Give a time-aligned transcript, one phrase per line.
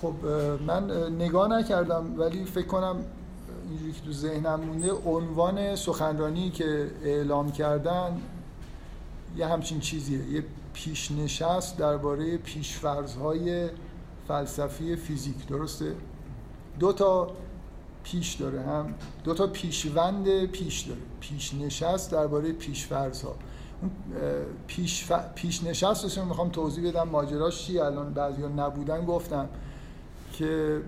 [0.00, 0.14] خب
[0.66, 2.96] من نگاه نکردم ولی فکر کنم
[3.68, 8.20] اینجوری که تو ذهنم مونده عنوان سخنرانی که اعلام کردن
[9.36, 10.18] یه همچین چیزیه.
[10.18, 13.68] یه پیشنشست درباره پیشفرزهای
[14.28, 15.94] فلسفی فیزیک درسته؟
[16.78, 17.30] دو تا
[18.04, 18.94] پیش داره هم.
[19.24, 21.00] دو تا پیشوند پیش داره.
[21.20, 23.36] پیشنشست درباره پیشفرزها
[24.66, 25.12] پیش, ف...
[25.34, 29.48] پیش نشست رو می‌خوام توضیح بدم ماجراش چی الان بعضیا نبودن گفتم
[30.32, 30.80] که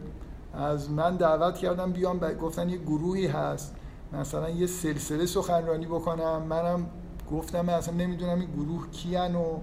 [0.55, 3.75] از من دعوت کردم بیام گفتن یه گروهی هست.
[4.13, 6.43] مثلا یه سلسله سخنرانی بکنم.
[6.43, 6.87] منم
[7.31, 9.59] گفتم من اصلا نمی‌دونم این گروه کیان و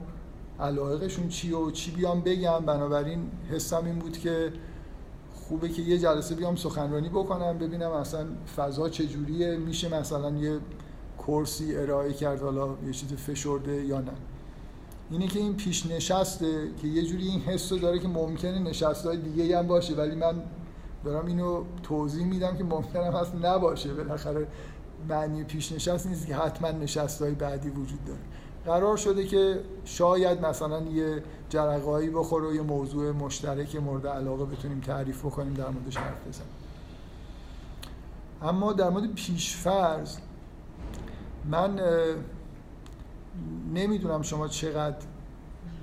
[0.60, 2.60] علایقشون چی و چی بیام بگم.
[2.60, 4.54] بنابراین حسم این بود که
[5.34, 8.26] خوبه که یه جلسه بیام سخنرانی بکنم ببینم اصلا
[8.56, 9.58] فضا چجوریه.
[9.58, 10.60] میشه مثلا یه
[11.26, 14.12] کورسی ارائه کرد حالا یه چیز فشرده یا نه.
[15.12, 19.06] اینه که این پیش نشسته که یه جوری این حس رو داره که ممکنه نشست
[19.06, 20.44] های دیگه هم باشه ولی من
[21.04, 23.94] دارم اینو توضیح میدم که ممکنه هست نباشه.
[23.94, 24.48] بالاخره
[25.10, 28.20] معنی پیش نشست نیست که حتما نشست های بعدی وجود داره.
[28.66, 34.80] قرار شده که شاید مثلا یه جرقایی بخوره و یه موضوع مشترک مورد علاقه بتونیم
[34.80, 36.50] تعریف بکنیم در موردش حرف بزنیم.
[38.42, 40.18] اما در مورد پیشفرض
[41.46, 41.80] من
[43.74, 44.98] نمی‌دونم شما چقدر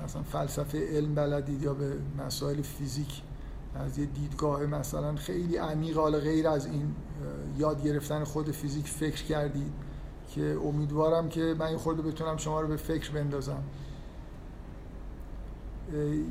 [0.04, 1.92] مثلا فلسفه علم بلدید یا به
[2.26, 3.22] مسائل فیزیک
[3.74, 6.94] از یه دیدگاه مثلا خیلی عمیق حالا غیر از این
[7.58, 9.72] یاد گرفتن خود فیزیک فکر کردید
[10.34, 13.62] که امیدوارم که من این خورده بتونم شما رو به فکر بندازم.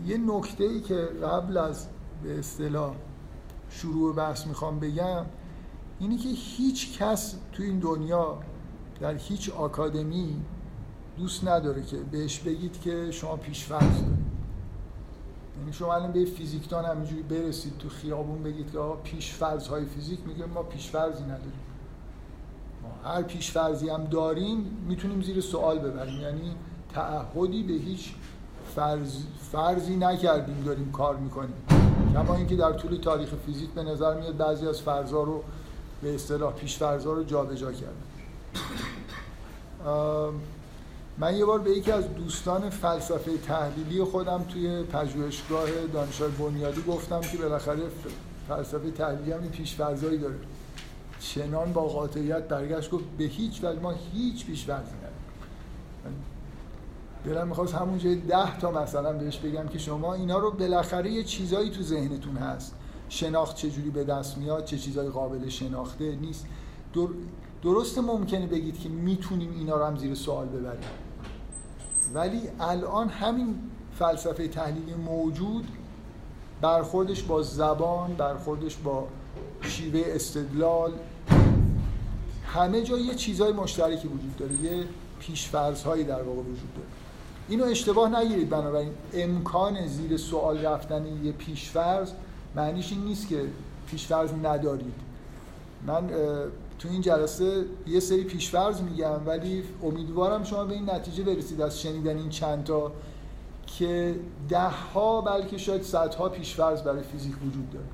[0.05, 1.87] یه نکته ای که قبل از
[2.23, 2.95] به اصطلاح
[3.69, 5.25] شروع بحث می‌خوام بگم
[5.99, 8.39] اینی که هیچ کس تو این دنیا
[9.01, 10.35] در هیچ آکادمی
[11.17, 14.29] دوست نداره که بهش بگید که شما پیشفرض دارید.
[15.59, 20.45] یعنی شما الان به فیزیکدان همینجوری برسید تو خیابون بگید که پیشفرض های فیزیک میگه
[20.45, 21.59] ما پیشفرضی نداریم.
[22.83, 24.57] ما هر پیشفرضی هم داریم
[24.87, 26.21] می‌تونیم زیر سوال ببریم.
[26.21, 26.55] یعنی
[26.93, 28.13] تعهدی به هیچ
[28.75, 31.53] فرض فرضی نکردیم داریم کار می‌کنیم.
[32.13, 35.43] کما اینکه در طول تاریخ فیزیک به نظر میاد بعضی از فرضا رو
[36.01, 37.93] به اصطلاح پیشفرضا رو جابجا کردن.
[41.17, 47.21] من یه بار به یکی از دوستان فلسفه تحلیلی خودم توی پژوهشگاه دانشگاه بنیادی گفتم
[47.21, 47.81] که بالاخره
[48.47, 50.35] فلسفه تحلیلی هم پیشفرضایی داره.
[51.19, 56.23] چنان با قاطعیت برگشت گفت به هیچ وجه ما هیچ پیشفرضی نداریم.
[57.25, 61.69] دلم می‌خواست همونجا ده تا مثلا بهش بگم که شما اینا رو بالاخره یه چیزایی
[61.69, 62.75] تو ذهنتون هست.
[63.09, 66.45] شناخت چجوری به دست میاد چه چیزایی قابل شناخته نیست.
[67.63, 70.89] درست ممکنه بگید که می‌تونیم اینا رو هم زیر سوال ببریم.
[72.13, 73.55] ولی الان همین
[73.99, 75.67] فلسفه تحلیلی موجود
[76.61, 79.07] برخوردش با زبان برخوردش با
[79.61, 80.91] شیوه استدلال
[82.45, 84.83] همه جا یه چیزای مشترکی وجود داره یه
[85.19, 86.87] پیشفرض هایی در واقع وجود داره.
[87.49, 92.11] اینو اشتباه نگیرید بنابراین امکان زیر سوال رفتن یه پیشفرض
[92.55, 93.45] معنیش این نیست که
[93.87, 94.93] پیشفرض ندارید.
[95.87, 96.09] من
[96.79, 101.81] تو این جلسه یه سری پیشفرض میگم ولی امیدوارم شما به این نتیجه برسید از
[101.81, 102.91] شنیدن این چند تا
[103.67, 104.15] که
[104.49, 107.85] ده ها بلکه شاید صدها پیشفرض برای فیزیک وجود داره.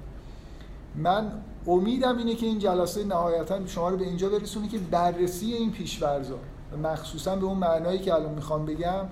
[0.95, 1.31] من
[1.67, 6.39] امیدم اینه که این جلسه نهایتا شما رو به اینجا برسونه که بررسی این پیشفرضا
[6.83, 9.05] مخصوصا به اون معنایی که الان می‌خوام بگم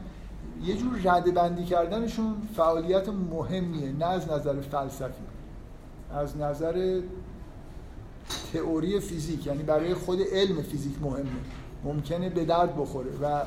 [0.64, 5.24] یه جور رده بندی کردنشون فعالیت مهمیه نه از نظر فلسفی
[6.14, 7.02] از نظر
[8.54, 11.26] تئوری فیزیک یعنی برای خود علم فیزیک مهمه.
[11.84, 13.12] ممکنه به درد بخوره.
[13.22, 13.42] و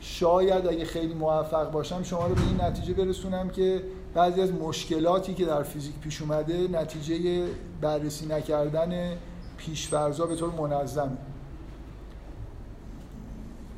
[0.00, 3.82] شاید اگه خیلی موفق باشم شما رو به این نتیجه برسونم که
[4.14, 7.46] بعضی از مشکلاتی که در فیزیک پیش اومده نتیجه
[7.80, 9.16] بررسی نکردن
[9.56, 11.16] پیشفرزا به طور منظمه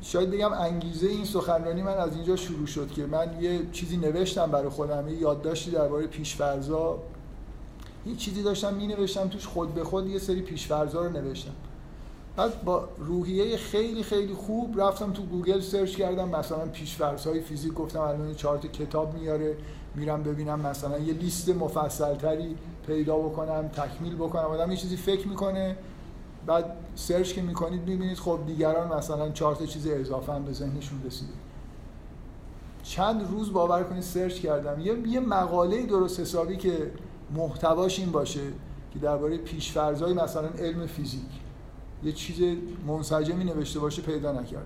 [0.01, 4.51] شاید بگم انگیزه این سخنرانی من از اینجا شروع شد که من یه چیزی نوشتم
[4.51, 6.99] برای خودم یه یادداشتی درباره پیشفرزا
[8.05, 11.51] یه چیزی داشتم می نوشتم توش خود به خود یه سری پیشفرزا رو نوشتم.
[12.35, 17.99] بعد با روحیه خیلی خیلی خوب رفتم تو گوگل search کردم مثلا پیشفرزهای فیزیک گفتم
[17.99, 19.57] الان چهار کتاب میاره
[19.95, 22.55] میرم ببینم مثلا یه لیست مفصل تری
[22.87, 24.43] پیدا بکنم تکمیل بکنم.
[24.43, 25.77] آدم یه چیزی فکر می‌کنه
[26.45, 26.65] بعد
[26.95, 31.33] سرچ که می‌کنید می‌بینید خب دیگران مثلا چهار تا چیز اضافه هم به ذهنشون رسیده.
[32.83, 34.79] چند روز باور کنید سرچ کردم.
[34.79, 36.91] یه, یه مقاله درست حسابی که
[37.33, 38.41] محتواش این باشه
[38.93, 41.21] که درباره پیشفرضای مثلا علم فیزیک
[42.03, 42.57] یه چیز
[42.87, 44.65] منسجمی نوشته باشه پیدا نکردم.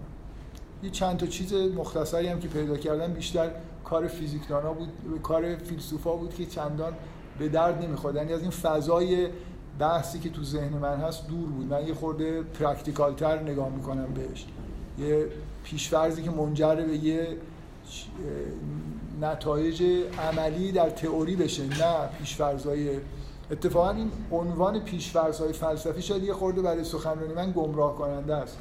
[0.84, 3.52] یه چند تا چیز مختصری هم که پیدا کردم بیشتر
[3.84, 4.90] کار فیزیکدانا بود
[5.24, 6.94] کار فیلسوفا بود که چندان
[7.40, 8.16] به درد نمی‌خورد.
[8.16, 9.28] یعنی از این فضای
[9.80, 11.74] بحثی که تو ذهن من هست دور بود.
[11.74, 14.46] من یه خورده پرکتیکالتر نگاه می‌کنم بهش.
[15.00, 15.28] یه
[15.64, 17.38] پیشفرزی که منجر به یه
[19.22, 19.84] نتایج
[20.20, 23.00] عملی در تئوری بشه نه پیشفرزهای
[23.52, 28.58] اتفاقا این عنوان پیشفرزهای فلسفی شاید یه خورده برای سخنرانی من گمراه کننده است.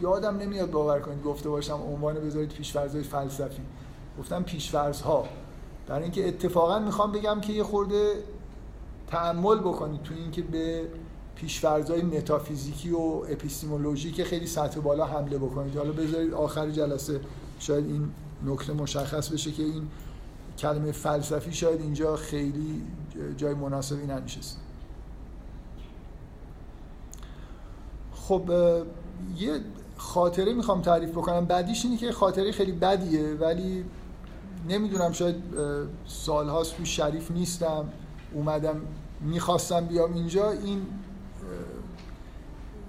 [0.00, 3.62] یادم نمیاد باور کنید گفته باشم عنوان بذارید پیشفرزهای فلسفی.
[4.18, 5.24] گفتم پیشفرزها
[5.86, 8.12] در اینکه اتفاقا می‌خوام بگم که یه خورده
[9.06, 10.82] تعمل بکنید تو اینکه به
[11.34, 12.98] پیشفرزهای متافیزیکی و
[13.28, 15.76] اپیستیمولوژی که خیلی سطح بالا حمله بکنید.
[15.76, 17.20] حالا بذارید آخر جلسه
[17.58, 18.08] شاید این
[18.44, 19.88] نکته مشخص بشه که این
[20.58, 22.82] کلمه فلسفی شاید اینجا خیلی
[23.36, 24.60] جای مناسبی ننشسته
[28.14, 28.50] خب
[29.38, 29.60] یه
[29.96, 31.44] خاطره می‌خوام تعریف بکنم.
[31.44, 33.84] بعدیش اینه که خاطره خیلی بدیه ولی
[34.68, 35.36] نمی‌دونم شاید
[36.06, 37.88] سالهاست تو شریف نیستم.
[38.34, 38.80] اومدم
[39.20, 40.50] می‌خواستم بیام اینجا.
[40.50, 40.86] این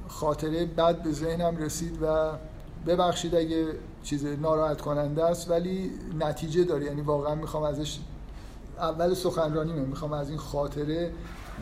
[0.07, 2.31] خاطره بد به ذهنم رسید و
[2.87, 3.67] ببخشید اگه
[4.03, 6.85] چیز ناراحت کننده است ولی نتیجه داره.
[6.85, 7.99] یعنی واقعا می‌خوام ازش
[8.77, 11.11] اول سخنرانی می‌خوام از این خاطره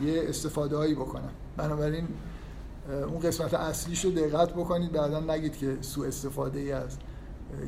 [0.04, 1.30] یه استفاده هایی بکنم.
[1.56, 2.08] بنابراین
[3.08, 6.96] اون قسمت اصلیش رو دقت بکنید بعدا نگید که سوء استفاده ای از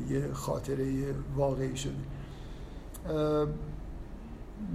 [0.09, 1.93] یه خاطره واقعی شده.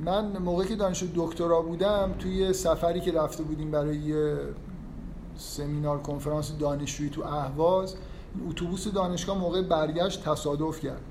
[0.05, 4.37] من موقعی که دانشجو دکترا بودم توی سفری که رفته بودیم برای
[5.37, 7.95] سمینار کنفرانس دانشجویی تو اهواز
[8.51, 11.03] اتوبوس دانشگاه موقع برگشت تصادف کرد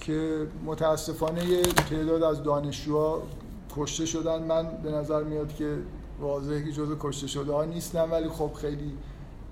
[0.00, 3.22] که متاسفانه تعداد از دانشجوها
[3.76, 4.42] کشته شدن.
[4.42, 5.78] من به نظر میاد که
[6.20, 8.92] واضحه که جزو کشته شده ها نیستم ولی خب خیلی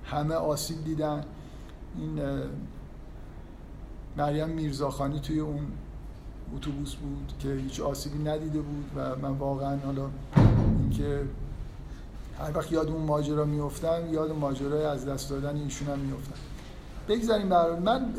[0.04, 1.24] همه آسیب دیدن.
[1.98, 2.20] این
[4.16, 5.66] مریم میرزاخانی توی اون
[6.56, 10.10] اتوبوس بود که هیچ آسیبی ندیده بود و من واقعا حالا
[10.78, 11.20] اینکه
[12.38, 16.53] هر وقت یاد اون ماجرا میفتم یاد ماجرای از دست دادن ایشون هم میفتم
[17.08, 18.14] بگذاریم برای من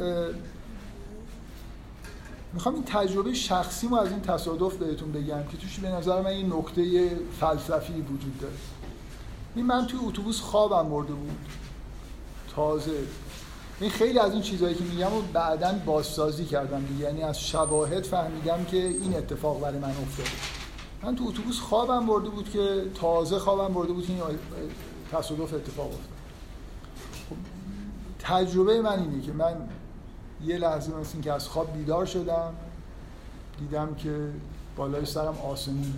[2.53, 6.53] می‌خوام این تجربه شخصی از این تصادف بهتون بگم که توش به نظر من این
[6.53, 8.53] نکته فلسفی وجود داره.
[9.55, 11.37] این من توی اتوبوس خوابم برده بود.
[12.55, 12.91] تازه.
[13.79, 17.03] این خیلی از این چیزهایی که میگم و بعدا بازسازی کردم دیگه.
[17.03, 20.29] یعنی از شواهد فهمیدم که این اتفاق برای من افتاده.
[21.03, 24.21] من تو اتوبوس خوابم برده بود که تازه خوابم برده بود که این
[25.11, 26.14] تصادف اتفاق افتاد.
[28.25, 29.55] تجربه من اینه که من
[30.45, 32.53] یه لحظه مثل که از خواب بیدار شدم
[33.59, 34.29] دیدم که
[34.75, 35.93] بالای سرم آسمونه.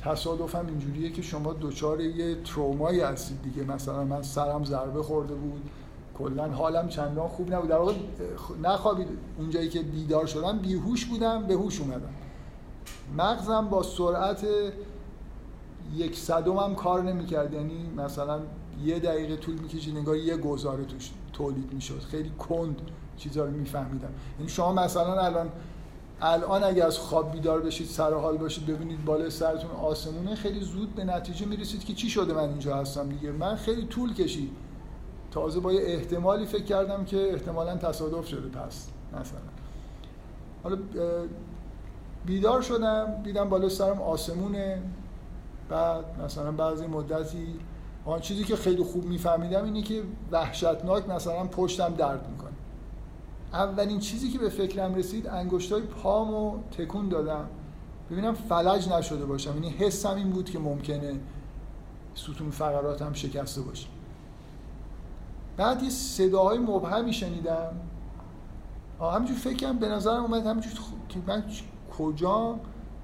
[0.00, 3.62] تصادفم اینجوریه که شما دچار یه ترومایی هستید دیگه.
[3.62, 5.70] مثلا من سرم ضربه خورده بود
[6.18, 7.68] کلا حالم چندان خوب نبود.
[7.68, 7.94] در واقع
[8.62, 9.08] نخوابید.
[9.38, 12.14] اونجایی که بیدار شدم بیهوش بودم به هوش اومدم.
[13.16, 14.46] مغزم با سرعت
[15.94, 17.52] یک صدم هم کار نمی‌کرد.
[17.54, 18.40] یعنی مثلا
[18.84, 22.00] یه دقیقه طول می‌کشید نگاه یه گزاره توش تولید می‌شد.
[22.00, 22.80] خیلی کند
[23.16, 24.10] چیزا رو میفهمیدم.
[24.38, 25.48] یعنی شما مثلا الان
[26.20, 30.94] الان اگه از خواب بیدار بشید سر حال باشید ببینید بالای سرتون آسمونه خیلی زود
[30.94, 33.32] به نتیجه می‌رسید که چی شده من اینجا هستم دیگه.
[33.32, 34.50] من خیلی طول کشید.
[35.30, 39.38] تازه با یه احتمالی فکر کردم که احتمالا تصادف شده پس مثلا.
[40.62, 40.76] حالا
[42.26, 44.82] بیدار شدم دیدم بالای سرم آسمونه
[45.68, 47.46] بعد مثلا بعضی مدتی
[48.06, 52.50] آن چیزی که خیلی خوب میفهمیدم اینه که وحشتناک مثلا پشتم درد می‌کنه.
[53.52, 57.48] اولین چیزی که به فکرم رسید انگشتای پامو تکون دادم.
[58.10, 59.54] ببینم فلج نشده باشم.
[59.54, 61.20] یعنی حسم این بود که ممکنه
[62.14, 63.86] ستون فقراتم شکسته باشه.
[65.56, 67.72] بعد یه صداهای مبهمی شنیدم.
[69.00, 70.72] همینجور فکرم به نظرم اومد همینجور
[71.08, 71.44] که من
[71.98, 72.56] کجا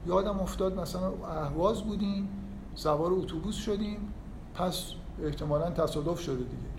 [0.07, 2.29] یادم افتاد مثلا اهواز بودیم
[2.75, 4.13] سوار اتوبوس شدیم.
[4.55, 4.85] پس
[5.25, 6.73] احتمالا تصادف شده دیگه.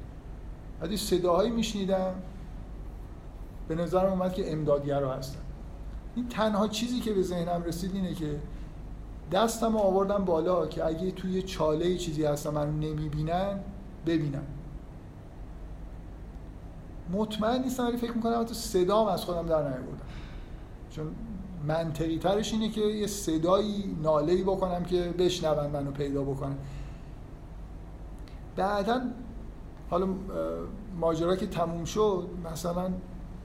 [0.81, 2.13] بعد صداهایی میشنیدم.
[3.67, 5.39] به نظرم اومد که امدادگرا هستن.
[6.15, 8.39] این تنها چیزی که به ذهنم رسید اینه که
[9.31, 13.59] دستم آوردم بالا که اگه توی چاله چیزی هستم من نمی‌بینن
[14.05, 14.43] ببینم
[17.13, 20.05] مطمئن نیستم ولی فکر می‌کنم حتی صدام از خودم در نیاوردم.
[20.89, 21.15] چون
[21.67, 26.57] منطقی ترش اینه که یه صدایی نالهی بکنم که بشنون منو پیدا بکنم
[28.55, 29.01] بعدا
[29.89, 30.07] حالا
[30.99, 32.89] ماجرا که تموم شد مثلا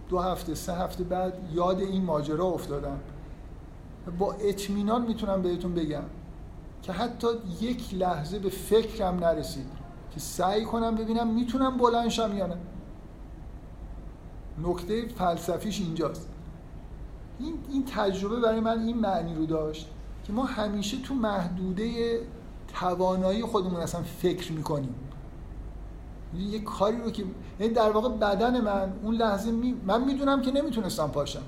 [0.09, 3.00] دو هفته سه هفته بعد یاد این ماجرا افتادم.
[4.19, 6.05] با اطمینان می‌تونم بهتون بگم
[6.83, 7.27] که حتی
[7.61, 9.67] یک لحظه به فکرم نرسید
[10.11, 12.57] که سعی کنم ببینم می‌تونم بلنشم یا نه.
[14.62, 16.29] نکته فلسفیش اینجاست.
[17.38, 19.91] این, این تجربه برای من این معنی رو داشت
[20.25, 22.21] که ما همیشه تو محدوده
[22.80, 24.94] توانایی خودمون اصلا فکر می‌کنیم.
[26.38, 27.25] یه کاری رو که
[27.61, 29.75] یعنی در واقع بدن من اون لحظه می...
[29.87, 31.42] من می‌دونم که نمی‌تونستم پاشم.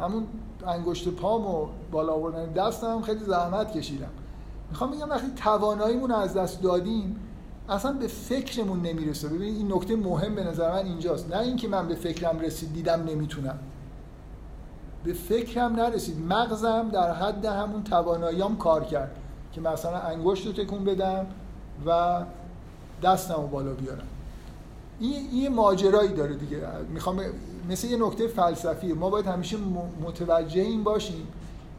[0.00, 0.26] همون
[0.66, 4.10] انگشت پام و بالا آوردن دستم خیلی زحمت کشیدم.
[4.70, 7.16] می‌خوام بگم وقتی تواناییمون از دست دادیم
[7.68, 9.28] اصلا به فکرمون نمی‌رسه.
[9.28, 11.34] ببینید این نکته مهم به نظر من اینجاست.
[11.34, 13.58] نه اینکه من به فکرم رسید دیدم نمی‌تونم.
[15.04, 16.26] به فکرم نرسید.
[16.32, 19.16] مغزم در حد همون تواناییام کار کرد.
[19.54, 21.26] که مثلا انگشت رو تکون بدم
[21.86, 22.20] و
[23.02, 24.06] دستم رو بالا بیارم.
[25.00, 26.58] این یه ماجرایی داره دیگه.
[26.88, 27.20] می‌خوام
[27.68, 28.92] مثل یه نکته فلسفی.
[28.92, 29.56] ما باید همیشه
[30.06, 31.26] متوجه این باشیم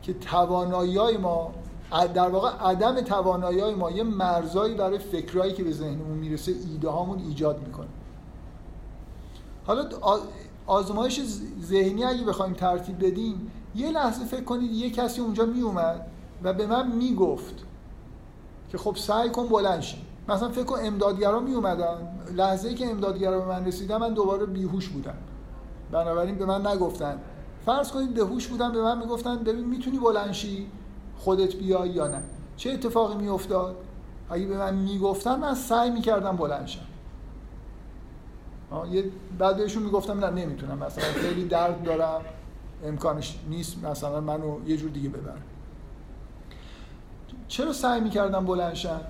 [0.02, 1.52] که توانایی ما
[2.14, 7.20] در واقع عدم توانایی ما یه مرزایی برای فکرایی که به ذهنمون می‌رسه ایده هامون
[7.20, 7.88] ایجاد می‌کنه.
[9.66, 9.90] حالا
[10.68, 11.22] آزمایش
[11.62, 16.08] ذهنی اگه بخوایم ترتیب بدیم یه لحظه فکر کنید یه کسی اونجا میومد
[16.44, 17.65] و به من می‌گفت
[18.70, 19.98] که خب سعی کن بلند شی.
[20.30, 24.46] مثلا فکر کن امدادگرا می اومدن لحظه ای که امدادگرا به من رسیدن من دوباره
[24.46, 25.18] بیهوش بودم.
[25.92, 27.20] بنابراین به من نگفتن.
[27.66, 30.68] فرض کنید بهوش بودن به من می‌گفتن ببین می‌تونی بلنشی
[31.18, 32.24] خودت بیای یا نه.
[32.58, 33.76] چه اتفاقی میافتاد؟
[34.30, 36.80] اگه به من می‌گفتن من سعی می‌کردم بلند شم.
[38.92, 39.04] یه
[39.40, 40.78] بعد بهشون می‌گفتم نه نمی‌تونم.
[40.78, 42.22] مثلا خیلی درد دارم.
[42.84, 45.38] امکانش نیست مثلا منو یه جور دیگه ببر
[47.48, 49.02] چرا سعی می‌کردم بلند شم؟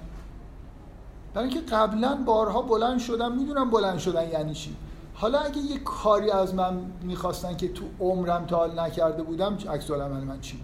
[1.33, 4.75] برای اینکه قبلا بارها بلند شدم می‌دونم بلند شدن یعنی چی.
[5.13, 9.91] حالا اگه یه کاری از من می‌خواستن که تو عمرم تا حال نکرده بودم عکس
[9.91, 10.57] عمل من چی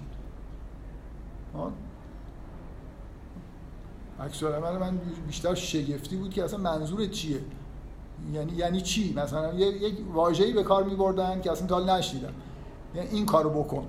[1.54, 1.72] بود؟
[4.20, 4.98] عکس عمل من
[5.28, 7.42] بیشتر شگفتی بود که اصلا منظور چیه؟
[8.34, 12.34] یعنی یعنی چی؟ مثلا یک واژه‌ای به کار می‌بردن که اصلا تا حال نشیدم
[12.96, 13.88] یعنی این کارو بکن.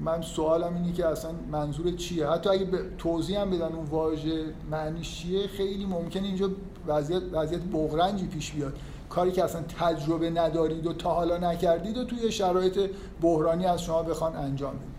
[0.00, 2.66] من سوالم اینه که اصلا منظور چیه؟ حتی اگه
[2.98, 6.50] توضیح هم بدن اون واژه معنیش چیه خیلی ممکنه اینجا
[6.86, 8.72] وضعیت وضعیت بغرنجی پیش بیاد.
[9.08, 12.90] کاری که اصلا تجربه ندارید و تا حالا نکردید و توی شرایط
[13.22, 14.90] بحرانی از شما بخوان انجام بدید.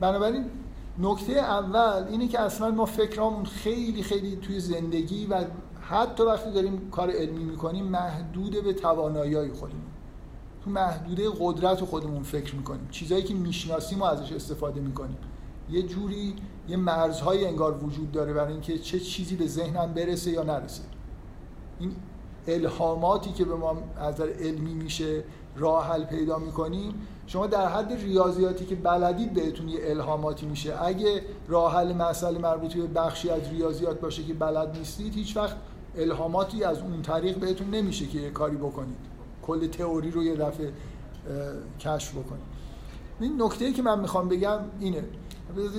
[0.00, 0.44] بنابراین
[0.98, 5.44] نکته اول اینه که اصلا ما فکرامون خیلی خیلی توی زندگی و
[5.80, 9.93] حتی وقتی داریم کار علمی می‌کنیم محدود به توانایی خودمون.
[10.64, 12.88] تو محدوده قدرت خودمون فکر می‌کنیم.
[12.90, 15.16] چیزایی که می‌شناسیم و ازش استفاده می‌کنیم.
[15.70, 16.34] یه جوری
[16.68, 20.82] یه مرزهای انگار وجود داره برای اینکه چه چیزی به ذهنم برسه یا نرسه.
[21.78, 21.92] این
[22.48, 25.24] الهاماتی که به ما از علمی میشه
[25.56, 26.94] راه حل پیدا می‌کنیم
[27.26, 30.82] شما در حد ریاضیاتی که بلدید بهتون یه الهاماتی میشه.
[30.82, 35.56] اگه راه حل مسئله مربوط به بخشی از ریاضیات باشه که بلد نیستید هیچ وقت
[35.96, 39.13] الهاماتی از اون طریق بهتون نمیشه که یه کاری بکنید.
[39.46, 40.72] کل تئوری رو یه دفعه
[41.80, 42.44] کشف بکنیم.
[43.20, 45.04] این نکته که من می‌خوام بگم اینه.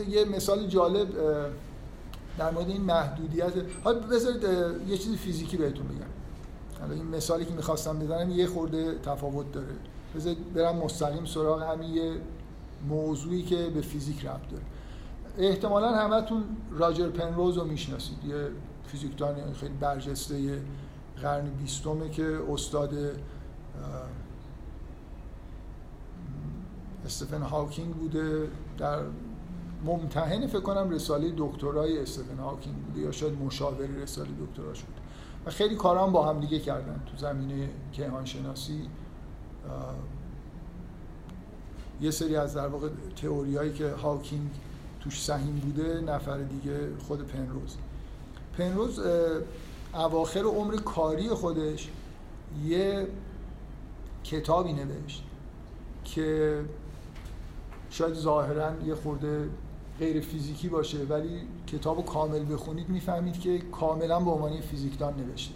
[0.10, 1.07] یه مثال جالب
[2.38, 3.53] در مورد این محدودیت.
[3.84, 4.43] حالا بذارید
[4.88, 6.05] یه چیز فیزیکی بهتون بگم.
[6.79, 9.75] حالا این مثالی که می‌خواستم بزنم یه خورده تفاوت داره.
[10.15, 12.13] بذارید برم مستقیم سراغ همین یه
[12.89, 14.63] موضوعی که به فیزیک ربط داره.
[15.38, 18.17] احتمالا همتون راجر پنروز رو می‌شناسید.
[18.27, 18.48] یه
[18.88, 20.62] فیزیکدان خیلی برجسته
[21.22, 22.93] قرن بیستمه که استاد
[27.06, 28.48] استفن هاکینگ بوده.
[28.78, 29.00] در
[29.86, 34.88] ممتحن فکر کنم رساله دکترای استفن هاکینگ بوده یا شاید مشاور رساله دکترا شده
[35.46, 38.90] و خیلی کارام با هم دیگه کردن تو زمینه کیهان شناسی
[42.02, 44.50] یه سری از در واقع تئوریایی که هاکینگ
[45.00, 47.78] توش سهیم بوده نفر دیگه خود پنروز.
[48.58, 49.00] پنروز
[49.94, 51.90] اواخر عمر کاری خودش
[52.66, 53.08] یه
[54.24, 55.24] کتابی نوشت
[56.04, 56.60] که
[57.96, 59.50] شاید ظاهرا یه خورده
[60.00, 65.54] غیر فیزیکی باشه ولی کتاب کامل بخونید می‌فهمید که کاملا به عنوان فیزیکدان نوشته.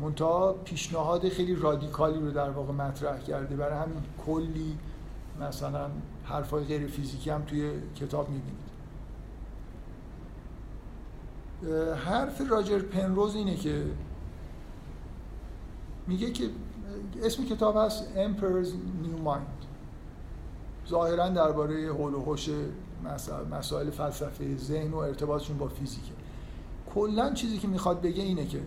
[0.00, 3.56] منتها پیشنهاد خیلی رادیکالی رو در واقع مطرح کرده.
[3.56, 4.78] برای همین کلی
[5.40, 5.90] مثلا
[6.24, 8.66] حرفای غیر فیزیکی هم توی کتاب می‌بینید.
[11.96, 13.84] حرف راجر پنروز اینه که
[16.06, 16.44] میگه که
[17.22, 18.68] اسم کتاب هست Emperor's
[19.04, 19.55] New Mind.
[20.88, 22.50] ظاهرا درباره هول و هوش
[23.50, 26.12] مسائل فلسفه ذهن و ارتباطشون با فیزیکه.
[26.94, 28.60] کلا چیزی که می‌خواد بگه اینه که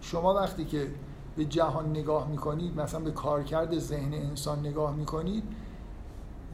[0.00, 0.90] شما وقتی که
[1.36, 5.44] به جهان نگاه می‌کنید مثلا به کارکرد ذهن انسان نگاه می‌کنید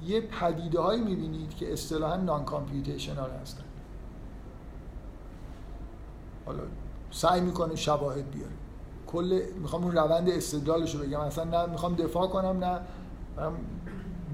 [0.06, 3.64] یه پدیده هایی می‌بینید که اصطلاحا نان کامپیوتیشنال هستن.
[6.46, 6.62] حالا
[7.10, 8.52] سعی می‌کنه شواهد بیاره.
[9.06, 11.20] کل می‌خوام اون روند استدلالش بگم.
[11.20, 12.80] اصلا نه می‌خوام دفاع کنم نه.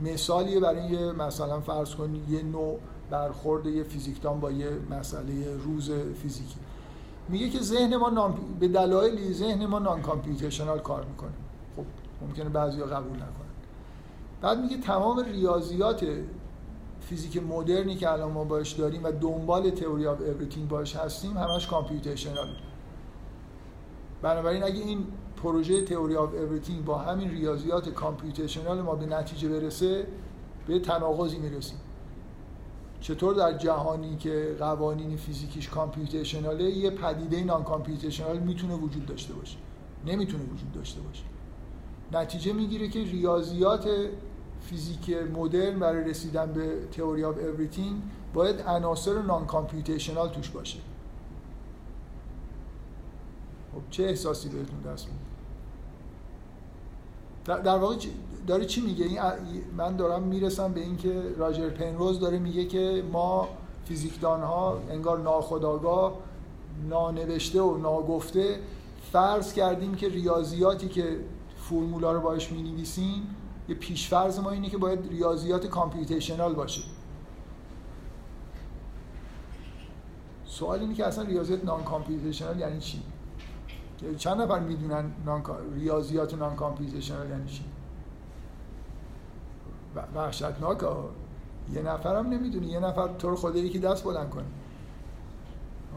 [0.02, 2.78] مثالیه برای یه مثلا فرض کنید یه نوع
[3.10, 5.90] برخورد یه فیزیکدان با یه مسئله روز
[6.22, 6.56] فیزیکی.
[7.28, 8.34] میگه که ذهن ما نام...
[8.60, 11.30] به دلایلی ذهن ما نان کامپیوتیشنال کار می‌کنه.
[11.76, 11.84] خب
[12.26, 13.28] ممکنه بعضیا قبول نکنن.
[14.42, 16.06] بعد میگه تمام ریاضیات
[17.00, 21.66] فیزیک مدرنی که الان ما باش داریم و دنبال theory of everything باش هستیم همش
[21.66, 22.48] computational
[24.22, 25.06] بنابراین اگه این
[25.44, 30.06] پروژه theory of everything با همین ریاضیات computational ما به نتیجه برسه
[30.66, 31.78] به تناقضی می‌رسیم.
[33.00, 39.56] چطور در جهانی که قوانین فیزیکیش computational ه یه پدیده non-computational می‌تونه وجود داشته باشه؟
[40.06, 41.24] نمی‌تونه وجود داشته باشه.
[42.12, 43.88] نتیجه می‌گیره که ریاضیات
[44.60, 48.02] فیزیک مدرن برای رسیدن به theory of everything
[48.34, 50.78] باید عناصر non-computational توش باشه.
[53.72, 55.33] خب چه احساسی بهتون دست میده؟
[57.44, 57.96] در واقع
[58.46, 59.22] داره چی میگه؟
[59.76, 63.48] من دارم می‌رسم به اینکه راجر پنروز داره میگه که ما
[63.84, 66.18] فیزیکدان ها انگار ناخداگاه
[66.88, 68.60] نانوشته و ناگفته
[69.12, 71.20] فرض کردیم که ریاضیاتی که
[71.56, 73.36] فرمولا رو باش می نویسیم
[73.68, 76.82] یه پیشفرض ما اینه که باید ریاضیات کامپیوتیشنال باشه.
[80.46, 83.02] سوال اینه که اصلا ریاضیات نان کامپیوتیشنال یعنی چی؟
[84.18, 85.10] چند نفر می‌دونن
[85.74, 87.64] ریاضیات نان کامپیوتیشنال یعنی چی؟
[90.14, 90.82] وحشتناک
[91.72, 92.66] یه نفرم نمی‌دونی.
[92.66, 94.44] یه نفر تو رو خدا یکی دست بلند کنه.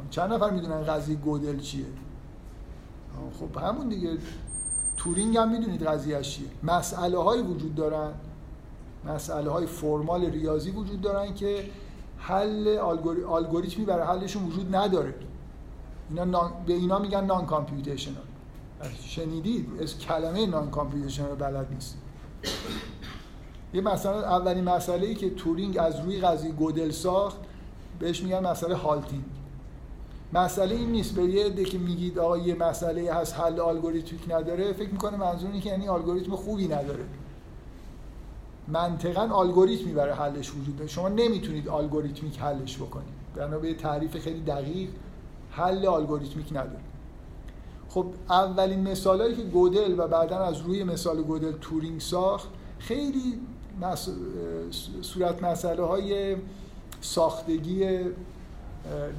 [0.09, 1.85] چند نفر می‌دونن قضیه گودل چیه؟
[3.39, 4.17] خب همون دیگه.
[4.97, 6.47] تورینگ هم می‌دونید قضیهش چیه.
[6.63, 8.11] مسئله های وجود دارن.
[9.05, 11.69] مسئله های formal ریاضی وجود دارن که
[12.17, 12.77] حل
[13.29, 15.13] الگوریتمی برای حلشون وجود نداره.
[16.09, 18.23] اینا به اینا میگن non-computational
[19.01, 21.97] شنیدید؟ از کلمه non-computational بلد نیست.
[23.73, 27.37] یه مثلا اولین مسئله ای که تورینگ از روی قضیه گودل ساخت
[27.99, 29.23] بهش میگن مسئله halting
[30.33, 31.15] مسئله این نیست.
[31.15, 35.49] به یه عده که میگید آقا یه مسئله هست حل algorithmic نداره فکر می‌کنه منظور
[35.49, 37.03] اینه که یعنی الگوریتم خوبی نداره.
[38.67, 40.89] منطقا الگوریتمی برای حلش وجود داره.
[40.89, 43.13] شما نمی‌تونید algorithmic حلش بکنید.
[43.35, 44.89] بنا به تعریف خیلی دقیق.
[45.57, 46.79] حل algorithmic نداره.
[47.89, 53.39] خب اولین مثالهایی که گودل و بعدا از روی مثال گودل تورینگ ساخت خیلی
[55.01, 56.35] صورت مسئله های
[57.01, 57.99] ساختگی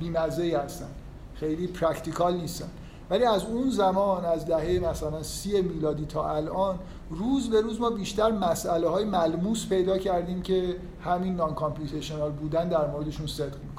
[0.01, 0.89] بیمزه هستن.
[1.35, 2.69] خیلی practical نیستن.
[3.11, 6.79] ولی از اون زمان از دهه مثلا سی میلادی تا الان
[7.11, 12.91] روز به روز ما بیشتر مسئله های ملموس پیدا کردیم که همین non-computational بودن در
[12.91, 13.78] موردشون صدق می‌کنه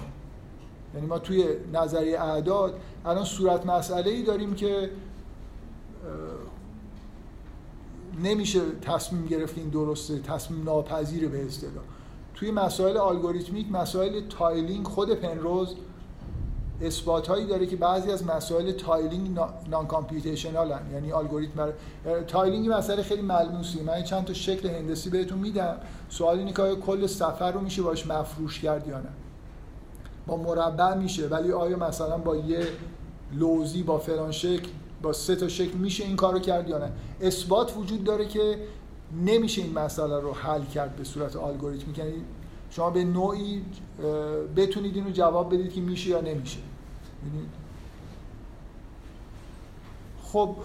[0.95, 4.89] یعنی ما توی نظریه اعداد الان صورت مسئله ای داریم که
[8.23, 11.83] نمیشه تصمیم گرفت این درسته تصمیم ناپذیر به اصطلاح.
[12.35, 15.75] توی مسائل algorithmic مسائل tiling خود پنروز
[16.81, 20.73] اثبات هایی داره که بعضی از مسائل tiling non-computational.
[20.93, 21.69] یعنی الگوریتم
[22.27, 25.77] tiling مسئله خیلی ملموسی من چند تا شکل هندسی بهتون میدم.
[26.09, 29.09] سوال اینه که آیا کل صفحه رو میشه باش مفروش کرد یا نه؟
[30.29, 32.67] با مربع میشه ولی آیا مثلا با یه
[33.33, 34.69] لوزی با فلان شکل
[35.01, 38.59] با سه تا شکل میشه این کارو کرد یا نه؟ اثبات وجود داره که
[39.25, 42.13] نمیشه این مسئله رو حل کرد به صورت الگوریتمی یعنی
[42.71, 43.61] شما به نوعی
[44.55, 46.59] بتونید اینو جواب بدید که میشه یا نمیشه.
[50.23, 50.55] خب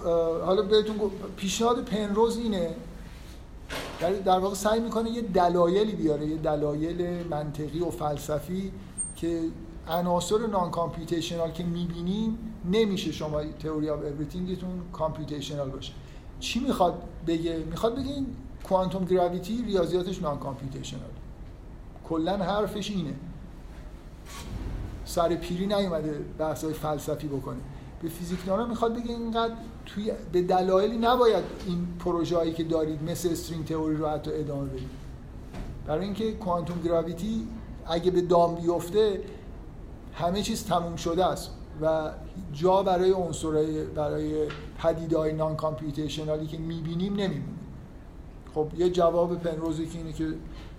[0.45, 0.97] حالا بهتون
[1.37, 2.75] پیشنهاد پنروز اینه.
[4.25, 8.73] در واقع سعی می‌کنه یه دلایلی بیاره یه دلایل منطقی و فلسفی
[9.25, 9.41] که
[9.89, 12.39] عناصر non-computational که می‌بینیم
[12.73, 15.93] نمیشه شما theory of everything تون computational باشه.
[16.41, 18.27] چی می‌خواد بگه؟ می‌خواد بگه این
[18.65, 21.11] quantum gravity ریاضیاتش non-computational
[22.09, 23.15] کلا حرفش اینه.
[25.05, 27.61] سر پیری نیومده بحث های فلسفی بکنه.
[28.03, 29.55] به فیزیکدانا می‌خواد بگه اینقدر
[29.87, 34.69] توی به دلایلی نباید این پروژه هایی که دارید مثل string theory رو حتی ادامه
[34.69, 34.91] بدید.
[35.87, 37.49] برای اینکه کوانتوم گراویتی
[37.87, 39.21] اگه به دام بیفته
[40.15, 41.51] همه چیز تموم شده است
[41.83, 42.11] و
[42.53, 47.59] جا برای عنصرهای برای پدیدهای نان کامپیوتیشنالی که می‌بینیم نمیمونه.
[48.55, 50.29] خب یه جواب پنروزی که اینه که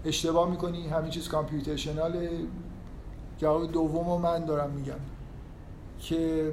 [0.05, 2.27] اشتباه می‌کنی همه چیز کامپیوتیشنال
[3.37, 4.99] جواب دوم من دارم میگم
[5.99, 6.51] که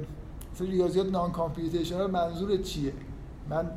[0.59, 2.93] ریاضیات نان کامپیوتیشنال منظور چیه؟
[3.49, 3.71] من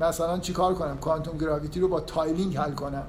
[0.00, 3.06] مثلا چیکار کنم؟ quantum gravity رو با tiling حل کنم.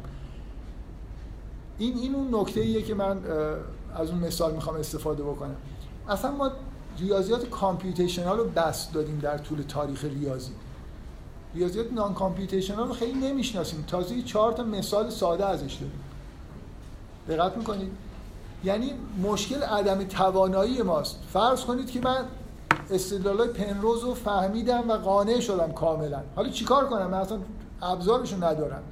[1.77, 3.17] این این اون نکته ایه که من
[3.95, 5.55] از اون مثال می‌خوام استفاده بکنم.
[6.09, 6.51] اصلا ما
[6.99, 10.51] ریاضیات computational رو بسط دادیم در طول تاریخ ریاضی.
[11.55, 13.83] ریاضیات non-computational رو خیلی نمی‌شناسیم.
[13.87, 15.99] تازه چهار تا مثال ساده ازش داریم.
[17.29, 17.91] دقت می‌کنید؟
[18.63, 18.91] یعنی
[19.23, 21.19] مشکل عدم توانایی ماست.
[21.33, 22.25] فرض کنید که من
[22.91, 26.21] استدلال پنروز رو فهمیدم و قانع شدم کاملا.
[26.35, 27.39] حالا چیکار کنم؟ من اصلا
[27.81, 28.83] ابزارشو ندارم.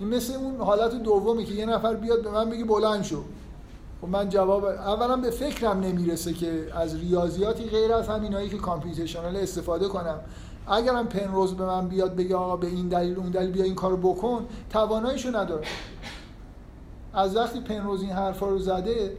[0.00, 3.22] این مثل اون حالت دومی که یه نفر بیاد به من بگه بلند شو.
[4.00, 9.36] خب من جواب اولا به فکرم نمی‌رسه که از ریاضیاتی غیر از همینایی که کامپیوتیشنال
[9.36, 10.20] استفاده کنم.
[10.66, 13.96] اگرم پنروز به من بیاد بگه آقا به این دلیل اون دلیل بیا این کارو
[13.96, 15.66] بکن تواناییشو نداره.
[17.12, 19.16] از وقتی پنروز این حرفا رو زده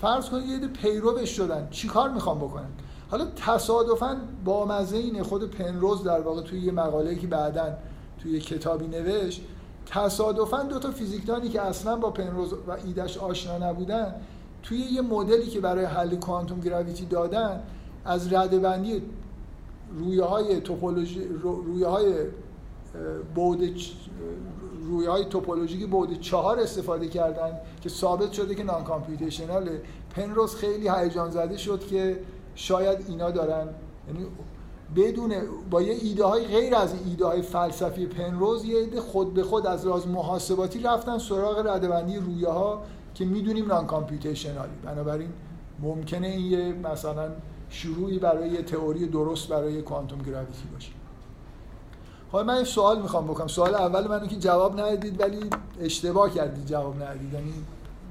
[0.00, 1.68] فرض کنید یه پیروش شدن.
[1.70, 2.68] چیکار می‌خوام بکنن
[3.10, 7.76] حالا تصادفا با مزه اینه خود پنروز در واقع توی یه مقاله که بعدا
[8.18, 9.42] توی کتابی نوشت
[9.86, 14.14] تصادفا دو تا فیزیکدانی که اصلا با پنروز و ایدش آشنا نبودن
[14.62, 17.62] توی یه مدلی که برای حل کوانتوم گراویتی دادن
[18.04, 19.02] از ردبندی
[19.98, 22.14] رویه های توپولوژی رویه های
[23.36, 23.60] بعد
[24.88, 30.88] رویه های توپولوژیک بعد چهار استفاده کردن که ثابت شده که نان کامپیوتیشناله پنروز خیلی
[30.88, 32.20] هیجان زده شد که
[32.54, 33.68] شاید اینا دارن
[34.08, 34.26] یعنی
[34.96, 35.34] بدون
[35.70, 39.66] با یه ایده های غیر از ایده های فلسفی پنروز یه ایده خود به خود
[39.66, 42.82] از راز محاسباتی رفتن سراغ ردبندی رویه ها
[43.14, 44.72] که می‌دونیم نان کامپیوتیشنالی.
[44.84, 45.28] بنابراین
[45.82, 47.30] ممکنه این یه مثلا
[47.70, 50.90] شروعی برای یه تئوری درست برای کوانتوم گراویتی باشه.
[52.32, 53.46] حالا من یه سوال می‌خوام بکنم.
[53.46, 57.32] سوال اول منو که جواب ندید ولی اشتباه کردید جواب ندید.
[57.32, 57.52] یعنی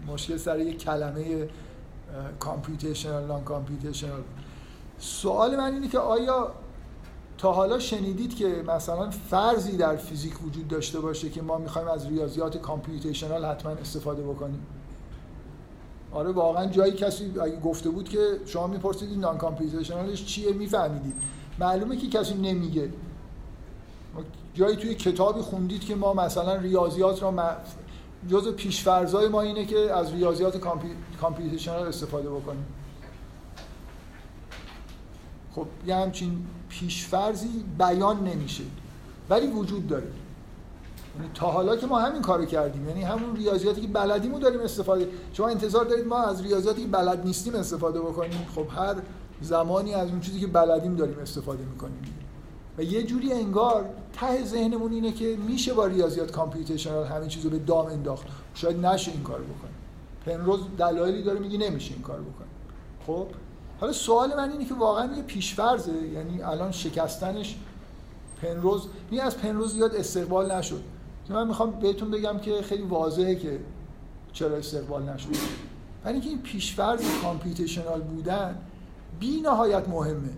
[0.07, 1.49] مشکل سر یه کلمه
[2.39, 4.21] کامپیوتیشنال نان کامپیوتیشنال.
[4.99, 6.51] سوال من اینه که آیا
[7.38, 12.08] تا حالا شنیدید که مثلا فرضی در فیزیک وجود داشته باشه که ما می‌خوایم از
[12.08, 14.65] ریاضیات کامپیوتیشنال حتما استفاده بکنیم؟
[16.12, 21.13] آره واقعا جایی کسی اگه گفته بود که شما می‌پرسید این نان کامپیوتیشنالش چیه میفهمیدید.
[21.60, 22.89] معلومه که کسی نمیگه.
[24.54, 27.34] جایی توی کتابی خوندید که ما مثلا ریاضیات را
[28.30, 30.58] جز پیشفرزای ما اینه که از ریاضیات
[31.21, 32.65] کامپیوتیشنال استفاده بکنیم.
[35.58, 38.63] خب یه همچین پیشفرزی بیان نمیشه
[39.30, 40.08] ولی وجود داره.
[41.17, 45.10] یعنی تا حالا که ما همین کارو کردیم یعنی همون ریاضیاتی که بلدیمو داریم استفاده.
[45.34, 48.46] شما انتظار دارید ما از ریاضیاتی که بلد نیستیم استفاده بکنیم.
[48.56, 48.96] خب هر
[49.41, 52.02] زمانی از اون چیزی که بلدیم داریم استفاده می‌کنیم.
[52.78, 57.60] و یه جوری انگار ته ذهنمون اینه که میشه با ریاضیات کامپیوتیشنال همین چیزو به
[57.60, 58.28] دام انداخت.
[58.54, 59.72] شاید نشه این کارو بکنه.
[60.26, 62.48] پنروز دلایلی داره میگه نمیشه این کارو بکنه.
[63.08, 63.28] خب؟
[63.79, 67.55] حالا سوال من اینه که واقعا یه پیشفرزه یعنی الان شکستنش
[68.41, 70.83] پنروز می از پنروز زیاد استقبال نشد.
[71.29, 73.59] من می‌خوام بهتون بگم که خیلی واضحه که
[74.33, 75.29] چرا استقبال نشد.
[76.05, 78.57] ولی اینکه این پیشفرز کامپیوتیشنال بودن
[79.19, 80.29] بی نهایت مهمه.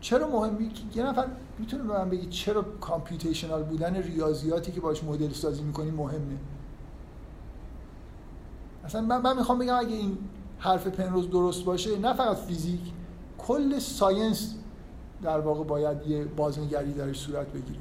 [0.00, 1.26] چرا مهمی یه نفر
[1.58, 6.36] می‌تونه به من بگی چرا computational بودن ریاضیاتی که باش مدل سازی می‌کنی مهمه؟
[8.84, 10.18] اصلا من, من می‌خوام بگم اگه این
[10.58, 12.80] حرف پنروز درست باشه نه فقط فیزیک
[13.38, 14.54] کل science
[15.22, 17.78] در واقع باید یه بازنگری درش صورت بگیره.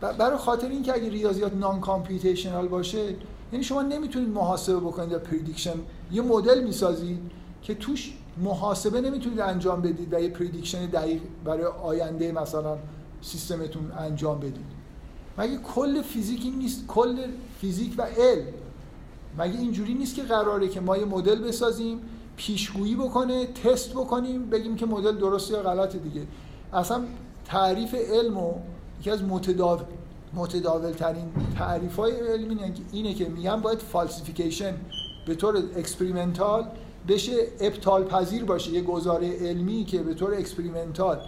[0.00, 3.14] برای خاطر اینکه اگه ریاضیات non-computational باشه
[3.52, 5.74] یعنی شما نمی‌تونید محاسبه بکنید یا prediction
[6.12, 7.20] یه مدل می‌سازید
[7.62, 12.78] که توش محاسبه نمی‌تونید انجام بدید و یه prediction دقیق برای آینده مثلا
[13.20, 14.82] سیستمتون انجام بدید.
[15.38, 17.26] مگه کل فیزیک این نیست؟ کل
[17.60, 18.46] فیزیک و علم
[19.38, 22.00] مگه اینجوری نیست که قراره که ما یه مدل بسازیم
[22.36, 26.26] پیشگویی بکنه تست بکنیم بگیم که مدل درسته یا غلطه دیگه.
[26.72, 27.04] اصلا
[27.44, 28.54] تعریف علم و
[29.00, 29.84] یکی از متداول
[30.34, 32.58] متداول ترین تعریف های علمی
[32.92, 34.74] اینه که میگن باید falsification
[35.26, 36.66] به طور experimental
[37.08, 38.70] بشه ابطال پذیر باشه.
[38.70, 41.18] یه گزاره علمی که به طور experimental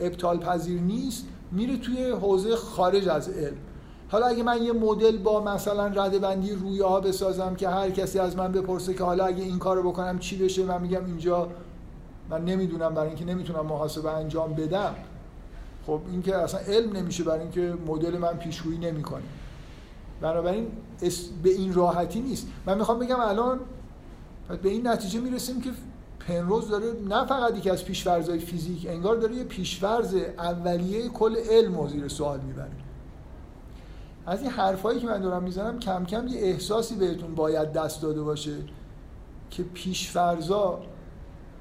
[0.00, 3.56] ابطال پذیر نیست میره توی حوزه خارج از علم.
[4.12, 8.36] حالا اگه من یه مدل با مثلا رده‌بندی رویه ها بسازم که هر کسی از
[8.36, 11.48] من بپرسه که حالا اگه این کارو بکنم چی بشه من میگم اینجا
[12.30, 14.94] من نمی‌دونم برای اینکه نمی‌تونم محاسبه انجام بدم.
[15.86, 19.22] خب این که اصلا علم نمیشه برای اینکه مدل من پیشگویی نمی‌کنه.
[20.20, 20.66] بنابراین
[21.42, 22.46] به این راحتی نیست.
[22.66, 23.60] من می‌خوام بگم الان
[24.62, 25.70] به این نتیجه می‌رسیم که
[26.28, 31.78] پنروز داره نه فقط یکی از پیشورزهای فیزیک انگار داره یه پیشورز اولیه کل علم
[31.78, 32.81] و زیر سوال می‌بره.
[34.26, 38.22] از این حرفایی که من دارم می‌زنم کم کم یه احساسی بهتون باید دست داده
[38.22, 38.56] باشه
[39.50, 40.80] که پیشفرزا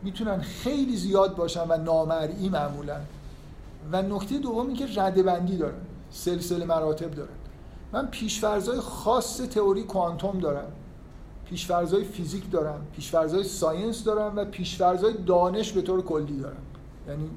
[0.04, 2.98] می‌تونن خیلی زیاد باشن و نامرئی معمولا.
[3.92, 7.30] و نکته دوم این که رده‌بندی دارن سلسله مراتب دارن.
[7.94, 10.72] من پیشفرضای خاص تئوری کوانتوم دارم.
[11.46, 16.58] پیشفرضهای فیزیک دارن پیشفرضهای science دارن و پیشفرضهای دانش به طور کلی دارن
[17.08, 17.30] یعنی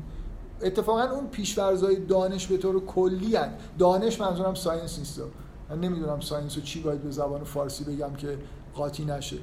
[0.65, 3.53] اتفاقا اون پیشفرضهای دانش به طور کلی هن.
[3.79, 5.21] دانش منظورم science نیست.
[5.71, 8.39] من نمی‌دونم science رو چی باید به زبان فارسی بگم که
[8.75, 9.37] قاطی نشه.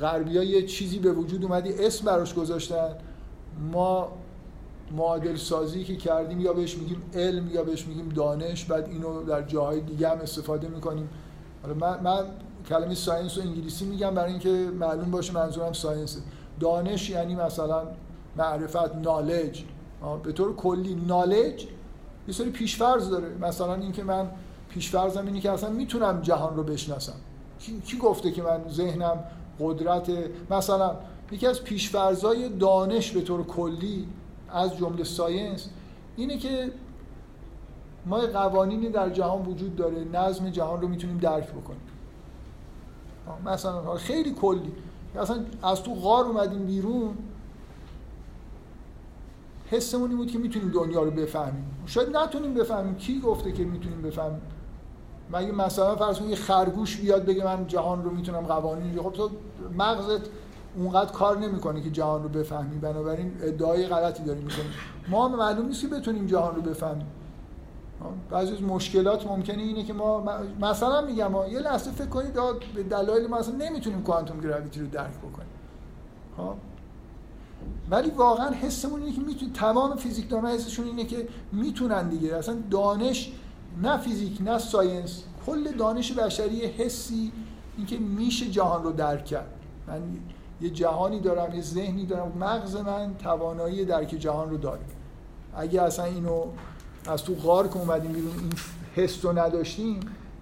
[0.00, 2.94] غربی یه چیزی به وجود اومدی اسم براش گذاشتن.
[3.72, 4.12] ما
[4.96, 9.42] معادل سازی که کردیم یا بهش میگیم علم یا بهش میگیم دانش بعد اینو در
[9.42, 11.08] جاهای دیگه هم استفاده می‌کنیم.
[11.62, 12.24] حالا من, من
[12.68, 16.20] کلمه ساینس و انگلیسی میگم برای اینکه معلوم باشه منظورم ساینسه.
[16.60, 17.82] دانش یعنی مثلا
[18.36, 19.64] معرفت نالج
[20.22, 21.66] به طور کلی نالج
[22.28, 23.28] یه سری پیشفرض داره.
[23.40, 24.30] مثلا اینکه من
[24.68, 27.12] پیشفرضم اینه که اصلا می‌تونم جهان رو بشناسم.
[27.58, 29.24] کی, کی گفته که من ذهنم
[29.60, 30.10] قدرت
[30.50, 30.96] مثلا
[31.32, 34.08] یکی از پیشفرزای دانش به طور کلی
[34.52, 35.68] از جمله ساینس
[36.16, 36.70] اینه که
[38.06, 41.80] ما قوانینی در جهان وجود داره نظم جهان رو می‌تونیم درک بکنیم.
[43.46, 44.72] مثلا خیلی کلی.
[45.18, 47.14] اصلا از تو غار اومدیم بیرون
[49.76, 51.64] حسمون این بود که می‌تونیم دنیا رو بفهمیم.
[51.86, 54.40] شاید نتونیم بفهمیم کی گفته که می‌تونیم بفهمیم.
[55.32, 59.30] مگه مثلا فرض یه خرگوش بیاد بگه من جهان رو می‌تونم قوانین خب تو
[59.78, 60.28] مغزت
[60.76, 62.78] اونقدر کار نمی‌کنه که جهان رو بفهمی.
[62.78, 64.64] بنابراین ادعای غلطی داری می‌کنی.
[65.08, 67.06] ما معلوم نیست که بتونیم جهان رو بفهمیم.
[68.30, 70.24] بعضی از مشکلات ممکنه اینه که ما
[70.60, 72.32] مثلا میگم ما یه لحظه فکر کنید
[72.74, 75.48] به دلایل ما اصلا نمی‌تونیم کوانتوم گراویتی رو درک بکنیم.
[76.38, 76.56] ها
[77.90, 82.36] ولی واقعا حسمون اینه که می‌تونی تمام فیزیکدان‌ها حسشون اینه که می‌تونن دیگه.
[82.36, 83.32] اصلا دانش
[83.82, 87.32] نه فیزیک نه ساینس کل دانش بشری حسی
[87.76, 89.50] اینکه میشه جهان رو درک کرد.
[89.88, 90.02] من
[90.60, 92.32] یه جهانی دارم یه ذهنی دارم.
[92.40, 94.80] مغز من توانایی درک جهان رو داره.
[95.56, 96.44] اگه اصلا اینو
[97.06, 98.52] از تو غار که اومدیم بیرون این
[98.94, 100.00] حس رو نداشتیم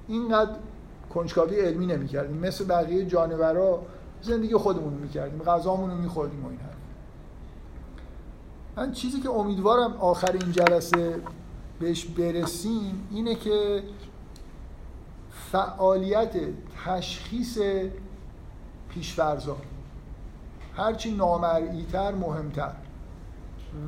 [0.08, 0.50] اینقدر
[1.14, 2.36] کنجکاوی علمی نمی‌کردیم.
[2.36, 3.82] مثل بقیه جانورا
[4.22, 5.42] زندگی خودمون می‌کردیم.
[5.42, 6.58] غذامون رو میخوردیم و این
[8.76, 11.20] من چیزی که امیدوارم آخر این جلسه
[11.80, 13.82] بهش برسیم اینه که
[15.52, 16.32] فعالیت
[16.84, 17.58] تشخیص
[18.88, 19.56] پیشفرزا
[20.76, 22.72] هرچی نامرئیتر مهمتر.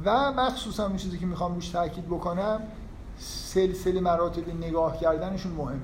[0.05, 2.63] و مخصوصا اون چیزی که می‌خوام روش تاکید بکنم
[3.19, 5.81] سلسله مراتب نگاه کردنشون مهمه.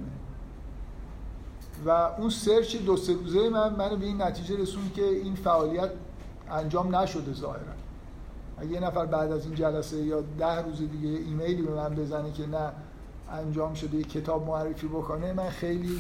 [1.85, 5.91] و اون سرچ دو سه روزه من منو به این نتیجه رسون که این فعالیت
[6.51, 7.80] انجام نشده ظاهرا.
[8.61, 12.33] اگه یه نفر بعد از این جلسه یا ده روز دیگه ایمیلی به من بزنه
[12.33, 12.73] که نه
[13.33, 15.99] انجام شده یه کتاب معرفی بکنه من خیلی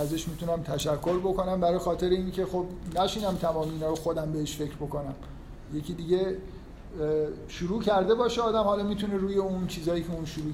[0.00, 1.60] ازش می‌تونم تشکر بکنم.
[1.60, 2.64] برای خاطر اینکه خب
[2.96, 5.14] نشینم تمام اینا رو خودم بهش فکر بکنم.
[5.74, 6.36] یکی دیگه
[7.48, 10.52] شروع کرده باشه آدم حالا می‌تونه روی اون چیزایی که اون شروع,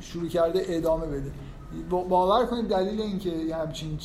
[0.00, 1.30] شروع کرده ادامه بده.
[1.90, 3.98] باور کنید دلیل اینکه یه همچین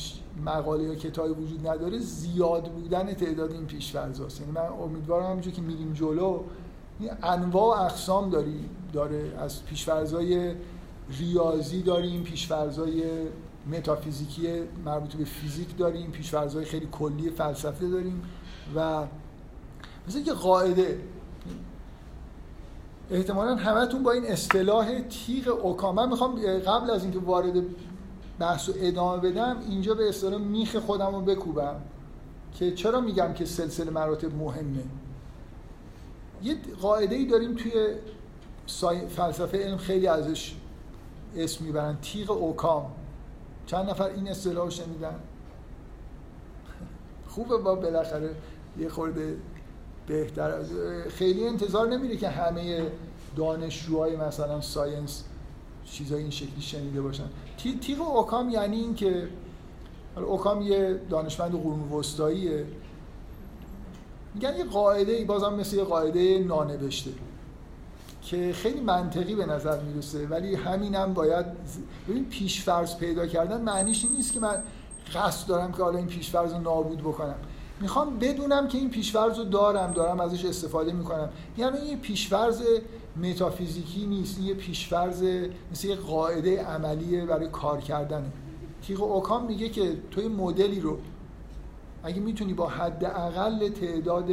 [0.46, 5.62] مقاله یا کتابی وجود نداره زیاد بودن تعداد این پیش‌فرضاست یعنی من امیدوارم همونجوری که
[5.62, 6.40] میریم جلو
[7.22, 9.32] انواع و اقسام داری داره.
[9.38, 10.54] از پیش‌فرضای
[11.18, 13.02] ریاضی داریم پیش‌فرضای
[13.72, 14.48] متافیزیکی
[14.84, 18.22] مربوط به فیزیک داریم پیش‌فرضای خیلی کلی فلسفه داریم
[18.76, 19.06] و
[20.08, 21.00] مثل که قاعده
[23.10, 25.94] احتمالا همتون با این اصطلاح تیغ اوکام.
[25.94, 26.34] من می‌خوام
[26.66, 27.62] قبل از اینکه وارد
[28.42, 31.76] بحث و ادامه بدم اینجا به اصطلاح میخ خودم رو بکوبم
[32.54, 34.84] که چرا میگم که سلسله مراتب مهمه؟
[36.42, 37.94] یه قاعده ای داریم توی
[39.08, 40.54] فلسفه علم خیلی ازش
[41.36, 42.92] اسم می‌برن تیغ اوکام.
[43.66, 45.14] چند نفر این اصطلاح شنیدن؟
[47.34, 48.34] خوبه با بالاخره
[48.78, 49.36] یه خورده
[50.06, 50.62] بهتر.
[51.08, 52.90] خیلی انتظار نمیره که همه
[53.36, 55.24] دانشجوهای مثلا science
[55.84, 57.24] چیزای این شکلی شنیده باشن.
[57.80, 59.28] تیغ اوکام یعنی این که
[60.16, 62.66] اوکام یه دانشمند قرون وسطاییه
[64.34, 67.10] میگن یه قاعده ای بازم مثل یه قاعده نانوشته
[68.22, 71.46] که خیلی منطقی به نظر می‌رسه ولی همینم باید
[72.08, 74.62] ببین پیشفرض پیدا کردن معنیش این نیست که من
[75.14, 77.34] قصد دارم که حالا این پیشفرض رو نابود بکنم.
[77.80, 81.28] می‌خوام بدونم که این پیشفرض رو دارم دارم ازش استفاده می‌کنم.
[81.58, 82.62] یعنی یه پیشفرض
[83.16, 85.22] متافیزیکی نیست یه پیشفرض
[85.72, 88.32] مثل یه قاعده عملیه برای کار کردنه
[88.82, 90.98] تیغ اوکام میگه که توی مدلی رو
[92.02, 94.30] اگه می‌تونی با حد اقل تعداد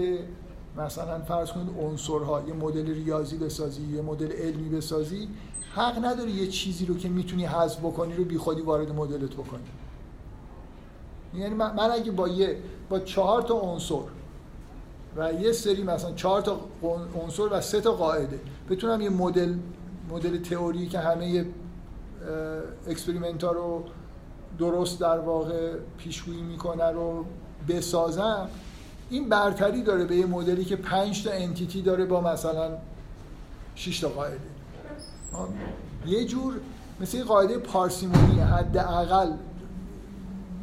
[0.78, 5.28] مثلا فرض کنید عنصرها یه مدل ریاضی بسازی یه مدل علمی بسازی
[5.76, 9.64] حق نداری یه چیزی رو که می‌تونی حذف بکنی رو بیخودی وارد مدلت بکنی.
[11.34, 12.58] یعنی من اگه با یه
[12.90, 13.96] با چهار تا عنصر
[15.18, 16.60] و یه سری مثلا چهار تا
[17.24, 18.40] عنصر و سه تا قاعده.
[18.70, 19.54] بتونم یه مدل
[20.10, 21.46] مدل تئوری که همه
[22.88, 23.84] experiment ها رو
[24.60, 27.26] درست در واقع پیشگویی می‌کنه رو
[27.68, 28.50] بسازم
[29.10, 32.78] این برتری داره به یه مدلی که 5 تا entity داره با مثلا
[33.76, 34.40] 6 تا قاعده.
[36.06, 36.54] یه جور
[37.02, 39.32] مثل قاعده پارسیمونی حداقل.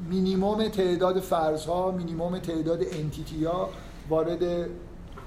[0.08, 3.68] مینیموم تعداد فرضها مینیموم تعداد انتیتی ها
[4.08, 4.68] وارد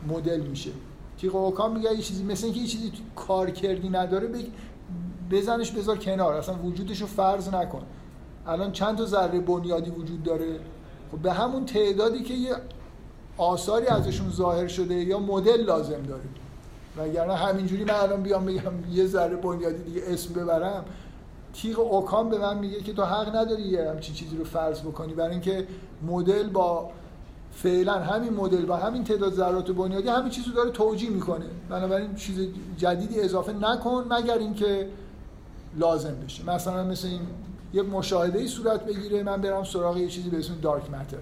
[0.08, 0.72] مدل میشه.
[1.18, 4.30] تیغ اوکام میگه یه چیزی مثل اینکه یه چیزی کار کردی نداره
[5.32, 7.82] بزنش بذار کنار اصلا وجودش رو فرض نکن.
[8.48, 10.60] الان چند تا ذره بنیادی وجود داره؟
[11.12, 12.56] خب به همون تعدادی که یه
[13.38, 16.24] آثاری ازشون ظاهر شده یا مدل لازم داره.
[16.98, 20.86] وگرنه همینجوری من الان بیام بگم یه ذره بنیادی دیگه اسم ببرم
[21.54, 25.14] تیغ اوکام به من میگه که تو حق نداری یه همچین چیزی رو فرض بکنی.
[25.14, 25.68] برای اینکه
[26.08, 26.90] مدل با
[27.52, 31.46] فعلا همین مدل با همین تعداد ذرات بنیادی همین چیزو داره توجیه می‌کنه.
[31.70, 34.90] بنابراین چیز جدیدی اضافه نکن مگر اینکه
[35.78, 36.50] لازم بشه.
[36.50, 37.22] مثلا مثل این
[37.74, 41.18] یه مشاهده ای صورت بگیره من برم سراغ یه چیزی به اسم دارک متر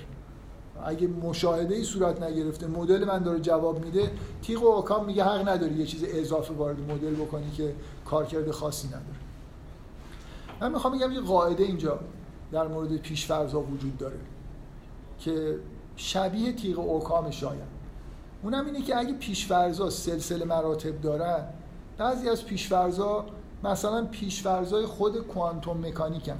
[0.85, 4.11] اگه مشاهده ای صورت نگرفته مدل من داره جواب میده
[4.41, 7.73] تیغ و اوکام میگه حق نداری یه چیز اضافه وارد مدل بکنی که
[8.05, 9.26] کارکرد خاصی نداره.
[10.61, 11.99] من می‌خوام بگم یه قاعده اینجا
[12.51, 14.19] در مورد پیشفرض وجود داره
[15.19, 15.59] که
[15.95, 17.77] شبیه تیغ اوکام شاید.
[18.43, 21.45] اونم اینه که اگه پیشفرزا سلسله مراتب دارن
[21.97, 23.25] بعضی از پیشفرزا
[23.63, 26.37] مثلا پیشفرزای خود کوانتوم مکانیکن.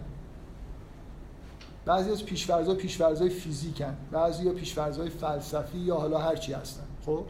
[1.86, 3.98] بعضی از پیشفرضا پیشفرضای فیزیکن.
[4.12, 6.84] بعضی یا پیشفرضای فلسفی یا حالا هرچی هستن.
[7.06, 7.24] خب؟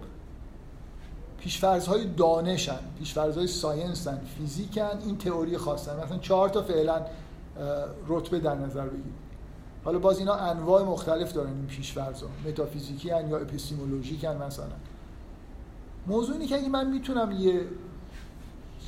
[1.48, 7.02] پیشفرضهای دانشن پیشفرضهای science ن فیزیکن این تئوری خاصن مثلا چهار تا فعلا
[8.08, 9.14] رتبه در نظر بگیرید.
[9.86, 14.66] حالا باز اینا انواع مختلف دارن این پیشفرضا متافیزیکی هن یا epistemologic هن مثلا.
[16.08, 17.62] موضوع اینه که اگه من می‌تونم یه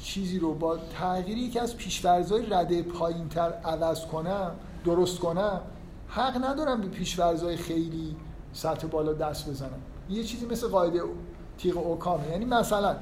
[0.01, 4.51] چیزی رو با تغییری که از پیشفرضای رده پایینتر عوض کنم
[4.85, 5.61] درست کنم
[6.07, 8.15] حق ندارم به پیشفرزای خیلی
[8.53, 9.81] سطح بالا دست بزنم.
[10.09, 11.01] یه چیزی مثل قاعده
[11.59, 12.29] تیغ اوکامه.
[12.31, 12.95] یعنی مثلا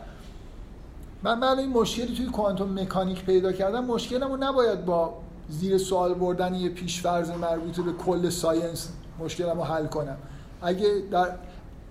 [1.24, 5.14] من بعد این مشکلی توی کوانتوم مکانیک پیدا کردم مشکلمو نباید با
[5.50, 8.90] زیر سوال بردن یه پیشفرض مربوط به کل ساینس
[9.20, 10.18] مشکلمو حل کنم.
[10.62, 11.32] اگه در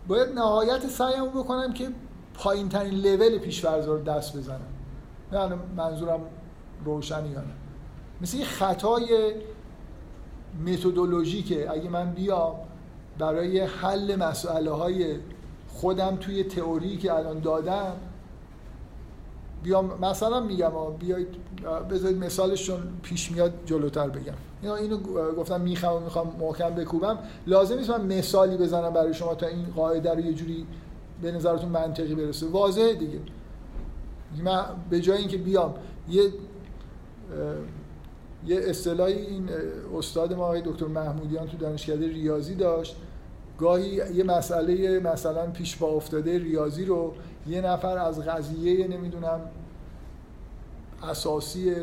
[0.09, 1.89] باید نهایت سعیمو بکنم که
[2.35, 4.61] پایین ترین لول پیشفرض رو دست بزنم.
[5.33, 6.21] نه منظورم
[6.85, 7.55] روشنی یا نه.
[8.21, 9.35] مثل یه خطای
[10.67, 11.71] متدولوژیکه.
[11.71, 12.55] اگه من بیام
[13.19, 15.17] برای حل مسئله های
[15.77, 17.93] خودم توی تئوری که الان دادم
[19.63, 21.29] بیام مثلا میگم بیایید
[21.91, 24.33] بذارید مثالش چون پیش میاد جلوتر بگم.
[24.63, 24.99] اینا اینو
[25.33, 27.19] گفتم می‌خوام می‌خوام محکم بکوبم.
[27.47, 30.67] لازم نیست من مثالی بزنم برای شما تا این قاعده رو یه جوری
[31.23, 32.47] به نظرتون منطقی برسه.
[32.47, 33.19] واضحه دیگه.
[34.45, 35.75] من به جای اینکه بیام
[36.09, 36.23] یه
[38.47, 39.49] یه اصطلاحی این
[39.99, 42.97] استاد ما آقای دکتر محمودیان تو دانشکده ریاضی داشت.
[43.59, 47.15] گاهی یه مسئله مثلا پیش با افتاده ریاضی رو
[47.47, 49.41] یه نفر از قضیه نمی‌دونم
[51.03, 51.75] اساسی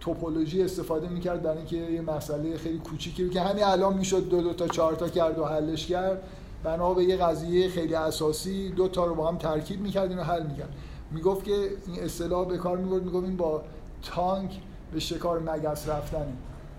[0.00, 4.52] توپولوژی استفاده می‌کرد برای اینکه یه مسئله خیلی کوچیکی که همین الان می‌شد دو دو
[4.52, 6.22] تا چهار تا کرد و حلش کرد.
[6.64, 10.46] بنا به یه قضیه خیلی اساسی دو تا رو با هم ترکیب می‌کرد اینو حل
[10.46, 10.74] می‌کرد
[11.10, 11.52] می‌گفت که
[11.86, 13.62] این اصطلاح به کار می‌برد می‌گفت این با
[14.02, 14.50] تانک
[14.92, 16.32] به شکار مگس رفتنه.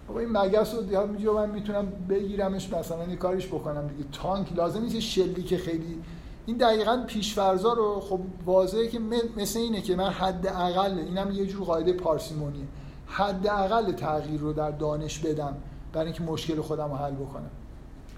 [0.07, 4.09] بابا این مگس رو دیگه من می‌تونم بگیرمش مثلا یه کاریش بکنم دیگه.
[4.11, 6.01] تانک لازم نیست که خیلی
[6.45, 8.99] این دقیقا پیشفرزا رو خب واضحه که
[9.37, 12.65] مثل اینه که من حد اقل اینم یه جور قاعده پارسیمونیه.
[13.07, 15.57] حد اقل تغییر رو در دانش بدم
[15.93, 17.49] برای اینکه مشکل خودم رو حل بکنم.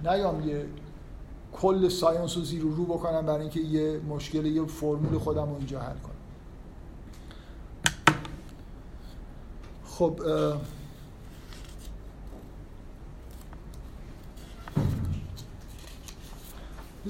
[0.06, 0.66] نیام یه
[1.54, 5.80] کل ساینس رو زیر رو بکنم برای اینکه یه مشکل یه فرمول خودم رو اینجا
[5.80, 6.16] حل کنم.
[9.86, 10.20] خب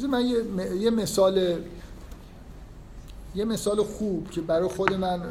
[0.03, 0.38] من یه,
[0.75, 1.58] یه مثال
[3.36, 5.21] یه مثال خوب که برای خود من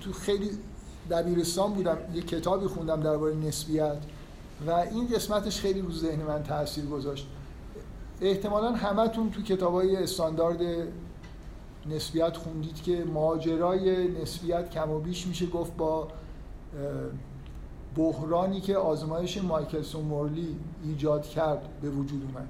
[0.00, 0.50] تو خیلی
[1.10, 3.96] دبیرستان بودم یه کتابی خوندم درباره نسبیت
[4.66, 7.26] و این قسمتش خیلی رو ذهن من تاثیر گذاشت.
[8.20, 10.60] احتمالا همتون تو کتاب های استاندارد
[11.86, 16.08] نسبیت خوندید که ماجرای نسبیت کم و بیش میشه گفت با
[17.96, 22.48] بحرانی که آزمایش مایکلسون مورلی ایجاد کرد به وجود اومد.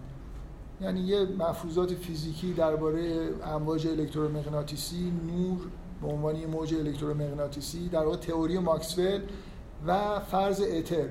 [0.80, 5.58] یعنی یه مفروضات فیزیکی درباره امواج الکترومغناطیسی نور
[6.02, 9.20] به عنوان یه موج الکترومغناطیسی در واقع تئوری ماکسول
[9.86, 11.08] و فرض اتر.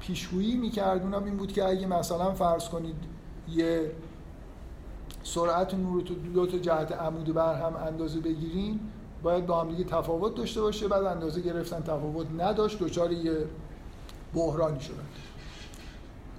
[0.00, 2.96] پیشگویی می‌کرد اونم این بود که اگه مثلا فرض کنید
[3.48, 3.92] یه
[5.22, 8.80] سرعت نور تو دو تا جهت عمود بر هم اندازه بگیرین
[9.22, 13.46] باید با هم دیگه تفاوت داشته باشه بعد اندازه گرفتن تفاوت نداشت دچار یه
[14.34, 15.06] بحرانی شدن.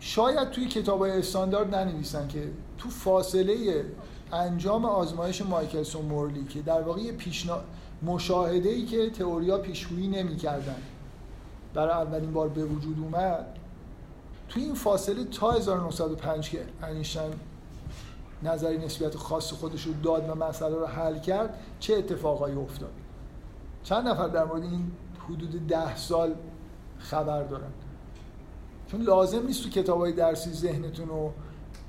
[0.04, 3.86] شاید توی کتاب استاندارد ننویسن که تو فاصله
[4.32, 7.58] انجام آزمایش مایکلسون مورلی که در واقع پیشنا...
[8.04, 10.76] مشاهده ای که تئوریا پیشگویی نمی‌کردن
[11.74, 13.46] برای اولین بار به وجود اومد
[14.50, 17.34] توی این فاصله تا 1905 که انیشتین
[18.44, 22.92] نظری نسبیت خاص خودش رو داد و مسئله رو حل کرد چه اتفاقایی افتاد؟
[23.84, 24.92] چند نفر در مورد این
[25.26, 26.36] حدود ده سال
[27.00, 27.72] خبر دارن.
[28.92, 31.34] چون لازم نیست تو کتاب های درسی ذهنتون رو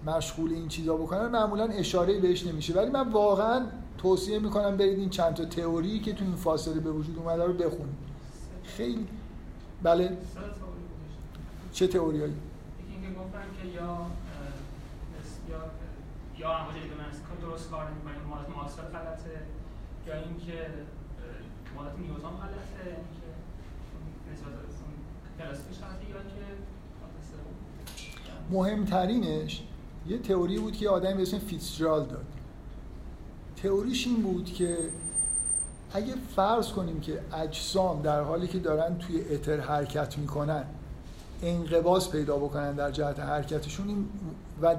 [0.07, 2.75] مشغول این چیزا بکنن معمولا اشاره بهش نمیشه.
[2.75, 3.67] ولی من واقعا
[3.99, 7.53] توصیه می‌کنم برید این چند تا تئوری که تو این فاصله به وجود اومده رو
[7.53, 7.95] بخونید.
[8.65, 9.07] خیلی
[9.83, 10.17] بله.
[11.73, 12.35] چه تئوریایی؟
[12.91, 14.07] اینکه گفتن که یا
[16.39, 19.37] یا امواج که درست کار نمی‌کنه مالت ماکسول غلطه
[20.07, 20.67] یا اینکه
[21.77, 23.29] مالت نیوتن غلطه اینکه
[24.33, 24.53] نسبت
[25.39, 26.72] کلاسیکش غلطه یا که
[28.53, 29.63] مهمترینش
[30.09, 32.25] یه تئوری بود که آدمی به اسم فیتزجرالد داد.
[33.57, 34.79] تئوریش این بود که
[35.93, 40.65] اگه فرض کنیم که اجسام در حالی که دارن توی اتر حرکت می‌کنن
[41.43, 44.09] انقباض پیدا بکنن در جهت حرکتشون
[44.63, 44.77] و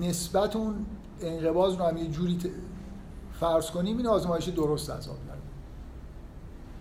[0.00, 0.86] نسبت اون
[1.20, 2.38] انقباض رو هم یه جوری
[3.40, 5.16] فرض کنیم این آزمایش درست از آب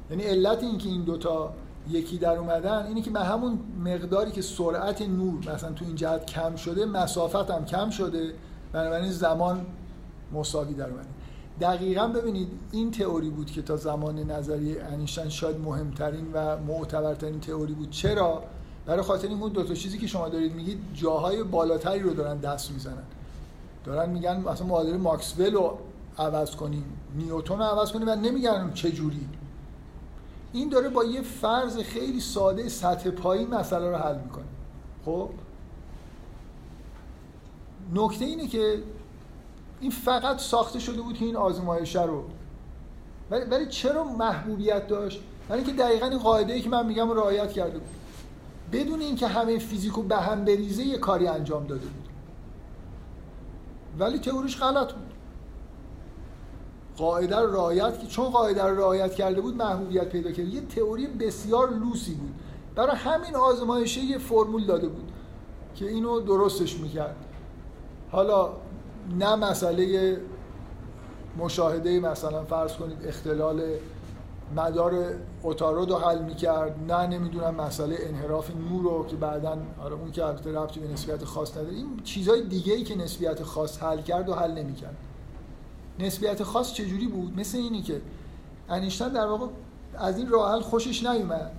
[0.10, 1.54] یعنی علت این که این دوتا
[1.90, 6.26] یکی در اومدن اینه که به همون مقداری که سرعت نور مثلا تو این جهت
[6.26, 8.34] کم شده مسافت هم کم شده
[8.74, 9.66] بنابراین زمان
[10.34, 11.08] مساوی در اومده.
[11.62, 17.74] دقیقا ببینید این تئوری بود که تا زمان نظری انیشتین شاید مهمترین و معتبرترین تئوری
[17.74, 17.90] بود.
[17.90, 18.44] چرا؟
[18.86, 22.72] برای خاطر این دو تا چیزی که شما دارید میگید جاهای بالاتری رو دارن دست
[22.72, 23.04] می‌زنن.
[23.86, 25.78] دارن میگن مثلا معادله ماکسول رو
[26.18, 29.28] عوض کنیم نیوتن رو عوض کنیم و نمیگن چه جوری
[30.54, 34.46] این داره با یه فرض خیلی ساده سطح پایین مسئله رو حل می‌کنه.
[35.06, 35.30] خب؟
[37.94, 38.84] نکته اینه که
[39.80, 42.24] این فقط ساخته شده بود که این آزمایشه رو.
[43.32, 47.14] ولی, ولی چرا محبوبیت داشت؟ برای اینکه دقیقا این قاعده ای که من میگم رو
[47.14, 47.90] رعایت کرده بود.
[48.72, 52.08] بدون اینکه همه فیزیکو به هم بریزه یه کاری انجام داده بود.
[54.00, 55.11] ولی تئوریش غلط بود.
[56.98, 60.48] قاعده رو رعایت چون قاعده رو رعایت کرده بود محبوبیت پیدا کرد.
[60.48, 62.34] یه تئوری بسیار لوسی بود.
[62.76, 65.12] برای همین آزمایشه یه فرمول داده بود
[65.76, 67.16] که اینو درستش می‌کرد.
[68.12, 68.50] حالا
[69.20, 70.18] نه مسئله
[71.38, 73.62] مشاهده مثلا فرض کنید اختلال
[74.56, 74.94] مدار
[75.44, 76.92] اتارو رو حل می‌کرد.
[76.92, 81.24] نه نمی‌دونم مسئله انحراف نور رو که بعدا آره اون که البته ربطی به نسبیت
[81.24, 81.76] خاص نداره.
[81.76, 84.98] این چیزهای دیگه ای که نسبیت خاص حل کرد و حل نمی‌کرد.
[86.02, 88.02] نسبیت خاص چجوری بود؟ مثل اینی که
[88.70, 89.48] انیشتن در واقع
[89.98, 91.52] از این راه خوشش نیومد.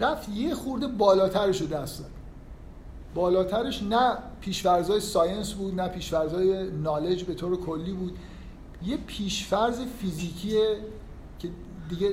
[0.00, 2.10] رفت یه خورده بالاترش رو دست داد.
[3.14, 8.18] بالاترش نه پیشفرزای ساینس بود نه پیشفرزای نالج به طور کلی بود.
[8.82, 10.76] یه پیشفرز فیزیکیه
[11.38, 11.48] که
[11.88, 12.12] دیگه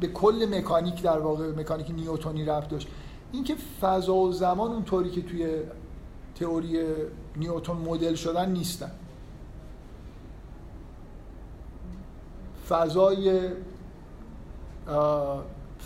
[0.00, 2.88] به کل مکانیک در واقع مکانیک نیوتونی رفت داشت.
[3.32, 5.48] اینکه فضا و زمان اونطوری که توی
[6.34, 6.78] تئوری
[7.36, 8.90] نیوتون مدل شدن نیستن.
[12.70, 13.50] فضای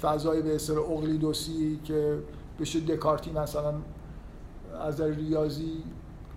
[0.02, 2.18] فضای به اصطلاح اقلیدوسی که
[2.60, 3.74] بشه دکارتی مثلا
[4.80, 5.82] از ریاضی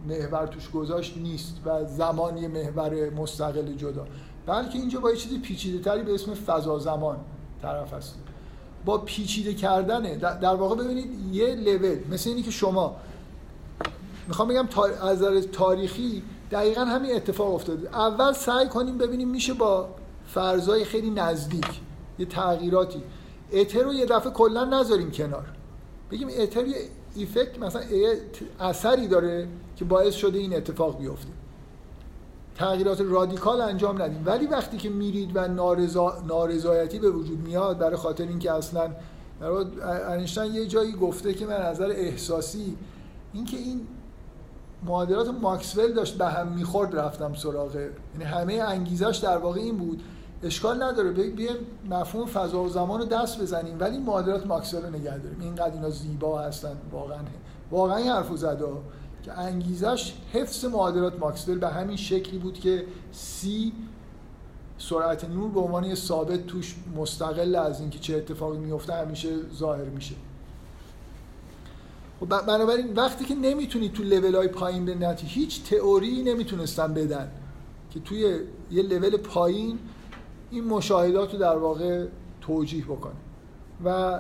[0.07, 4.05] محور توش گذاشت نیست و زمان یه محور مستقل جدا.
[4.45, 7.17] بلکه اینجا با یه چیزی پیچیده تری به اسم فضا زمان
[7.61, 8.15] طرف هست.
[8.85, 12.95] با پیچیده کردنه در واقع ببینید یه لول مثل اینی که شما
[14.27, 14.67] می‌خوام بگم
[15.01, 17.95] از تاریخی دقیقا همین اتفاق افتاده.
[17.95, 19.89] اول سعی کنیم ببینیم میشه با
[20.37, 21.81] فرضای خیلی نزدیک
[22.19, 23.03] یه تغییراتی
[23.53, 25.45] اتر رو یه دفعه کلا نذاریم کنار
[26.11, 26.75] بگیم اتر یه
[27.15, 27.81] ایفکت مثلا
[28.59, 31.29] اثری داره که باعث شده این اتفاق بیفته
[32.55, 36.23] تغییرات رادیکال انجام ندیم ولی وقتی که میرید و نارضا...
[36.27, 38.89] نارضایتی به وجود میاد برای خاطر اینکه اصلا
[40.07, 42.77] انیشتین یه جایی گفته که من نظر احساسی
[43.33, 43.87] اینکه این
[44.85, 50.03] معادلات ماکسول داشت به هم می‌خورد رفتم سراغه یعنی همه انگیزش در واقع این بود
[50.43, 51.11] اشکال نداره.
[51.11, 51.57] بیایم
[51.89, 53.79] مفهوم فضا و زمان رو دست بزنیم.
[53.79, 55.41] ولی معادلات ماکسول رو نگه داریم.
[55.41, 56.77] اینقدر اینا زیبا هستن.
[56.91, 57.19] واقعا
[57.71, 58.65] واقعا این حرفو زده
[59.23, 63.73] که انگیزش حفظ معادلات ماکسول به همین شکلی بود که سی
[64.77, 69.85] سرعت نور به عنوان یه ثابت توش مستقل از اینکه چه اتفاقی میفته همیشه ظاهر
[69.85, 70.15] میشه.
[72.19, 77.31] خب بنابراین وقتی که نمی‌تونید تو لول های پایین به هیچ تئوری نمی‌تونستن بدن
[77.91, 78.39] که توی
[78.71, 79.79] یه لول پایین
[80.51, 82.05] این مشاهدات رو در واقع
[82.41, 83.13] توجیه بکنه.
[83.85, 84.19] و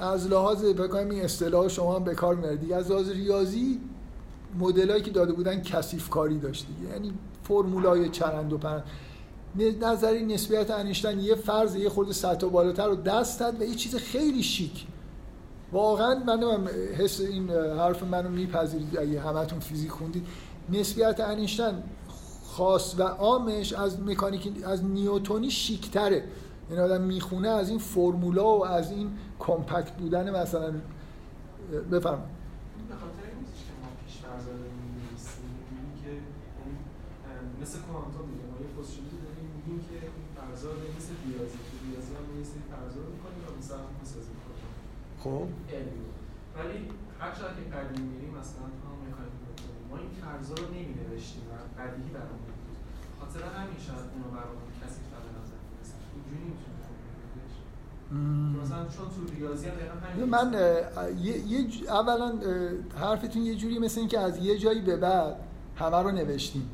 [0.00, 3.80] از لحاظ بکنم این اصطلاح شما هم به کار میارید از لحاظ ریاضی
[4.58, 8.84] مدلایی که داده بودن کثیف کاری داشت یعنی فرمولای چرند و پرند.
[9.80, 13.96] نظری نسبیت انیشتن یه فرض یه خورده سطح بالاتر رو دست داد و یه چیز
[13.96, 14.86] خیلی شیک.
[15.72, 16.66] واقعا من
[16.98, 20.26] حس این حرف منو میپذیرید اگه همتون فیزیک خوندید.
[20.72, 21.82] نسبیت انیشتن
[22.50, 26.24] خاص و عامش از مکانیک از نیوتونی شیکتره.
[26.70, 30.72] این آدم می‌خونه از این فرمولا و از این کمپکت بودن مثلا.
[31.92, 32.40] بفرمایید.
[37.62, 41.58] مثل کوانتوم دیگه ما یه پوزیشنی داریم میگیم که این فرضا مثل ریاضی.
[41.68, 44.36] تو ریاضی هم یه سری فرضا رو می‌کنیم و مثلا می‌سازیم.
[45.22, 45.46] خب.
[46.56, 46.78] ولی
[47.20, 48.66] هر چقدر که قدیم میریم مثلا
[49.90, 52.76] ما این فرضا رو نمی‌نوشتیم و بدیهی برامون بود.
[53.20, 55.94] خاطر همین شاید اونو برامون کسی به نظر می‌رسه.
[56.14, 56.70] اینجوری نمی‌تونه
[58.62, 59.72] مثلا چون تو ریاضی هم
[60.12, 60.54] همین من
[61.20, 62.32] یه, یه اولا
[62.96, 65.36] حرفتون یه جوری مثل اینکه از یه جایی به بعد
[65.76, 66.70] همه رو نوشتیم.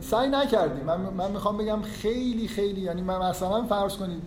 [0.00, 0.84] سعی نکردیم.
[0.84, 4.22] من, من می‌خوام بگم خیلی خیلی یعنی من مثلا فرض کنید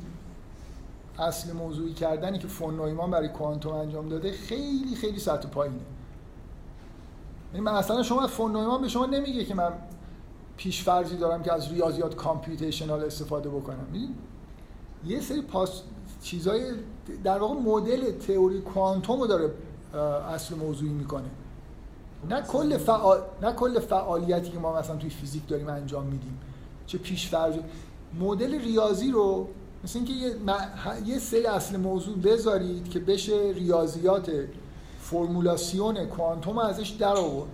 [1.19, 5.79] اصل موضوعی کردنی که فون نویمان برای کوانتوم انجام داده خیلی خیلی سطح پایینه.
[7.53, 9.71] یعنی مثلا شما فون نویمان به شما نمیگه که من
[10.57, 13.87] پیش فرضی دارم که از ریاضیات computational استفاده بکنم.
[15.05, 15.81] یه سری پاس
[16.21, 16.71] چیزای
[17.23, 19.51] در واقع مدل تئوری کوانتوم رو داره
[20.33, 21.29] اصل موضوعی می‌کنه.
[22.29, 23.21] نه کل فعال...
[23.41, 26.39] نه کل فعالیتی که ما مثلا توی فیزیک داریم انجام میدیم
[26.85, 27.55] چه پیش فرض
[28.19, 29.47] مدل ریاضی رو
[29.83, 30.35] مثل اینکه یه,
[31.05, 34.31] یه سری اصل موضوع بذارید که بشه ریاضیات
[35.01, 37.49] فرمولاسیون کوانتوم ازش در آورد.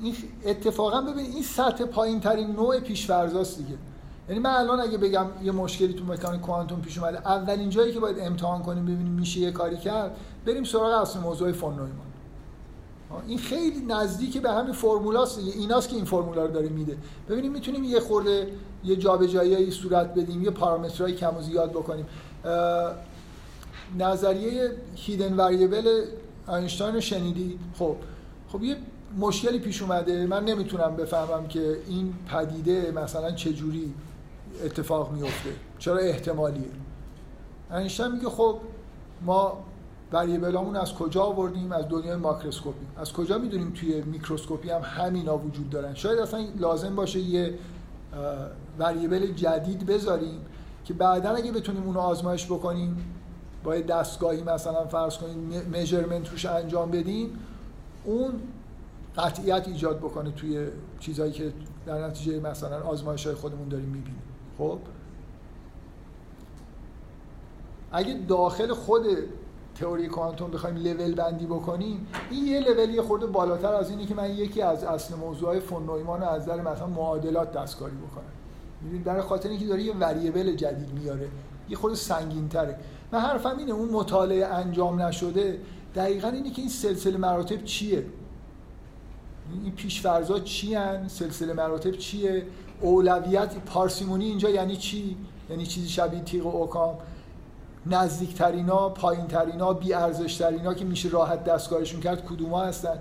[0.00, 0.14] این
[0.44, 3.78] اتفاقا ببین این سطح پایین ترین نوع پیشفرضاست دیگه.
[4.28, 8.00] یعنی من الان اگه بگم یه مشکلی تو مکانیک کوانتوم پیش اومده اولین جایی که
[8.00, 12.06] باید امتحان کنیم ببینیم میشه یه کاری کرد بریم سراغ اصل موضوع فون نویمان
[13.26, 15.38] این خیلی نزدیک به همین فرمولاست.
[15.38, 16.96] ایناست که این فرمولا رو داره میده.
[17.28, 18.50] ببینیم می‌تونیم یه خورده
[18.84, 22.06] یه جابجاییایی صورت بدیم یه پارامترهای کم و زیاد بکنیم.
[23.98, 26.04] نظریه هیدن وریبل
[26.48, 27.96] اینشتاین رو شنیدی؟ خب.
[28.48, 28.76] خب یه
[29.18, 30.26] مشکلی پیش اومده.
[30.26, 33.94] من نمی‌تونم بفهمم که این پدیده مثلا چه جوری
[34.64, 36.70] اتفاق میفته چرا احتمالیه؟
[37.72, 38.58] اینشتاین میگه خب
[39.22, 39.64] ما
[40.12, 42.86] وریبلامون از کجا آوردیم؟ از دنیای ماکروسکوپی.
[42.96, 47.54] از کجا می‌دونیم توی میکروسکوپی هم همینا وجود دارن؟ شاید اصلا لازم باشه یه
[48.78, 50.40] وریبل جدید بذاریم
[50.84, 53.12] که بعدا اگه بتونیم اونو آزمایش بکنیم
[53.64, 57.38] با دستگاهی مثلا فرض کنیم میجرمنت روش انجام بدیم
[58.04, 58.32] اون
[59.16, 60.66] قطعیت ایجاد بکنه توی
[61.00, 61.52] چیزهایی که
[61.86, 64.22] در نتیجه مثلا آزمایش های خودمون داریم می‌بینیم.
[64.58, 64.78] خب؟
[67.92, 69.06] اگه داخل خود
[69.80, 74.30] تئوری کوانتوم بخوایم لول بندی بکنیم این یه لولی خورده بالاتر از اینی که من
[74.30, 78.24] یکی از اصل موضوعهای فون نویمان از نظر مثلا معادلات دستکاری بکنم.
[78.82, 81.28] می‌دونید در خاطر اینکه داره یه وریبل جدید میاره
[81.68, 82.78] یه خورده سنگین تره
[83.12, 85.60] من حرفم اینه اون مطالعه انجام نشده
[85.94, 88.06] دقیقا اینه که این سلسله مراتب چیه؟
[89.64, 92.46] این پیشفرزا چی؟ سلسله مراتب چیه؟
[92.80, 95.16] اولویت پارسیمونی اینجا یعنی چی؟
[95.50, 96.98] یعنی چیزی شبیه تیغ اوکام؟
[97.90, 102.98] نزدیکترینا پایینترینا بی ارزشترینا که میشه راحت دستکارشون کرد کدوما هستن؟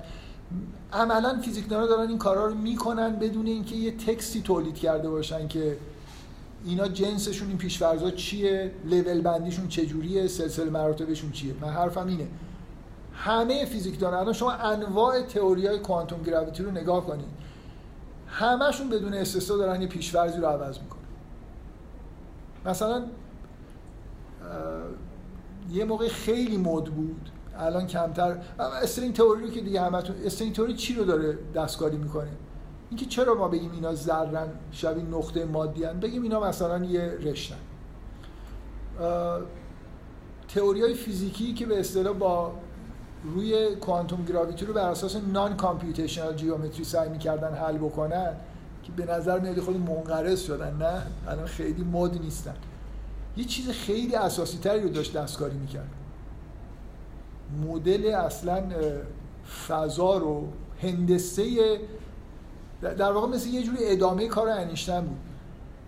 [0.93, 5.77] عملا فیزیکدانا دارن این کارا رو می‌کنن بدون اینکه یه تکستی تولید کرده باشن که
[6.65, 12.27] اینا جنسشون این پیشفرزا چیه؟ لول بندیشون چجوریه؟ سلسله مراتبشون چیه؟ من حرفم اینه.
[13.13, 17.25] همه فیزیکدانا الان شما انواع تئوری های کوانتوم گراویتی رو نگاه کنید
[18.27, 21.01] همشون بدون استثنا دارن یه پیشفرزی رو عوض می‌کنن.
[22.65, 23.03] مثلا
[25.70, 27.30] یه موقع خیلی مد بود.
[27.58, 28.38] الان کمتر.
[28.60, 32.32] استرینگ تئوری رو که دیگه همتون استرینگ تئوری چی رو داره دستکاری می‌کنه؟
[32.89, 37.56] اینکه چرا ما بگیم اینا ذرن شبیه نقطه مادی هن؟ بگیم اینا مثلا یه رشتن.
[40.48, 42.52] تئوری های فیزیکی که به اصطلاح با
[43.24, 48.34] روی کوانتوم گراویتی رو بر اساس نان کامپیوتیشنال جیومتری سعی می‌کردن حل بکنن
[48.84, 52.54] که به نظر میاد خود منقرض شدن نه؟ الان خیلی مد نیستن.
[53.38, 55.89] یه چیز خیلی اساسی تری رو داشت دستکاری می‌کرد.
[57.67, 58.63] مدل اصلا
[59.67, 60.47] فضا رو
[60.81, 61.79] هندسه
[62.81, 65.17] در واقع مثل یه جوری ادامه کار انیشتن بود.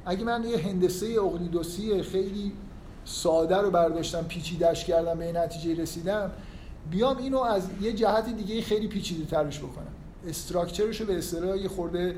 [0.06, 2.54] اگه من یه هندسه اقلیدوسی خیلی
[3.06, 6.32] ساده رو برداشتم پیچیدش کردم به نتیجه رسیدم
[6.92, 9.94] بیام اینو از یه جهت دیگه خیلی پیچیده ترش بکنم.
[10.28, 12.16] استراکچرش رو به اصطلاح یه خورده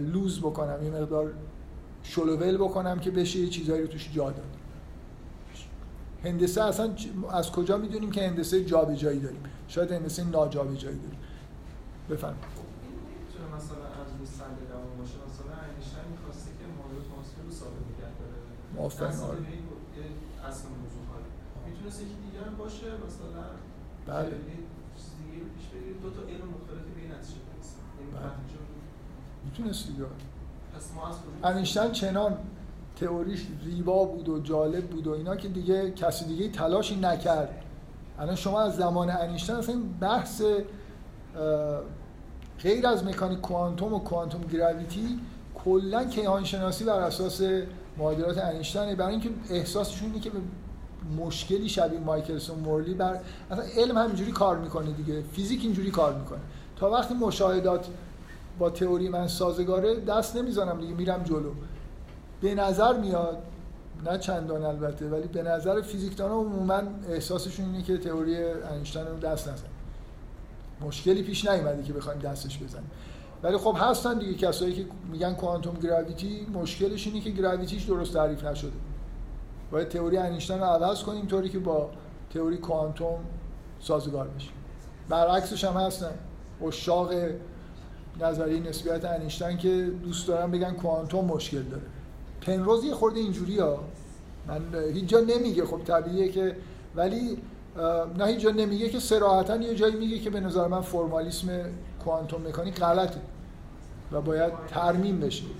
[0.00, 0.84] لوز بکنم.
[0.84, 1.32] یه مقدار
[2.06, 4.44] شلوول بکنم که بشه یه چیزایی رو توش جا داد
[6.24, 6.94] هندسه اصلا
[7.30, 11.18] از کجا می‌دونیم که هندسه جابجایی داریم؟ شاید هندسه ناجابجایی داریم.
[12.10, 12.44] بفرمایید.
[13.56, 13.76] مثلا
[18.76, 19.38] باشه؟ مثلا آره.
[21.66, 23.44] می‌تونست یکی دیگه هم باشه؟ مثلا
[24.06, 24.36] بله.
[26.02, 28.66] دو تا علم مختلفی به این نتیجه رو-
[29.44, 30.04] می‌تونست دیگه
[31.44, 32.36] انیشتین چنان
[33.00, 37.62] تئوریش ریوا بود و جالب بود و اینا که دیگه کسی دیگه تلاشی نکرد.
[38.18, 40.42] الان شما از زمان انیشتین اصلا بحث
[42.62, 45.20] غیر از مکانیک کوانتوم و کوانتوم گراویتی
[45.64, 47.42] کلا کیهان شناسی بر اساس
[47.98, 48.94] معادلات انیشتینه.
[48.94, 50.38] برای اینکه احساسشون اینه که به
[51.24, 53.20] مشکلی شبیه مایکلسون مورلی بر
[53.50, 55.22] اصلا علم همینجوری کار می‌کنه دیگه.
[55.22, 56.40] فیزیک اینجوری کار می‌کنه.
[56.76, 57.86] تا وقتی مشاهدات
[58.58, 61.52] با تئوری من سازگاره دست نمی‌زنم دیگه میرم جلو.
[62.40, 63.38] به نظر میاد
[64.04, 69.48] نه چندان البته ولی به نظر فیزیکدانا عموما احساسشون اینه که تئوری انیشتین رو دست
[69.48, 69.66] نزن.
[70.80, 72.90] مشکلی پیش نیومده که بخوایم دستش بزنیم.
[73.42, 78.44] ولی خب هستن دیگه کسایی که میگن کوانتوم گراویتی مشکلش اینه که گراویتیش درست تعریف
[78.44, 78.72] نشده.
[79.70, 81.90] باید تئوری انیشتین رو عوض کنیم طوری که با
[82.34, 83.18] تئوری کوانتوم
[83.80, 84.50] سازگار بشه.
[85.08, 86.12] برعکسش هم هستن.
[86.66, 87.12] اشاق
[88.20, 91.82] نظریه نسبیت انیشتین که دوست دارن بگن کوانتوم مشکل داره.
[92.40, 93.84] پنروز یه خورده اینجوری ها.
[94.48, 94.60] من
[94.94, 95.64] هیچ جا نمیگه.
[95.64, 96.56] خب طبیعیه که
[96.94, 97.38] ولی
[98.18, 101.48] نه هیچ جا نمیگه که صراحتا یه جایی میگه که به نظر من فرمالیسم
[102.04, 103.20] quantum mechanics غلطه
[104.12, 105.44] و باید ترمیم بشه.
[105.44, 105.50] خب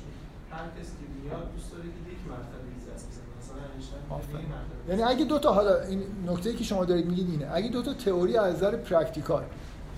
[0.00, 0.10] چون
[0.50, 4.46] هر کسی که میاد دوست داره که یک مرتبه دست بزنه مثلا انیشتین میگه آفرین.
[4.88, 7.48] یعنی اگه دو تا حالا این نکته که شما دارید میگید اینه.
[7.52, 9.44] اگه دو تا تئوری از نظر practical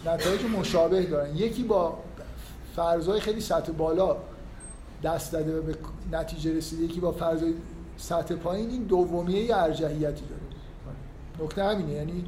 [0.07, 1.99] نتایج مشابه دارن یکی با
[2.77, 4.17] فرضای خیلی سطح بالا
[5.03, 5.75] دست داده به
[6.13, 7.55] نتیجه رسیده یکی با فرضای
[7.97, 10.43] سطح پایین این دومیه یه ارجحیتی داره.
[11.43, 11.93] نکته همینه.
[11.93, 12.25] یعنی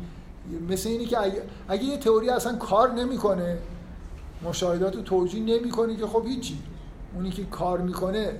[0.69, 3.59] مثل اینی که اگه, اگه یه تئوری اصلا کار نمی‌کنه
[4.45, 6.59] مشاهدات رو توجیه نمی‌کنه که خب هیچی.
[7.15, 8.33] اونی که کار می‌کنه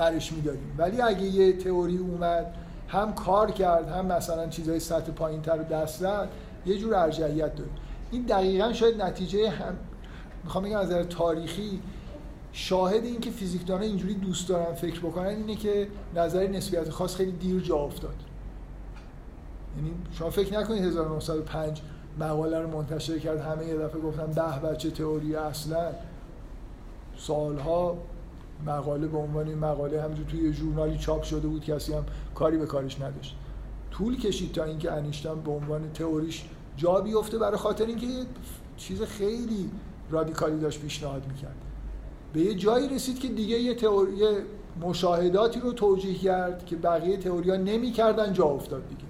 [0.00, 2.54] برش میداریم ولی اگه یه تئوری اومد
[2.88, 6.28] هم کار کرد هم مثلا چیزهای سطح پایین تر دست زد
[6.66, 7.70] یه جور ارجحیت داره
[8.10, 9.76] این دقیقا شاید نتیجه هم
[10.44, 11.80] می‌خوام بگم از نظر تاریخی
[12.52, 17.32] شاهد این که فیزیکدانها اینجوری دوست دارن فکر بکنن اینه که نظر نسبیت خاص خیلی
[17.32, 18.14] دیر جا افتاد.
[19.76, 21.82] یعنی شما فکر نکنید 1905
[22.20, 25.92] مقاله رو منتشر کرد همه یه دفعه گفتن به بچه تئوری اصلا؟
[27.16, 27.96] سالها
[28.66, 32.04] مقاله به عنوان این مقاله همینجور توی ژورنالی چاپ شده بود کسی هم
[32.34, 33.36] کاری به کارش نداشت.
[33.90, 36.44] طول کشید تا اینکه انیشتین به عنوان تئوریش
[36.76, 38.06] جا بیفته برای خاطر اینکه
[38.76, 39.70] چیز خیلی
[40.10, 41.56] رادیکالی داشت پیشنهاد می‌کرد.
[42.32, 44.12] به یه جایی رسید که دیگه یه تئوری
[44.80, 49.02] مشاهداتی رو توجیه کرد که بقیه تئوریا نمی‌کردن جا افتاد دیگه.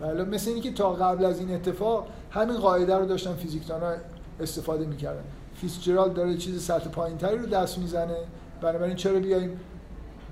[0.00, 3.92] ولی مثل اینکه تا قبل از این اتفاق همین قاعده رو داشتن فیزیکدان‌ها
[4.40, 5.24] استفاده می‌کردن.
[5.54, 8.16] فیتزجرالد داره چیز سطح پایینتری رو دست می‌زنه.
[8.64, 9.60] بنابراین چرا بیایم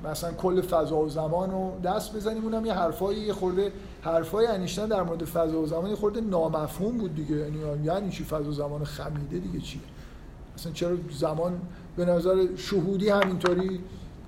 [0.04, 3.72] مثلا کل فضا و زمان رو دست بزنیم؟ اونم یه حرفایی یه خورده
[4.02, 7.36] حرفای انیشتین در مورد فضا و زمان یه خورده نامفهوم بود دیگه.
[7.36, 9.80] یعنی یعنی چی فضا و زمان خمیده دیگه چیه
[10.56, 11.60] مثلا چرا زمان
[11.96, 13.80] به نظر شهودی همینطوری؟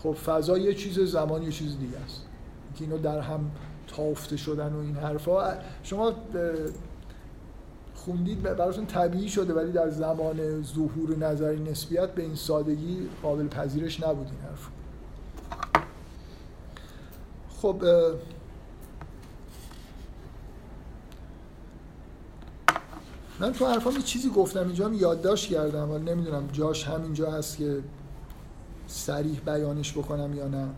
[0.03, 2.23] خب فضا یه چیز زمان یه چیز دیگه است.
[2.77, 3.51] که اینو در هم
[3.87, 5.55] تافته شدن و این حرفا.
[5.83, 6.13] شما
[8.05, 14.03] خوندید براتون طبیعی شده ولی در زمان ظهور نظری نسبیت به این سادگی قابل پذیرش
[14.03, 14.69] نبود این حرف.
[17.61, 17.83] خب
[23.41, 27.57] من تو حرفام یه چیزی گفتم اینجا هم یادداشت کردم ولی نمی‌دونم جاش همینجا هست
[27.57, 27.81] که
[28.87, 30.69] سریح بیانش بکنم یا نه.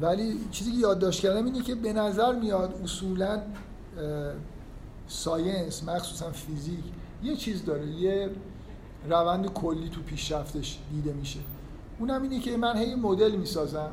[0.00, 3.42] ولی چیزی که یادداشت کردم اینه که به نظر میاد اصولا
[5.08, 6.84] ساینس مخصوصا فیزیک
[7.22, 8.30] یه چیز داره یه
[9.10, 11.40] روند کلی تو پیشرفتش دیده میشه.
[11.98, 13.90] اونم اینه که من هی مدل می‌سازم.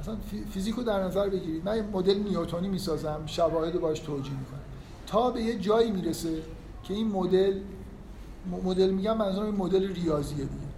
[0.00, 0.16] مثلا
[0.50, 1.64] فیزیک رو در نظر بگیرید.
[1.64, 4.60] من مدل نیوتونی می‌سازم شواهد باش توجیه می‌کنم.
[5.06, 6.42] تا به یه جایی می‌رسه
[6.82, 7.60] که این مدل
[8.64, 10.72] مدل میگم منظورم این مدل ریاضیه دیگه.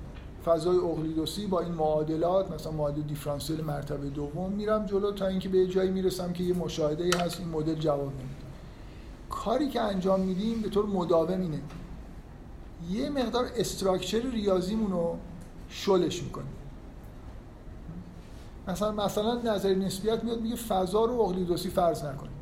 [0.45, 5.59] فضای اقلیدوسی با این معادلات مثلا معادل دیفرانسیل مرتبه دوم میرم جلو تا اینکه به
[5.59, 8.44] یه جایی می‌رسم که یه مشاهده هست این مدل جواب نمیده.
[9.35, 11.61] کاری که انجام میدیم به طور مداوم اینه.
[12.91, 15.19] یه مقدار استراکچر ریاضیمون رو
[15.69, 16.53] شلش می‌کنیم.
[18.69, 22.33] مثلا مثلا نظر نسبیت میاد میگه فضا رو اقلیدوسی فرض نکنیم.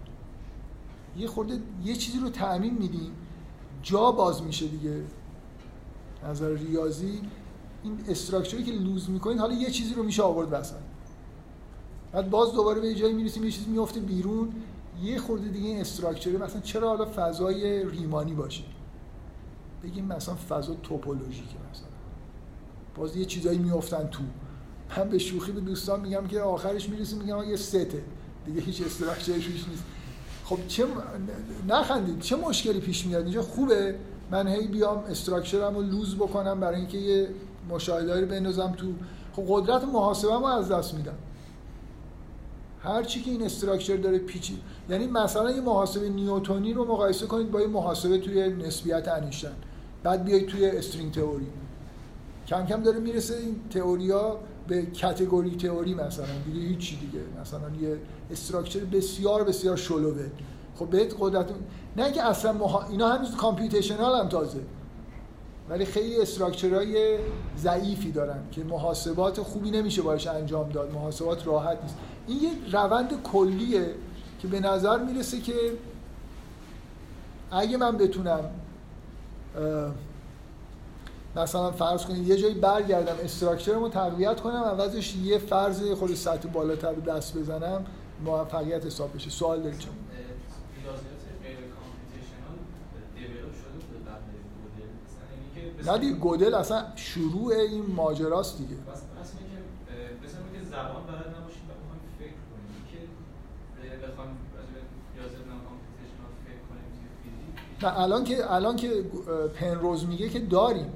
[1.16, 3.12] یه خورده یه چیزی رو تعمین میدیم
[3.82, 5.05] جا باز میشه دیگه.
[6.28, 7.20] نظر ریاضی
[7.82, 10.76] این استراکچری که لوز می‌کنید حالا یه چیزی رو میشه آورد وسط.
[12.12, 14.53] بعد باز دوباره به جایی می‌رسیم یه چیزی میفته بیرون.
[15.03, 18.62] یه خورده دیگه این استراکچره مثلا چرا حالا فضای ریمانی باشه؟
[19.82, 21.86] بگیم مثلا فضا توپولوژیکه مثلا.
[22.95, 24.22] باز یه چیزایی میافتن تو.
[24.97, 28.03] من به شوخی به دوستان میگم که آخرش می‌رسیم میگم یه سته.
[28.47, 29.84] دیگه هیچ استراکچرش نیست.
[30.45, 30.86] خب چه
[31.68, 32.20] نخندید.
[32.20, 33.95] چه مشکلی پیش میاد؟ اینجا خوبه.
[34.30, 37.28] من هی بیام استراکچرم رو لوز بکنم برای اینکه یه
[37.70, 38.93] مشاهده رو بندازم تو.
[39.32, 41.14] خب قدرت محاسبه رو از دست میدم.
[42.85, 44.59] هر چی که این استراکچر داره پیچی
[44.91, 49.51] یعنی مثلا یه محاسبه نیوتونی رو مقایسه کنید با یه محاسبه توی نسبیت انیشتین
[50.03, 51.47] بعد بیایید توی استرینگ تئوری.
[52.47, 56.26] کم کم داره می‌رسه این تئوریا به کاتگوری تئوری مثلا.
[56.47, 57.24] دیگه هیچی دیگه.
[57.41, 57.99] مثلا یه
[58.30, 60.26] استراکچر بسیار بسیار شلوه.
[60.74, 61.47] خب بهت قدرت
[61.97, 62.91] نه که اصلا مح...
[62.91, 64.61] اینا هنوز کامپیوتیشنال هم تازه.
[65.68, 67.18] ولی خیلی استراکچرهای
[67.59, 70.93] ضعیفی دارن که محاسبات خوبی نمیشه باش انجام داد.
[70.93, 71.97] محاسبات راحت نیست.
[72.26, 73.94] این یه روند کلیه
[74.38, 75.54] که به نظر می‌رسه که
[77.50, 78.50] اگه من بتونم
[81.36, 86.92] مثلا فرض کنید یه جایی برگردم استراکچرمو تقویت کنم عوضش یه فرض خود سطح بالاتر
[86.92, 87.86] دست بزنم
[88.24, 89.30] موفقیت حساب بشه.
[89.30, 89.92] سوال دارید چون؟
[95.86, 98.74] نه دیگه گودل اصلا شروع این ماجراست دیگه.
[100.70, 102.98] زبان بلد نباشیم و بخوایم فکر کنیم که
[104.06, 104.30] بخوایم
[107.85, 108.91] الان که الان که
[109.55, 110.87] پنروز میگه که داریم.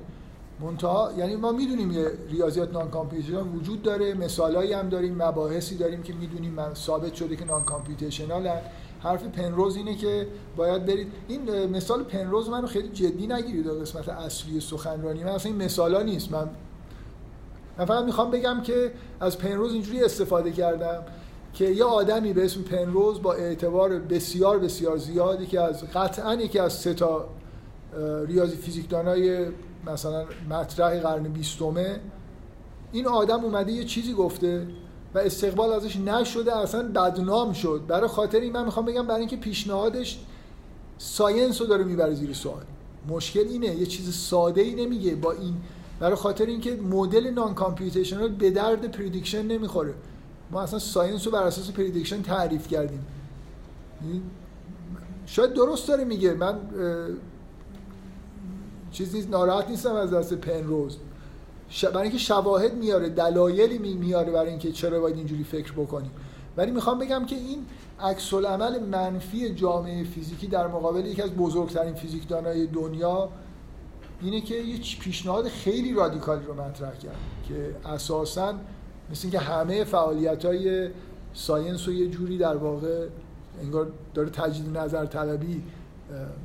[0.61, 6.03] منتها یعنی ما می‌دونیم یه ریاضیات نان کامپیوتیشنال وجود داره مثالایی هم داریم مباحثی داریم
[6.03, 8.51] که می‌دونیم من ثابت شده که نان کامپیوتیشنال
[9.01, 10.27] حرف پنروز اینه که
[10.57, 15.25] باید برید این مثال پنروز منو خیلی جدی نگیرید قسمت اصلی سخنرانی.
[15.25, 16.33] من اصلا این مثالا نیست.
[16.33, 16.49] من
[17.79, 21.03] من فقط می‌خوام بگم که از پنروز اینجوری استفاده کردم.
[21.57, 26.59] که یه آدمی به اسم پنروز با اعتبار بسیار بسیار زیادی که از قطعا یکی
[26.59, 27.29] از سه تا
[28.27, 29.47] ریاضی فیزیکدانای
[29.87, 32.01] مثلا مطرح قرن بیستمه
[32.93, 34.67] این آدم اومده یه چیزی گفته
[35.15, 37.83] و استقبال ازش نشده اصلا بدنام شد.
[37.89, 40.19] برای خاطر این من می‌خوام بگم برای اینکه پیشنهادش
[40.99, 42.63] ساینس رو داره می‌بره زیر سوال.
[43.09, 45.57] مشکل اینه یه چیز ساده ای نمیگه با این.
[46.01, 49.95] برای خاطر اینکه مدل non-computational به درد prediction نمی‌خوره.
[50.51, 53.07] ما اصلا science رو بر اساس prediction تعریف کردیم.
[54.03, 54.23] یعنی
[55.27, 56.35] شاید درست داره میگه.
[56.35, 56.59] من
[58.93, 60.97] چیزی ناراحت نیستم از دست پنروز.
[61.83, 66.11] برای اینکه شواهد میاره دلایلی میاره برای اینکه چرا باید اینجوری فکر بکنیم.
[66.57, 67.67] ولی می‌خوام بگم که این
[68.01, 73.29] عکس‌العمل منفی جامعه فیزیکی در مقابل یکی از بزرگترین فیزیکدانای دنیا
[74.23, 77.17] اینه که یه پیشنهاد خیلی رادیکالی رو مطرح کرد
[77.49, 78.55] که اساسا
[79.11, 80.91] مثل اینکه همه فعالیت های
[81.35, 83.07] science رو یه جوری در واقع
[83.63, 85.63] انگار داره تجدید نظر طلبی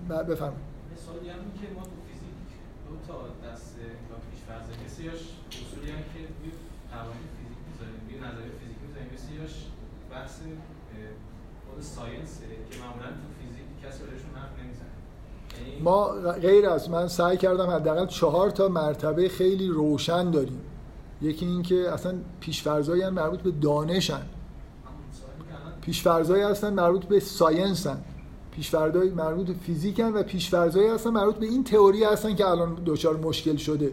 [0.10, 0.72] بفرمایید.
[0.94, 2.38] مثالی هم که ما تو فیزیک
[2.88, 6.22] دو تا دست انگار پیش فرضه بسیارش اصولی هم که
[6.94, 9.10] قوانین فیزیک می‌ذاریم توی نظریه فیزیک می‌ذاریم.
[9.16, 9.56] بسیارش
[10.12, 10.36] بحث
[11.66, 14.96] خود science ه که معمولا تو فیزیک کسی بهشون حرف نمی‌زنه.
[15.58, 16.08] یعنی ما
[16.46, 20.62] غیر از من سعی کردم حداقل چهار تا مرتبه خیلی روشن داریم.
[21.22, 24.22] یکی این که اصلا پیشفرزایی هم مربوط به دانشن
[25.82, 27.98] پیشفرزایی هستن مربوط به ساینسن
[28.52, 33.18] پیشفرزایی مربوط به فیزیکن و پیشفرزایی هستن مربوط به این تئوری هستن که الان دچار
[33.18, 33.92] مشکل شده.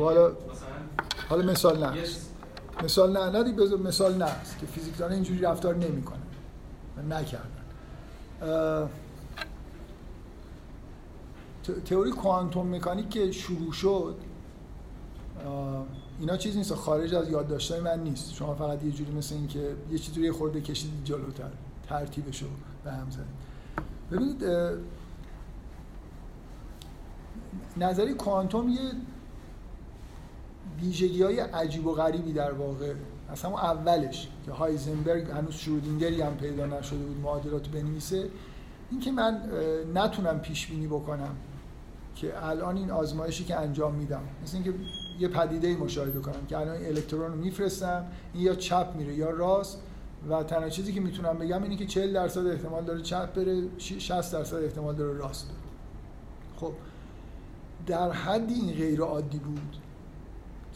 [0.00, 0.32] خب حالا
[1.28, 1.94] حالا مثال نه.
[2.84, 3.38] مثال نه.
[3.38, 4.30] ندی بذار مثال نه
[4.60, 6.18] که فیزیکدان اینجوری رفتار نمی‌کنه.
[6.96, 7.60] من نکردن
[11.84, 14.16] تئوری کوانتوم مکانیک که شروع شد
[16.20, 16.74] اینا چیز نیست.
[16.74, 18.34] خارج از یادداشت‌های من نیست.
[18.34, 21.50] شما فقط یه جوری مثل این که یه چیزی روی خورده کشیدید جلوتر.
[21.88, 22.46] ترتیبشو
[22.84, 23.26] به هم زدید.
[24.10, 24.44] ببینید
[27.76, 28.80] نظری کوانتوم یه
[30.80, 32.94] ویژگی های عجیب و غریبی در واقع.
[33.28, 38.28] از همون اولش که هایزنبرگ هنوز شرودینگری هم پیدا نشده بود معادلات بنویسه
[38.90, 39.42] اینکه من
[39.94, 41.36] نتونم پیش بینی بکنم
[42.14, 44.22] که الان این آزمایشی که انجام میدم.
[44.42, 44.74] مثل اینکه
[45.20, 48.04] یه پدیده ای مشاهده کنم که الان الکترون رو میفرستم
[48.34, 49.78] این یا چپ میره یا راست.
[50.28, 54.32] و تنها چیزی که می‌تونم بگم اینه که 40 درصد احتمال داره چپ بره 60
[54.32, 55.56] درصد احتمال داره راست بره.
[56.56, 56.72] خب
[57.86, 59.76] در حدی این غیر عادی بود.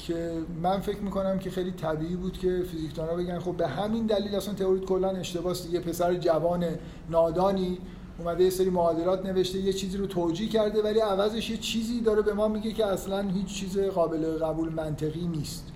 [0.06, 0.32] که
[0.62, 4.54] من فکر می‌کنم که خیلی طبیعی بود که فیزیکدانا بگن خب به همین دلیل اصلا
[4.54, 5.80] تئوری کلا اشتباهه دیگه.
[5.80, 6.64] پسر جوان
[7.10, 7.78] نادانی
[8.18, 12.22] اومده یه سری معادلات نوشته یه چیزی رو توجیه کرده ولی عوضش یه چیزی داره
[12.22, 15.72] به ما میگه که اصلا هیچ چیز قابل قبول منطقی نیست.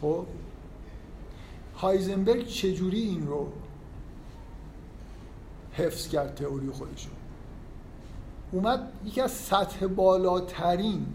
[0.00, 0.26] خب؟
[1.76, 3.48] هایزنبرگ چجوری این رو
[5.72, 7.10] حفظ کرد تئوری خودشو
[8.52, 11.06] اومد یکی از سطح بالاترین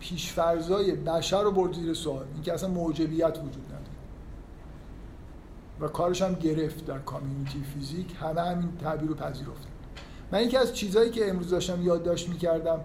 [0.00, 2.24] پیشفرزای بشر رو برد زیر سوال.
[2.34, 3.84] این که اصلا موجبیت وجود نداره.
[5.80, 8.16] و کارش هم گرفت در کامیونیتی فیزیک.
[8.20, 9.70] همه همین تعبیر رو پذیرفتن.
[10.32, 12.80] من یکی از چیزهایی که امروز داشتم یادداشت می‌کردم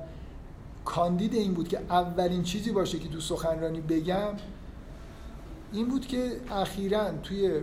[0.85, 4.33] کاندید این بود که اولین چیزی باشه که تو سخنرانی بگم
[5.73, 7.61] این بود که اخیرا توی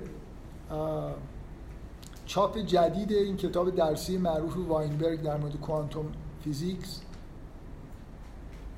[2.27, 6.07] چاپ جدید این کتاب درسی معروف واینبرگ در مورد quantum
[6.45, 7.01] physics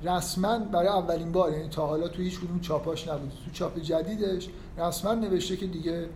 [0.03, 3.31] رسما برای اولین بار یعنی تا حالا تو هیچ کدوم چاپاش نبود.
[3.45, 6.09] تو چاپ جدیدش رسما نوشته که دیگه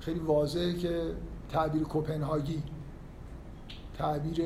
[0.00, 1.02] خیلی واضحه که
[1.52, 2.62] تعبیر کپنهاگی
[3.98, 4.44] تعبیر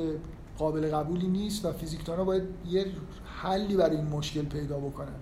[0.59, 2.87] قابل قبولی نیست و فیزیکدانا باید یه
[3.25, 5.17] حلی برای این مشکل پیدا بکنن.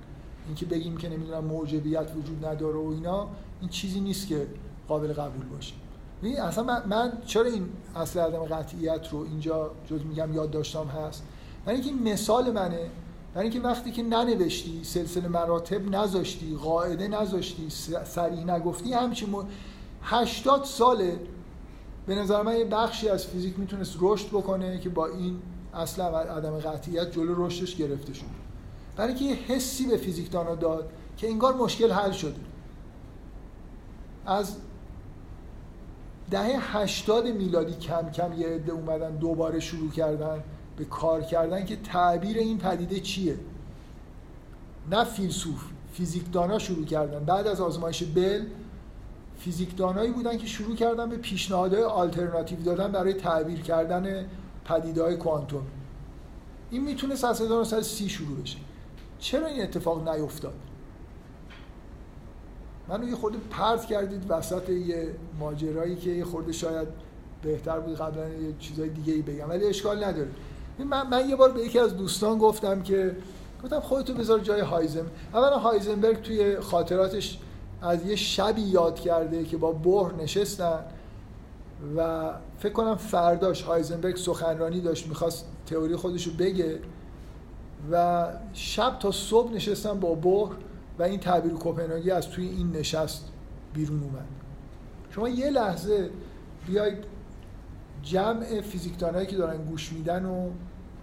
[0.47, 3.29] اینکه بگیم که نمی‌دونم موجبیت وجود نداره و اینا
[3.61, 4.47] این چیزی نیست که
[4.89, 5.75] قابل قبول باشه.
[6.43, 11.23] اصلا من, من چرا این اصل عدم قطعیت رو اینجا جز میگم یاد داشتم هست
[11.67, 12.91] اینکه این مثال منه
[13.37, 17.71] برای اینکه وقتی که ننوشتی سلسله مراتب نذاشتی قاعده نذاشتی
[18.05, 19.45] سریع نگفتی همچین م...
[20.03, 21.21] 80 ساله
[22.07, 25.39] به نظر من یه بخشی از فیزیک می‌تونست رشد بکنه که با این
[25.75, 28.25] اصل عدم قطعیت جلو رشدش گرفته شد.
[28.97, 32.41] برای اینکه یه حسی به فیزیکدانا داد که انگار مشکل حل شده.
[34.27, 34.57] از
[36.31, 40.43] دهه 80 میلادی کم کم یه عده اومدن دوباره شروع کردن.
[40.77, 43.39] به کار کردن که تعبیر این پدیده چیه؟
[44.91, 45.63] نه فیلسوف
[45.93, 47.25] فیزیکدانا شروع کردن.
[47.25, 48.47] بعد از آزمایش بل
[49.39, 54.27] فیزیکدانایی بودن که شروع کردن به پیشنهادهای آلترناتیو دادن برای تعبیر کردن
[54.65, 55.67] پدیده های کوانتوم.
[56.71, 58.59] این می‌تونه از 1930 شروع بشه.
[59.19, 60.55] چرا این اتفاق نیفتاد؟
[62.89, 66.89] منو یه خورده پرت کردید وسط یه ماجرایی که یه خورده شاید
[67.43, 70.29] بهتر بود قبلا یه چیزای دیگه ای بگم ولی اشکال نداره.
[70.85, 73.17] من, من یه بار به یکی از دوستان گفتم که
[73.65, 77.39] گفتم خودتو بذار جای هایزن اولا هایزنبرگ توی خاطراتش
[77.83, 80.85] از یه شبی یاد کرده که با بحر نشستن
[81.97, 86.81] و فکر کنم فرداش هایزنبرگ سخنرانی داشت می‌خواست تئوری خودشو بگه
[87.93, 90.55] و شب تا صبح نشستن با بحر
[90.99, 93.29] و این تعبیر کوپنهاگی از توی این نشست
[93.75, 94.27] بیرون اومد.
[95.11, 96.11] شما یه لحظه
[96.67, 97.05] بیاید
[98.03, 100.51] جمع فیزیکدانایی که دارن گوش میدن و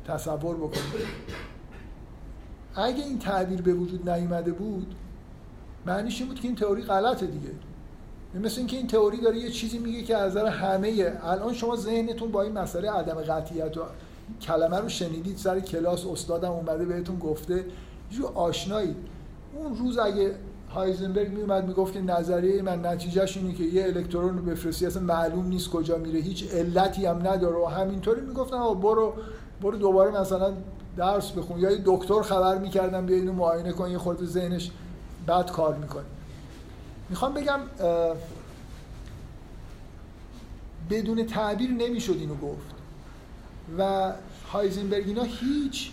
[0.07, 1.23] تصور بکنید
[2.75, 4.95] اگه این تعبیر به وجود نیومده بود
[5.85, 7.49] معنیش این بود که این تئوری غلطه دیگه.
[8.41, 12.31] مثل اینکه این تئوری داره یه چیزی میگه که از نظر همه الان شما ذهنتون
[12.31, 13.81] با این مسئله عدم قطعیت و
[14.41, 17.65] کلمه رو شنیدید سر کلاس استادم اومده بهتون گفته.
[18.09, 18.95] جو آشنایی
[19.55, 20.35] اون روز اگه
[20.73, 25.47] هایزنبرگ میومد می‌گفت که نظریه من نتیجهش اینه که یه الکترون رو بفرستی اصلا معلوم
[25.47, 29.13] نیست کجا میره هیچ علتی هم نداره و همینطوری می‌گفتن برو
[29.63, 30.53] برو دوباره مثلا
[30.97, 31.59] درس بخون.
[31.59, 34.71] یا یه دکتر خبر می‌کردن بیا اینو معاینه کن یه خورده ذهنش
[35.27, 36.03] بد کار می‌کنه.
[37.09, 37.59] می‌خوام بگم
[40.89, 42.73] بدون تعبیر نمی‌شد اینو گفت.
[43.77, 44.11] و
[44.51, 45.91] هایزنبرگ اینا هیچ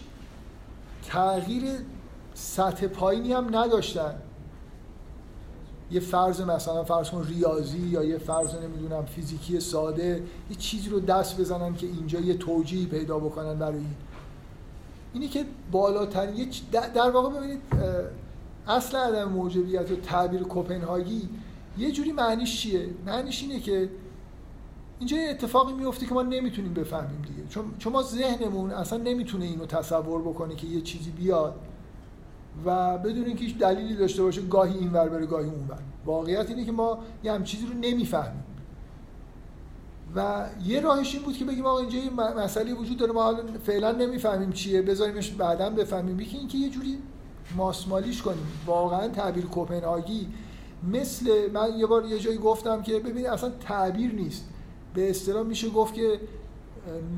[1.07, 1.65] تغییر
[2.35, 4.15] سطح پایینی هم نداشتن.
[5.91, 11.01] یه فرض مثلا فرض کن ریاضی یا یه فرض نمی‌دونم فیزیکی ساده یه چیزی رو
[11.01, 13.95] دست بزنن که اینجا یه توجیهی پیدا بکنن برای این.
[15.13, 16.49] اینی که بالاتر یه
[16.95, 17.61] در واقع ببینید
[18.67, 21.29] اصل عدم موجبیت و تعبیر کوپنهاگی
[21.79, 23.91] یه جوری معنیش چیه؟ معنیش اینه که
[24.99, 27.49] اینجا یه اتفاقی میفته که ما نمی‌تونیم بفهمیم دیگه.
[27.49, 31.55] چون چون ما ذهنمون اصلا نمی‌تونه اینو تصور بکنه که یه چیزی بیاد.
[32.65, 36.73] و بدون اینکه هیچ دلیلی داشته باشه گاهی اینور بره گاهی اونور واقعیت اینه که
[36.73, 38.45] ما یه هم چیزی رو نمی‌فهمیم.
[40.17, 43.43] و یه راهش این بود که بگیم آقا اینجا یه مسئله وجود داره ما حالا
[43.65, 46.21] فعلا نمی‌فهمیم چیه بذاریمش بعدا بفهمیم.
[46.21, 46.99] یکی اینکه یه جوری
[47.57, 48.47] ماسمالیش کنیم.
[48.67, 50.29] واقعا تعبیر کپنهاگی
[50.93, 54.49] مثل من یه بار یه جایی گفتم که ببینید اصلا تعبیر نیست.
[54.95, 56.21] به اصطلاح میشه گفت که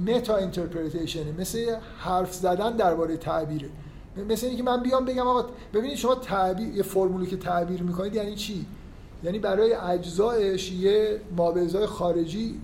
[0.06, 3.68] meta interpretation مثل حرف زدن درباره تعبیره.
[4.16, 5.44] مثل اینکه من بیام بگم آقا
[5.74, 8.66] ببینید شما تعبیر یه فرمولی که تعبیر می‌کنید یعنی چی؟
[9.24, 12.60] یعنی برای اجزایش یه مابعضای خارجی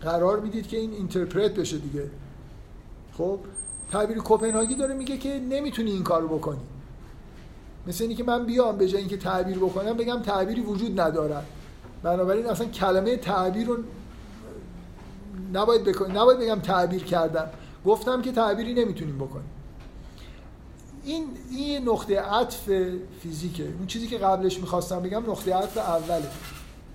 [0.00, 2.10] قرار می‌دید که این اینترپرت بشه دیگه.
[3.18, 3.38] خب
[3.90, 6.60] تعبیر کوپنهاگی داره میگه که نمی‌تونی این کارو بکنی.
[7.86, 11.46] مثل اینی که من بیام به جای اینکه تعبیر بکنم بگم تعبیری وجود ندارد
[12.02, 13.76] بنابراین اصلا کلمه تعبیر رو
[15.52, 16.10] نباید, بکن...
[16.10, 17.50] نباید بگم تعبیر کردم.
[17.84, 19.50] گفتم که تعبیری نمی‌تونیم بکنیم.
[21.04, 22.70] این این نقطه عطف
[23.20, 23.64] فیزیکه.
[23.64, 26.28] اون چیزی که قبلش می‌خواستم بگم نقطه عطف اوله.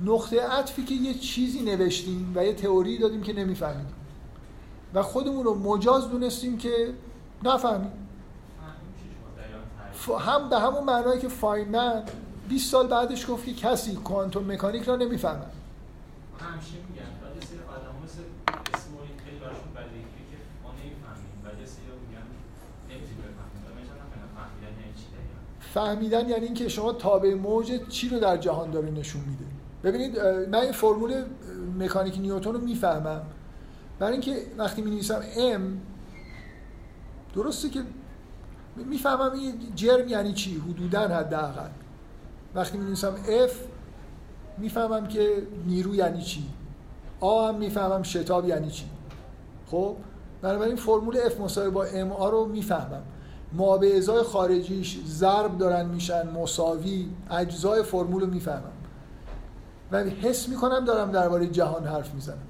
[0.02, 3.88] نقطه عطفی که یه چیزی نوشتیم و یه تئوری دادیم که نمی‌فهمیم.
[4.94, 6.94] و خودمون رو مجاز دونستیم که
[7.44, 7.92] نفهمیم.
[10.20, 12.04] هم به همون معنایی که فاینمن
[12.50, 15.52] 20 سال بعدش گفت که کسی کوانتوم مکانیک را نمی‌فهمن
[16.40, 18.22] همیشه میگن بعد سری آدم مثل
[18.74, 18.92] اسم
[19.26, 22.28] خیلی براشون بدیهی که ما نمی‌فهمیم بعد سری میگن
[22.90, 23.58] نمی‌تونیم بفهمیم
[24.64, 24.84] یعنی
[25.78, 29.46] فهمیدن یعنی اینکه شما تابع موج چی رو در جهان داره نشون میده.
[29.84, 31.24] ببینید من این فرمول
[31.80, 33.22] مکانیک نیوتن رو می‌فهمم.
[34.00, 35.62] برای اینکه وقتی می نویسم M
[37.36, 37.80] درسته که
[38.76, 41.70] می‌فهمم این جرم یعنی چی؟ حدودا حداقل.
[42.56, 43.16] وقتی می نویسم
[43.48, 43.52] F
[44.58, 46.44] می‌فهمم که نیرو یعنی چی.
[47.20, 48.86] آ هم می‌فهمم شتاب یعنی چی.
[49.68, 49.96] خب؟
[50.42, 53.04] بنابراین فرمول F مساوی با MA رو می‌فهمم.
[53.54, 58.72] ما به ازای خارجیش ضرب دارن میشن مساوی اجزای فرمول رو می‌فهمم.
[59.92, 62.48] و حس می‌کنم دارم درباره جهان حرف می‌زنم.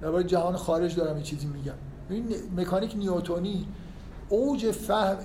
[0.00, 1.74] درباره جهان خارج دارم یه چیزی میگم.
[2.10, 3.68] این مکانیک نیوتونی
[4.28, 5.16] اوج فهم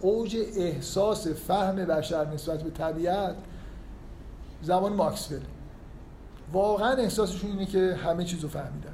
[0.00, 3.36] اوج احساس فهم بشر نسبت به طبیعت
[4.62, 5.40] زمان ماکسول
[6.52, 8.91] واقعا احساسشون اینه که همه چیزو فهمیدن.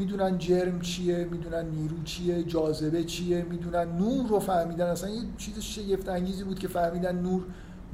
[0.00, 4.86] می‌دونن جرم چیه می‌دونن نیرو چیه جاذبه چیه می‌دونن نور رو فهمیدن.
[4.86, 7.42] اصلا یه چیز شگفت انگیزی بود که فهمیدن نور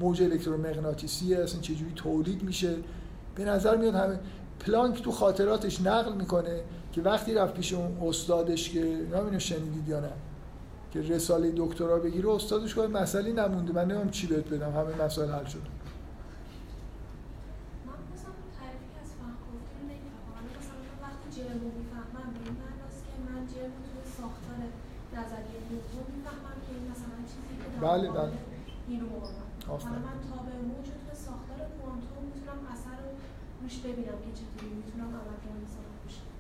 [0.00, 2.74] موج الکترومغناطیسیه اصلا چجوری تولید میشه.
[3.34, 4.18] به نظر میاد همه
[4.60, 6.60] پلانک تو خاطراتش نقل می‌کنه
[6.92, 10.12] که وقتی رفت پیش اون استادش که نمی‌دونم شنیدید یا نه
[10.92, 15.30] که رساله دکترا بگیره استادش گفت مسئله نمونده من نمی‌دونم چی بهت بدم همه مسائل
[15.30, 15.75] حل شد
[27.80, 28.32] بله بله.
[29.68, 33.10] حالا من تا به موجود به ساختار کوانتوم می‌تونم اثر رو
[33.62, 35.56] روش ببینم که چطوری می‌تونم عمل کنم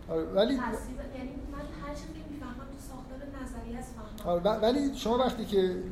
[0.08, 4.96] آره ولی یعنی من هر چیزی که می‌فهمم تو ساختار نظریه است فهمم آره ولی
[4.96, 5.82] شما وقتی که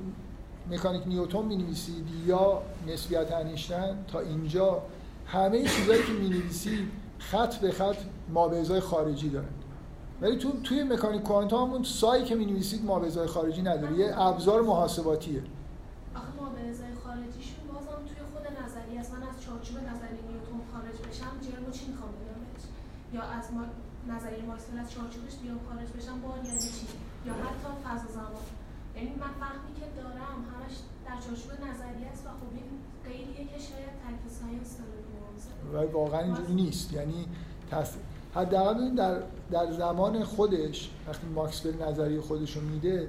[0.71, 4.83] مکانیک نیوتن می نویسید یا نسبیت انیشتن تا اینجا
[5.27, 6.89] همه چیزهایی که می نویسید
[7.19, 7.97] خط به خط
[8.29, 9.49] مابعضای خارجی دارن.
[10.21, 14.63] ولی تو توی مکانیک کوانتوم همون سایی که می نویسید مابعضای خارجی نداره یه ابزار
[14.63, 15.43] محاسباتیه.
[16.15, 19.13] آخه مابعضای خارجیشون بازم توی خود نظریه است.
[19.15, 22.11] من از چارچوب نظریه نیوتن خارج بشم جرمو چی می‌خوام
[23.15, 23.63] یا از ما
[24.15, 26.87] نظریه ماکسول از چارچوبش بیام خارج بشم بار یعنی چی؟
[27.27, 28.45] یا حتی فضا زمان.
[28.97, 30.75] یعنی من فهمی که دارم همش
[31.07, 32.71] در چارچوب نظریه است و خب این
[33.07, 36.93] غیریه که شاید ترک ساینس داره واقعا اینجوری نیست.
[36.93, 37.29] یعنی
[38.35, 39.21] حداقل در
[39.51, 43.09] در زمان خودش وقتی ماکسول نظریه خودش رو میده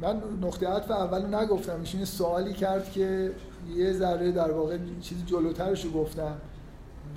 [0.00, 3.32] من نقطه عطف اول نگفتم ایشون سوالی کرد که
[3.76, 6.36] یه ذره در واقع چیزی جلوترش رو گفتم.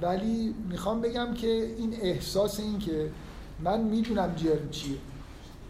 [0.01, 3.09] ولی می‌خوام بگم که این احساس این که
[3.59, 4.97] من می‌دونم جرم چیه.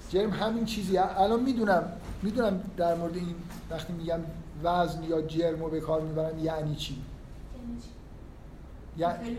[0.10, 1.84] جرم همین چیزی الان می‌دونم
[2.22, 3.36] می‌دونم در مورد این
[3.72, 4.20] وقتی میگم
[4.64, 7.02] وزن یا جرم رو به کار می‌برم یعنی چی؟
[8.98, 9.38] یعنی یعنی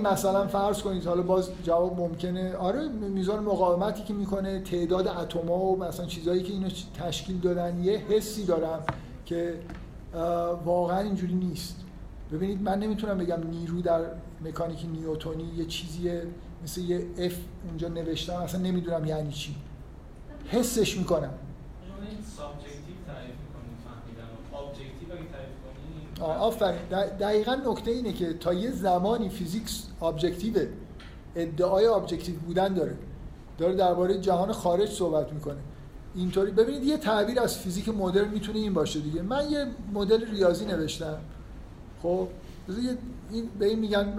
[0.00, 2.56] مثلا فرض کنید حالا باز جواب ممکنه.
[2.56, 6.68] آره میزان مقاومتی که می‌کنه تعداد اتم‌ها و مثلا چیزهایی که اینو
[6.98, 8.82] تشکیل دادن یه حسی دارم
[9.26, 9.54] که
[10.64, 11.76] واقعا اینجوری نیست.
[12.32, 14.00] ببینید من نمی‌تونم بگم نیرو در
[14.44, 16.22] مکانیک نیوتونی یه چیزیه
[16.64, 17.36] مثل یه F
[17.68, 19.54] اونجا نوشتم اصلا نمی‌دونم یعنی چی.
[20.48, 21.32] حسش می‌کنم.
[26.20, 26.80] آفرین.
[27.20, 30.66] دقیقا نکته اینه که تا یه زمانی physics objective ه
[31.36, 32.94] ادعای objective بودن داره.
[33.58, 35.56] داره درباره جهان خارج صحبت می‌کنه.
[36.14, 36.50] اینطوری.
[36.50, 39.22] ببینید یه تعبیر از فیزیک مدرن می‌تونه این باشه دیگه.
[39.22, 41.18] من یه مدل ریاضی نوشتم.
[42.02, 42.28] خب
[43.30, 44.14] این به این میگن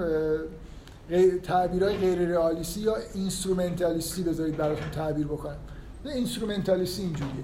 [1.43, 5.57] تعبیرهای غیر رئالیستی یا اینسترومنتالیستی بذارید براتون تعبیر بکنم.
[6.05, 7.43] اینسترومنتالیستی اینجوریه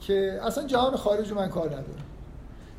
[0.00, 2.04] که اصلا جهان خارج من کار ندارم.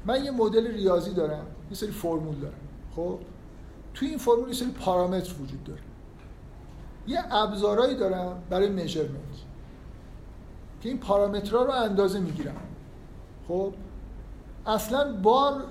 [0.06, 2.60] من یه مدل ریاضی دارم یه سری فرمول دارم.
[2.96, 3.20] خب؟
[3.94, 5.82] توی این فرمول یه سری پارامتر وجود داره.
[7.08, 9.12] یه ابزارهایی دارم برای میجرمنت
[10.82, 12.62] که این پارامترها رو اندازه می‌گیرم.
[13.48, 13.74] خب؟
[14.66, 15.64] اصلا بار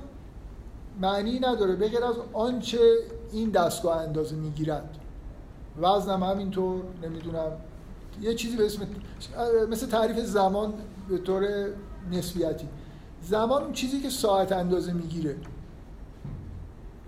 [1.00, 2.78] معنی نداره بغیر از آنچه
[3.32, 4.96] این دستگاه اندازه می‌گیرد.
[5.80, 7.52] وزنم همینطور نمی‌دونم.
[8.20, 8.86] یه چیزی به اسم
[9.70, 10.74] مثل تعریف زمان
[11.08, 11.68] به طور
[12.12, 12.68] نسبیتی.
[13.22, 15.36] زمان اون چیزی که ساعت اندازه می‌گیره.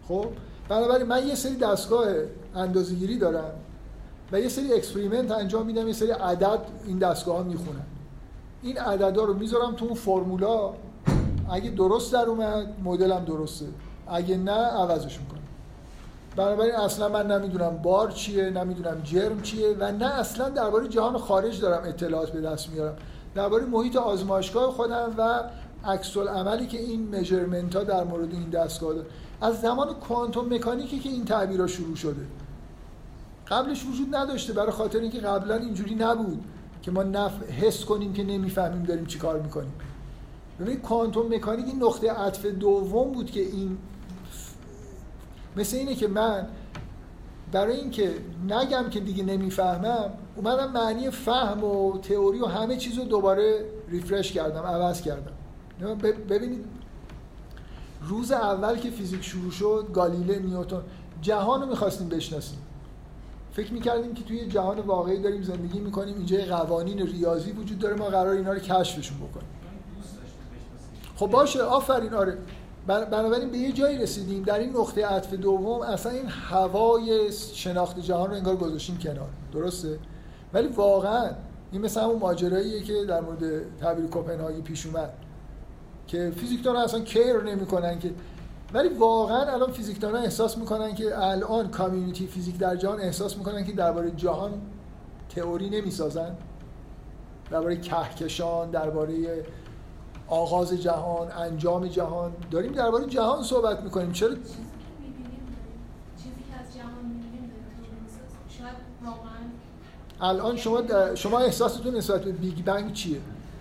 [0.08, 0.26] خب؟
[0.68, 2.06] بنابراین من یه سری دستگاه
[2.54, 3.52] اندازه گیری دارم
[4.32, 7.86] و یه سری experiment انجام میدم یه سری عدد این دستگاه ها می‌خونن
[8.62, 10.72] این عددا رو می‌ذارم تو اون فرمولا.
[11.50, 13.66] اگه درست در اومد مدلم درسته.
[14.08, 15.38] اگه نه عوضش می‌کنم.
[16.36, 21.60] بنابراین اصلا من نمی‌دونم بار چیه نمی‌دونم جرم چیه و نه اصلا درباره جهان خارج
[21.60, 22.96] دارم اطلاعات به دست میارم.
[23.34, 25.42] درباره محیط آزمایشگاه خودم و
[25.84, 29.06] عکس عملی که این مژرمنت ها در مورد این دستگاه داره.
[29.40, 32.26] از زمان کوانتوم مکانیکی که این تعبیرها شروع شده.
[33.48, 36.44] قبلش وجود نداشته برای خاطر اینکه قبلا اینجوری نبود
[36.82, 37.42] که ما نف...
[37.50, 39.72] حس کنیم که نمی‌فهمیم داریم چی کار می‌کنیم.
[40.60, 43.78] ببینید کوانتوم مکانیک نقطه عطف دوم بود که این
[45.56, 46.46] مثل اینه که من
[47.52, 48.10] برای اینکه
[48.48, 54.32] نگم که دیگه نمی‌فهمم اومدم معنی فهم و تئوری و همه چیز رو دوباره ریفرش
[54.32, 55.32] کردم عوض کردم.
[56.28, 56.64] ببینید.
[58.02, 60.82] روز اول که فیزیک شروع شد گالیله نیوتن
[61.22, 62.58] جهان رو می‌خواستیم بشناسیم.
[63.52, 68.04] فکر می‌کردیم که توی جهان واقعی داریم زندگی می‌کنیم اینجا قوانین ریاضی وجود داره ما
[68.04, 69.48] قرار اینا رو کشفشون بکنیم.
[71.16, 72.38] خب باشه آفرین آره.
[72.86, 74.42] بنابراین به یه جایی رسیدیم.
[74.42, 79.28] در این نقطه عطف دوم اصلا این هوای شناخت جهان رو انگار گذاشتیم کنار.
[79.52, 79.98] درسته؟
[80.54, 81.30] ولی واقعا
[81.72, 85.12] این مثل همون ماجراییه که در مورد تعبیر کوپنهاگی پیش اومد.
[86.06, 88.10] که فیزیکدان اصلا کیر نمی‌کنن که
[88.74, 93.72] ولی واقعا الان فیزیکدان احساس می‌کنن که الان کامیونیتی فیزیک در جهان احساس می‌کنن که
[93.72, 94.52] درباره جهان
[95.34, 96.36] تئوری نمی‌سازن.
[97.50, 99.44] درباره کهکشان درباره
[100.28, 102.32] آغاز جهان انجام جهان.
[102.50, 104.12] داریم درباره جهان صحبت می‌کنیم.
[104.12, 104.30] چرا
[110.20, 110.82] الان شما
[111.14, 113.20] شما احساستون نسبت به Big Bang چیه؟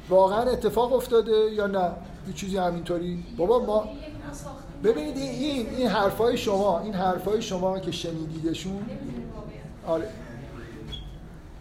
[0.09, 1.91] واقعا اتفاق افتاده یا نه؟
[2.27, 3.23] یه چیزی همینطوری.
[3.37, 3.89] بابا ما
[4.83, 8.85] ببینید این این حرفای شما این حرفای شما که شنیدیدشون
[9.87, 10.07] آره.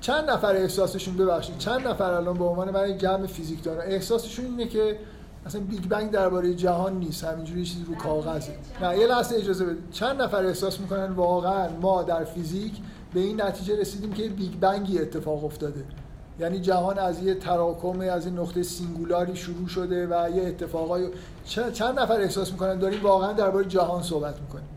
[0.00, 4.66] چند نفر احساسشون ببخشید چند نفر الان به عنوان من جمع فیزیک دارن؟ احساسشون اینه
[4.66, 4.98] که
[5.46, 8.52] اصلا Big Bang درباره جهان نیست همینجوری چیزی رو کاغذه
[8.82, 9.90] نه یه لحظه اجازه بدید.
[9.90, 12.72] چند نفر احساس می‌کنن واقعا ما در فیزیک
[13.14, 15.84] به این نتیجه رسیدیم که Big Bang ی اتفاق افتاده؟
[16.40, 21.08] یعنی جهان از یه تراکم از این نقطه singular ی شروع شده و یه اتفاقای
[21.72, 24.68] چند نفر احساس می‌کنن؟ داریم واقعا درباره جهان صحبت می‌کنیم.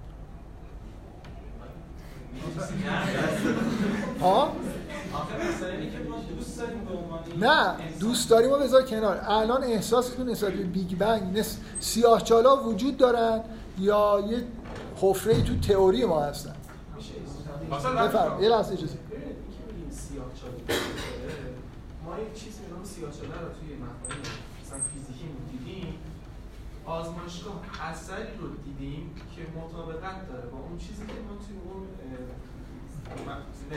[4.22, 4.51] ها
[7.39, 9.22] نه دوست داریم و بذار کنار.
[9.28, 11.57] الان احساستون نسبت به Big Bang نس...
[11.80, 13.41] سیاه چالا وجود دارن
[13.80, 14.43] یا یه
[15.01, 16.55] حفره تو تئوری ما هستن؟
[17.72, 18.97] بفرم یه لحظه اجازه.
[22.14, 24.24] ما یک چیز به سیاه چاله رو توی مفاهیم
[24.61, 25.93] مثلا فیزیکی دیدیم
[26.86, 31.82] آزمایشگاه اثری رو دیدیم که مطابقت داره با اون چیزی که ما توی اون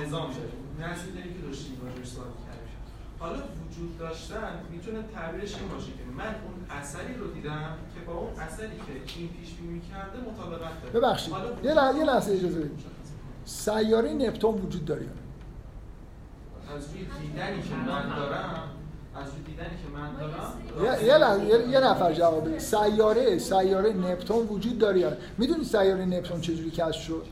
[0.02, 2.76] نظام داریم نزدیکی که داشتیم راجعش صحبت کردیم
[3.18, 8.12] حالا وجود داشتن می‌تونه تعبیرش این باشه که من اون اثری رو دیدم که با
[8.12, 10.94] اون اثری که این پیش بینی کرده مطابقت داره.
[10.94, 11.34] ببخشید.
[11.64, 12.84] یه لحظه اجازه بدید.
[13.44, 15.06] سیاره نپتون وجود داره
[16.74, 18.62] از روی دیدنی که من دارم
[19.14, 20.52] از روی دیدنی که من دارم
[21.02, 22.58] یه, یه, یه نفر جواب بده.
[22.58, 27.26] سیاره سیاره نپتون وجود داره یا می‌دونی سیاره نپتون چجوری کشف شد؟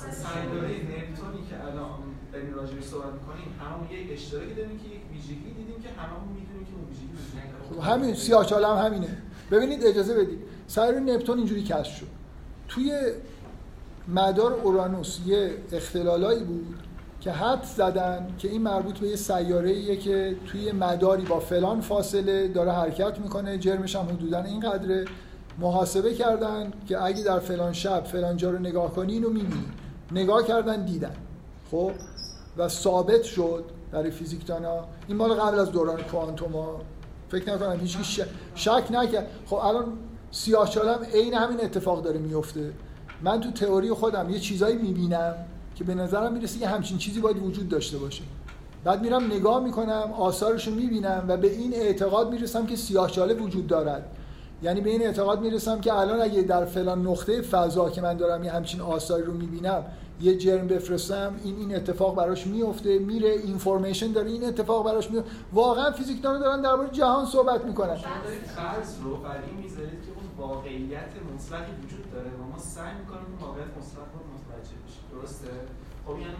[0.00, 1.90] سیاره نپتونی که الان
[2.32, 6.64] داریم راجع صحبت می‌کنیم همون یک اشتراکی داریم که یک ویژگی دیدیم که هممون می‌دونیم
[6.64, 9.18] که اون ویژگی خب همین سیاه‌چاله هم همینه.
[9.50, 10.38] ببینید اجازه بدید.
[10.66, 12.06] سیاره نپتون اینجوری کشف شد.
[12.68, 12.92] توی
[14.08, 16.76] مدار اورانوس یه اختلالایی بود.
[17.24, 22.48] که حد زدن که این مربوط به یه سیاره که توی مداری با فلان فاصله
[22.48, 25.04] داره حرکت می‌کنه جرمش هم حدودا اینقدره.
[25.58, 29.66] محاسبه کردن که اگه در فلان شب فلان جا رو نگاه کنی اینو می‌بینی.
[30.12, 31.14] نگاه کردن دیدن.
[31.70, 31.90] خب؟
[32.56, 34.84] و ثابت شد برای فیزیکدانا.
[35.08, 36.80] این مال قبل از دوران کوانتوما
[37.28, 38.20] فکر نکنم هیچ
[38.54, 39.26] شک نکرد.
[39.46, 39.84] خب الان
[40.30, 42.72] سیاه چالم عین همین اتفاق داره میفته
[43.22, 45.34] من تو تئوری خودم یه چیزایی می‌بینم.
[45.74, 48.22] که به نظرم می‌رسه که همچین چیزی باید وجود داشته باشه.
[48.84, 53.66] بعد میرم نگاه می‌کنم آثارش رو می‌بینم و به این اعتقاد می‌رسم که سیاهچاله وجود
[53.66, 54.16] دارد.
[54.62, 58.44] یعنی به این اعتقاد می‌رسم که الان اگه در فلان نقطه فضا که من دارم
[58.44, 59.84] یه همچین آثاری رو می‌بینم
[60.20, 65.30] یه جرم بفرستم این این اتفاق براش میفته میره اینفورمیشن داره این اتفاق براش میفته
[65.52, 67.94] واقعا فیزیکدانا دارن درباره جهان صحبت می‌کنن.
[67.94, 73.38] فرض رو بر این می‌ذارید که اون واقعیت مطلقی وجود داره و ما سعی می‌کنیم
[73.40, 74.33] واقعیت مطلق رو
[75.20, 75.46] درسته؟
[76.06, 76.32] خب یعنی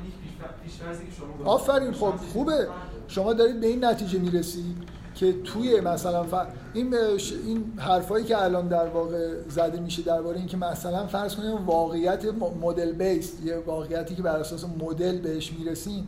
[1.11, 2.69] که شما آفرین خب خوبه.
[3.09, 4.77] شما دارید به این نتیجه می‌رسید
[5.15, 6.35] که توی مثلا ف...
[6.75, 12.25] این این حرفایی که الان در واقع زده میشه درباره اینکه مثلا فرض کنیم واقعیت
[12.61, 16.07] مدل بیس یه واقعیتی که بر اساس مدل بهش می‌رسیم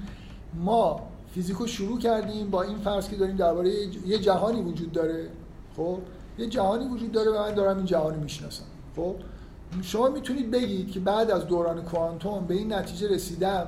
[0.54, 1.00] ما
[1.34, 3.70] فیزیکو شروع کردیم با این فرض که داریم درباره
[4.06, 5.28] یه جهانی وجود داره.
[5.76, 5.98] خب؟
[6.38, 8.64] یه جهانی وجود داره و من دارم این جهانی می‌شناسم.
[8.96, 9.14] خب؟
[9.82, 13.66] شما می‌تونید بگید که بعد از دوران کوانتوم به این نتیجه رسیدم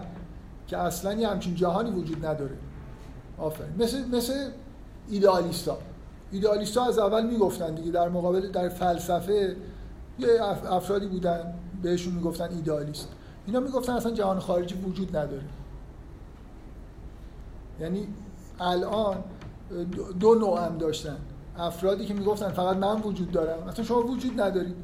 [0.66, 2.56] که اصلا یه همچین جهانی وجود نداره.
[3.38, 3.70] آفرین.
[3.78, 4.50] مثل مثل
[5.08, 5.78] ایدئالیستا.
[6.32, 9.56] ایدئالیستا از اول می‌گفتن دیگه در مقابل در فلسفه
[10.18, 10.28] یه
[10.70, 13.08] افرادی بودن بهشون می‌گفتن ایدئالیست.
[13.46, 15.44] اینا می‌گفتن اصلا جهان خارجی وجود نداره.
[17.80, 18.08] یعنی
[18.60, 19.16] الان
[20.20, 21.16] دو نوع هم داشتن.
[21.58, 23.68] افرادی که می‌گفتن فقط من وجود دارم.
[23.68, 24.76] اصلا شما وجود ندارید.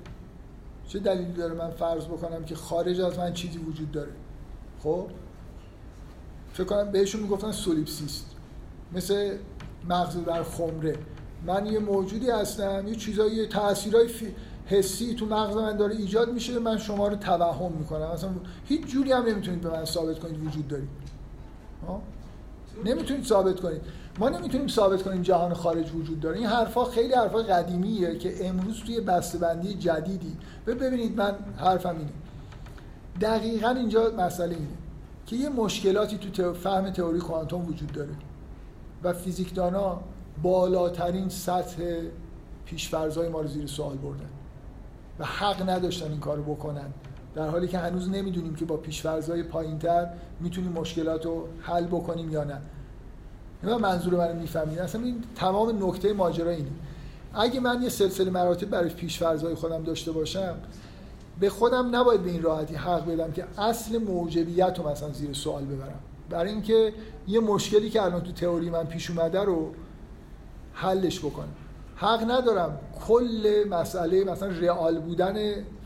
[0.88, 4.12] چه دلیلی داره من فرض بکنم که خارج از من چیزی وجود داره؟
[4.82, 5.06] خب؟
[6.52, 8.26] فکر کنم بهشون می‌گفتن سولیپسیست.
[8.92, 9.36] مثل
[9.88, 10.96] مغز در خمره.
[11.46, 14.08] من یه موجودی هستم یه چیزایی تاثیرای
[14.66, 18.12] حسی تو مغز من داره ایجاد میشه من شما رو توهم می‌کنم.
[18.12, 18.30] مثلا
[18.64, 20.88] هیچ جوری هم نمی‌تونید به من ثابت کنید وجود دارید.
[22.84, 23.80] نمی‌تونید ثابت کنید.
[24.18, 26.38] ما نمی‌تونیم ثابت کنیم جهان خارج وجود داره.
[26.38, 30.36] این حرفا خیلی حرفا قدیمیه که امروز توی بسته‌بندی جدیدی.
[30.66, 32.12] ببینید من حرفم اینه.
[33.20, 34.68] دقیقا اینجا مسئله اینه
[35.26, 38.12] که یه مشکلاتی تو فهم تئوری کوانتوم وجود داره
[39.02, 40.00] و فیزیکدانا
[40.42, 41.82] بالاترین سطح
[42.64, 44.28] پیشفرزهای ما رو زیر سوال بردن
[45.18, 46.86] و حق نداشتن این کارو بکنن.
[47.34, 50.08] در حالی که هنوز نمی‌دونیم که با پیشفرزهای پایینتر
[50.40, 52.60] می‌تونیم مشکلات رو حل بکنیم یا نه.
[53.64, 54.78] نه منظور من می‌فهمید.
[54.78, 56.70] اصلا این تمام نکته ماجرا اینه.
[57.34, 60.54] اگه من یه سلسله مراتب برای پیشفرزهای خودم داشته باشم
[61.40, 65.64] به خودم نباید به این راحتی حق بدم که اصل موجبیت رو مثلا زیر سوال
[65.64, 66.00] ببرم.
[66.30, 66.92] برای اینکه
[67.28, 69.72] یه مشکلی که الان تو تئوری من پیش اومده رو
[70.72, 71.48] حلش بکنم.
[71.96, 72.78] حق ندارم
[73.08, 75.34] کل مسئله مثلا رئال بودن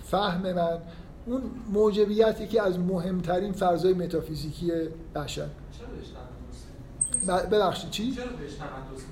[0.04, 0.78] فهم من
[1.26, 1.42] اون
[1.72, 4.72] موجبیتی که از مهمترین فرضای متافیزیکی
[5.14, 5.46] بشر.
[7.26, 9.02] ببخشید چی؟ چرا بهش تقدس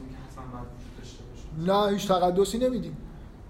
[1.67, 2.97] نه هیچ تقدسی نمیدیم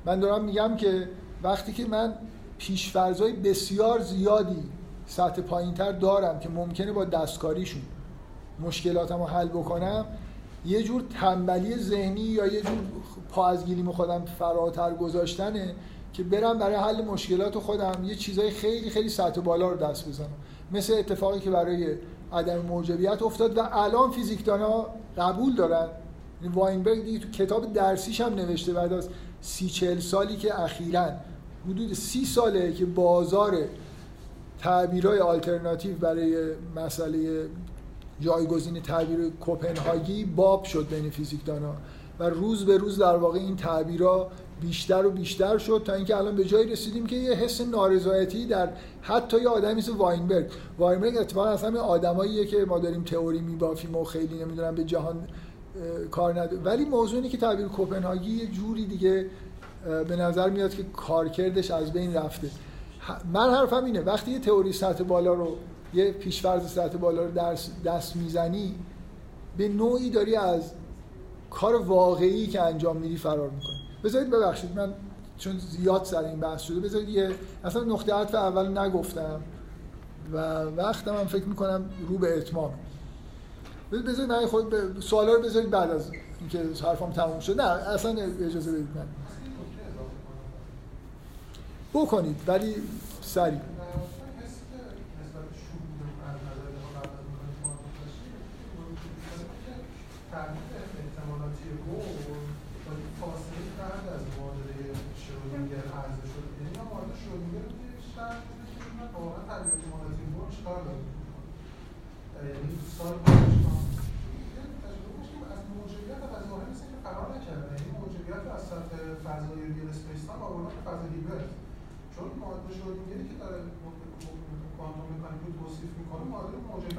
[0.05, 1.09] من دارم میگم که
[1.43, 2.15] وقتی که من
[2.59, 4.65] پیشفرزای بسیار زیادی
[5.07, 7.83] سطح پایینتر دارم که ممکنه با دستکاریشون
[8.61, 10.07] مشکلاتم رو حل بکنم
[10.67, 12.79] یه جور تنبلی ذهنی یا یه جور
[13.29, 15.75] پا از گیلیم خودم فراتر گذاشتنه
[16.13, 20.29] که برم برای حل مشکلات خودم یه چیزای خیلی خیلی سطح بالا رو دست بزنم.
[20.73, 21.97] مثل اتفاقی که برای
[22.33, 24.87] عدم موجبیت افتاد و الان فیزیکدانا
[25.19, 25.89] قبول دارن.
[26.43, 29.09] یعنی واینبرگ دیگه تو کتاب درسیش هم نوشته بعد از
[29.41, 31.07] سی چل سالی که اخیرا
[31.69, 33.59] حدود سی ساله که بازار
[34.59, 37.49] تعبیرهای آلترناتیو برای مسئله
[38.21, 41.75] جایگزین تعبیر کوپنهاگی باب شد بین فیزیکدانا
[42.19, 44.31] و روز به روز در واقع این تعبیرها
[44.61, 48.69] بیشتر و بیشتر شد تا اینکه الان به جایی رسیدیم که یه حس نارضایتی در
[49.03, 50.47] حتی یه آدمی مثل واینبرگ.
[50.79, 55.29] واینبرگ اتفاقا اصلا آدماییه که ما داریم تئوری میبافیم و خیلی نمی‌دونم به جهان
[56.11, 56.63] کار نداره.
[56.63, 59.27] ولی موضوع که تعبیر کوپنهاگی یه جوری دیگه
[60.09, 62.51] به نظر میاد که کارکردش از بین رفته.
[63.33, 65.57] من حرفم اینه وقتی یه تئوری سطح بالا رو
[65.95, 68.75] یه پیشفرض سطح بالا رو درس دست می‌زنی
[69.57, 70.73] به نوعی داری از
[71.51, 73.86] کار واقعی که انجام میدی فرار می‌کنی.
[74.05, 74.95] بذارید ببخشید من
[75.39, 79.41] چون زیاد سر این بحث شده بذارید یه اصلا نقطه عطف اول نگفتم
[80.33, 82.75] و وقتم هم فکر می‌کنم رو به اتمام.
[83.93, 86.11] بذارید من خود به سوالا رو بذارید بعد از
[86.41, 87.61] اینکه حرفم تموم شد.
[87.61, 88.11] نه اصلا
[88.41, 89.07] اجازه بدید من.
[91.95, 92.75] بکنید ولی
[93.23, 93.61] سریع.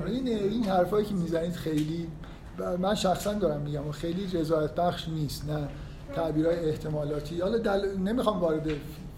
[0.07, 2.07] این این حرفایی که می‌زنید خیلی
[2.79, 5.67] من شخصا دارم میگم و خیلی رضایت بخش نیست نه
[6.15, 7.41] تعبیرهای احتمالاتی.
[7.41, 7.97] حالا دل...
[7.97, 8.67] نمی‌خوام وارد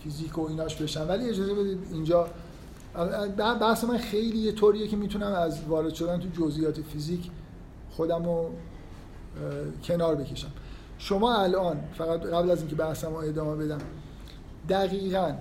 [0.03, 2.27] فیزیک و ایناش بشم ولی اجازه بدید اینجا
[3.61, 7.31] بحث من خیلی یه طوریه که می‌تونم از وارد شدن تو جزئیات فیزیک
[7.89, 8.51] خودم رو
[9.83, 10.51] کنار بکشم.
[10.97, 13.79] شما الان فقط قبل از اینکه بحثم رو ادامه بدم
[14.69, 15.33] دقیقا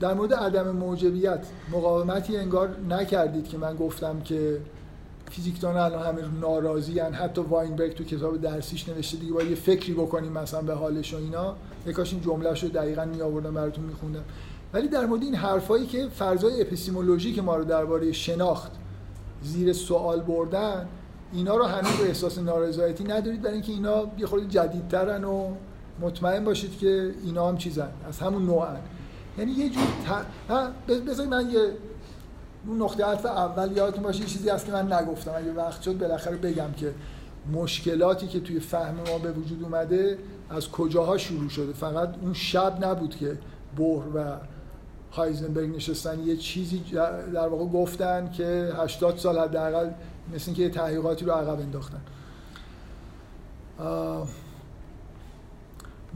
[0.00, 4.60] در مورد عدم موجبیت مقاومتی انگار نکردید که من گفتم که
[5.30, 7.12] فیزیکدان الان همه ناراضی هن.
[7.12, 11.16] حتی واینبرگ تو کتاب درسیش نوشته دیگه باید یه فکری بکنیم مثلا به حالش و
[11.16, 11.56] اینا.
[11.86, 14.24] یکاش این جمله رو دقیقا می آوردم براتون میخوندم.
[14.72, 18.72] ولی در مورد این حرفایی که فرضای اپیستیمولوژی که ما رو درباره شناخت
[19.42, 20.88] زیر سوال بردن
[21.32, 23.42] اینا رو هنوز احساس نارضایتی ندارید.
[23.42, 25.54] برای اینکه اینا یه خورده جدیدترن و
[26.00, 27.88] مطمئن باشید که اینا هم چیزن.
[28.08, 28.80] از همون نوعن.
[29.38, 29.84] یعنی یه جور
[30.88, 31.20] ت...
[31.20, 31.72] من یه
[32.66, 35.32] اون نقطه عطف اول یادتون باشه چیزی هست که من نگفتم.
[35.36, 36.94] اگه وقت شد بالاخره بگم که
[37.52, 40.18] مشکلاتی که توی فهم ما به وجود اومده
[40.50, 41.72] از کجاها شروع شده.
[41.72, 43.38] فقط اون شب نبود که
[43.76, 44.36] بور و
[45.12, 46.78] هایزنبرگ نشستن یه چیزی
[47.34, 49.90] در واقع گفتن که 80 سال حداقل
[50.34, 52.00] مثل اینکه یه تحقیقاتی رو عقب انداختن.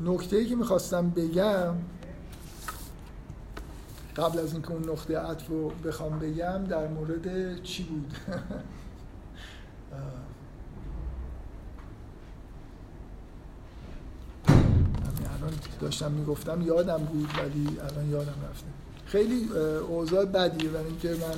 [0.05, 1.75] نکته ای که می‌خواستم بگم
[4.17, 8.15] قبل از اینکه اون نقطه عطف رو بخوام بگم در مورد چی بود؟
[15.43, 18.67] الان داشتم می‌گفتم یادم بود ولی الان یادم رفته.
[19.07, 19.49] خیلی
[19.89, 20.71] اوضاع بدیه.
[20.71, 21.35] برای اینکه من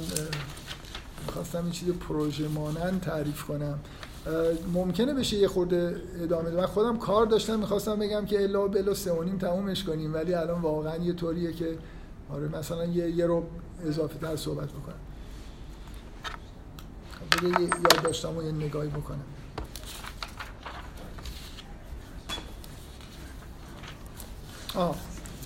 [1.26, 3.78] می‌خواستم این چیز پروژه مانند تعریف کنم.
[4.72, 9.10] ممکنه بشه یه خورده ادامه من خودم کار داشتم می‌خواستم بگم که الا بلا سه
[9.40, 11.78] تمومش کنیم ولی الان واقعا یه طوریه که
[12.30, 13.46] آره مثلا یه, یه رو
[13.84, 14.94] اضافه تر صحبت بکنم.
[17.12, 19.24] خب یاد داشتم و یه نگاهی بکنم.
[24.74, 24.96] آه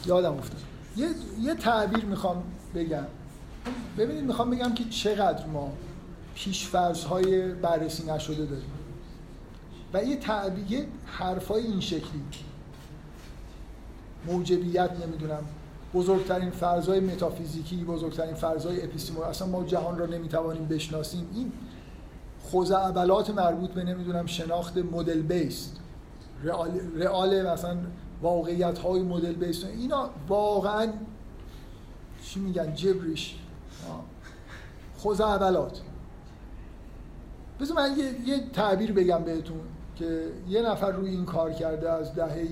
[0.06, 0.60] یادم افتاد.
[0.96, 1.08] یه,
[1.40, 2.44] یه تعبیر می‌خوام
[2.74, 3.06] بگم.
[3.98, 5.72] ببینید می‌خوام بگم که چقدر ما
[6.34, 8.70] پیشفرض های بررسی نشده داریم.
[9.92, 12.22] و یه تعبیر حرفای این شکلی.
[14.26, 15.44] موجبیت نمی‌دونم
[15.94, 21.28] بزرگترین فرضای متافیزیکی بزرگترین فرضای اپیستیمول اصلا ما جهان را نمی‌توانیم بشناسیم.
[21.34, 21.52] این
[22.42, 25.76] خوزعبلات مربوط به نمی‌دونم شناخت مدل بیست
[26.44, 27.76] رئال, رئال مثلا
[28.22, 30.92] واقعیت های مدل بیست اینا واقعا
[32.22, 33.36] چی میگن؟ جبریش.
[34.96, 35.80] خوزعبلات
[37.60, 39.60] بذار من یه،, یه تعبیر بگم بهتون
[39.96, 42.48] که یه نفر روی این کار کرده از دهه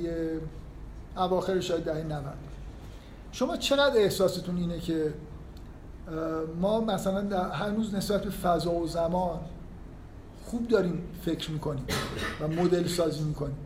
[1.16, 2.24] اواخر شاید دهه 90
[3.36, 5.14] شما چقدر احساستون اینه که
[6.60, 9.40] ما مثلا در هنوز نسبت به فضا و زمان
[10.44, 11.84] خوب داریم فکر می‌کنیم
[12.40, 13.56] و مدل سازی می‌کنیم؟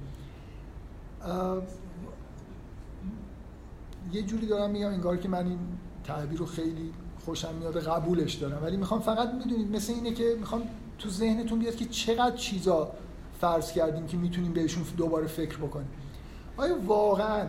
[4.13, 5.59] یه جوری دارم میگم انگار که من این
[6.05, 6.93] تعبیر رو خیلی
[7.25, 8.63] خوشم میاد قبولش دارم.
[8.63, 10.63] ولی می‌خوام فقط می‌دونید مثل اینه که می‌خوام
[10.99, 12.93] تو ذهنتون بیاد که چقدر چیزا
[13.41, 15.89] فرض کردیم که می‌تونیم بهشون دوباره فکر بکنیم.
[16.57, 17.47] آیا واقعا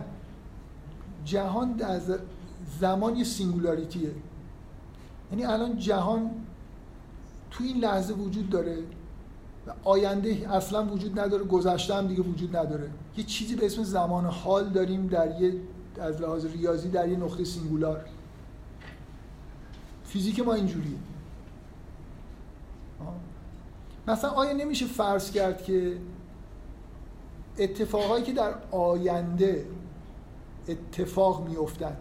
[1.24, 2.18] جهان از
[2.80, 4.10] زمان یه سینگولاریتیه.
[5.30, 6.30] یعنی الان جهان
[7.50, 8.78] تو این لحظه وجود داره
[9.66, 12.90] و آینده اصلا وجود نداره گذشته هم دیگه وجود نداره.
[13.16, 15.54] یه چیزی به اسم زمان حال داریم در یه
[16.00, 18.04] از لحاظ ریاضی در یه نقطه سینگولار.
[20.04, 20.96] فیزیک ما اینجوریه.
[24.08, 25.96] مثلا آیا نمیشه فرض کرد که
[27.58, 29.66] اتفاقایی که در آینده
[30.68, 31.96] اتفاق میافتن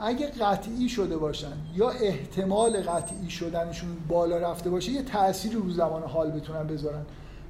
[0.00, 6.02] اگه قطعی شده باشن یا احتمال قطعی شدنشون بالا رفته باشه یه تأثیری رو زمان
[6.02, 7.02] حال بتونن بذارن.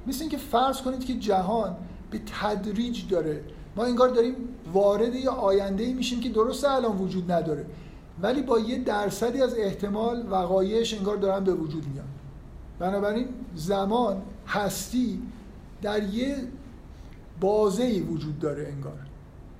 [0.07, 1.75] مثل اینکه فرض کنید که جهان
[2.11, 3.41] به تدریج داره.
[3.75, 4.35] ما انگار داریم
[4.73, 7.65] وارد یا آینده ای میشیم که درست الان وجود نداره.
[8.21, 12.07] ولی با یه درصدی از احتمال وقایعش انگار دارن به وجود میان.
[12.79, 15.21] بنابراین زمان هستی
[15.81, 16.37] در یه
[17.39, 19.06] بازه وجود داره انگار.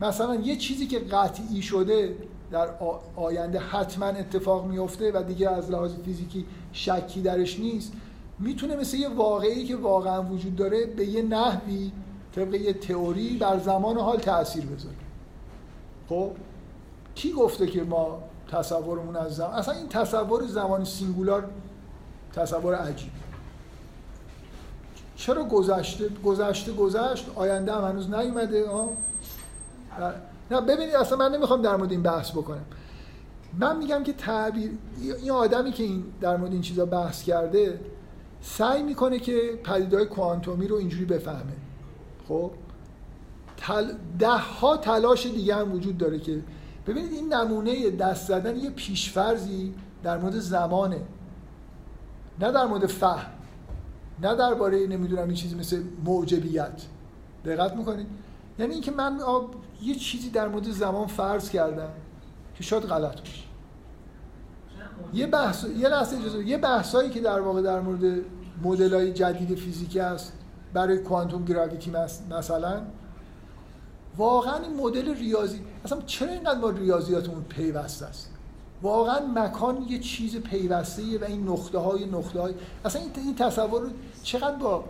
[0.02, 2.16] مثلا یه چیزی که قطعی شده
[2.52, 2.70] در
[3.16, 7.94] آینده حتما اتفاق میفته و دیگه از لحاظ فیزیکی شکی درش نیست
[8.40, 11.92] می‌تونه مثل یه واقعی که واقعا وجود داره به یه نحوی
[12.36, 14.96] طبق یه تئوری بر زمان حال تاثیر بذاره.
[16.10, 16.32] خب؟
[17.16, 21.50] کی گفته که ما تصورمون از زمان اصلا این تصور زمان سینگولار
[22.34, 23.12] تصور عجیب
[25.16, 28.70] چرا گذشته گذشته گذشت؟ آینده هم هنوز نیومده
[30.52, 32.66] نه ببینید اصلا من نمی‌خوام در مورد این بحث بکنم.
[33.60, 34.72] من میگم که تعبیر
[35.22, 37.80] این آدمی که این در مورد این چیزا بحث کرده
[38.42, 41.54] سعی می‌کنه که پدیدهای کوانتومی رو اینجوری بفهمه.
[42.28, 42.52] خب؟
[43.58, 43.92] تل...
[44.20, 46.44] ده ها تلاش دیگه هم وجود داره که
[46.88, 51.02] ببینید این نمونه دست زدن یه پیشفرزی در مورد زمانه.
[52.40, 53.32] نه در مورد فهم.
[54.22, 56.82] نه درباره نمی‌دونم این چیزی مثل موجبیت.
[57.46, 58.08] دقت می‌کنید؟
[58.60, 59.20] یعنی اینکه من
[59.82, 61.90] یه چیزی در مورد زمان فرض کردم
[62.56, 63.44] که شاید غلط باشه.
[65.14, 68.22] یه بحث یه لحظه اجازه یه بحثایی که در واقع در مورد
[68.64, 70.34] مدل‌های جدید فیزیکی است
[70.74, 71.92] برای کوانتوم گراویتی
[72.30, 72.82] مثلا
[74.18, 78.30] واقعا این مدل ریاضی اصلا چرا اینقدر با ریاضیاتمون پیوسته است؟
[78.82, 82.54] واقعا مکان یه چیز پیوسته و این نقطه های نقطه های
[82.86, 83.92] اصلا این تصور
[84.24, 84.84] چقدر با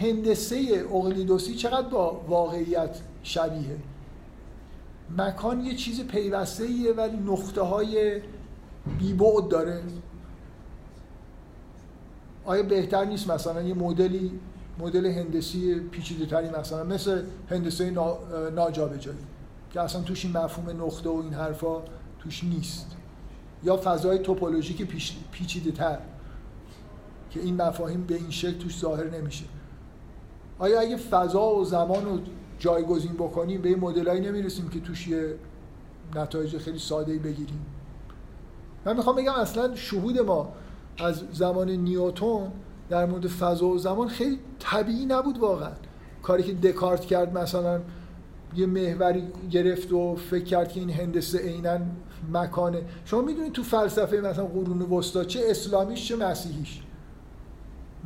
[0.00, 3.76] هندسه اقلیدوسی چقدر با واقعیت شبیه؟
[5.18, 8.20] مکان یه چیز پیوسته ولی نقطه های
[8.98, 9.82] بیبعد داره.
[12.44, 14.40] آیا بهتر نیست مثلا یه مدلی
[14.78, 17.90] مدل هندسی پیچیده تری مثلا مثل هندسه
[18.54, 19.18] ناجابجایی
[19.70, 21.82] که اصلا توش این مفهوم نقطه و این حرفا
[22.18, 22.86] توش نیست؟
[23.64, 24.88] یا فضای توپولوژیک
[25.32, 25.98] پیچیده تر
[27.30, 29.44] که این مفاهیم به این شکل توش ظاهر نمیشه.
[30.58, 32.18] آیا اگه فضا و زمان رو
[32.58, 35.34] جایگزین بکنیم به این مدلایی نمی‌رسیم که توش یه
[36.14, 37.66] نتایج خیلی ساده بگیریم؟
[38.84, 40.52] من می‌خوام بگم اصلا شهود ما
[40.98, 42.52] از زمان نیوتون
[42.88, 45.72] در مورد فضا و زمان خیلی طبیعی نبود واقعا.
[46.22, 47.80] کاری که دکارت کرد مثلا
[48.56, 51.78] یه محوری گرفت و فکر کرد که این هندسه عینا
[52.32, 52.82] مکانه.
[53.04, 56.82] شما می‌دونید تو فلسفه مثلا قرون وسطا چه اسلامیش چه مسیحیش.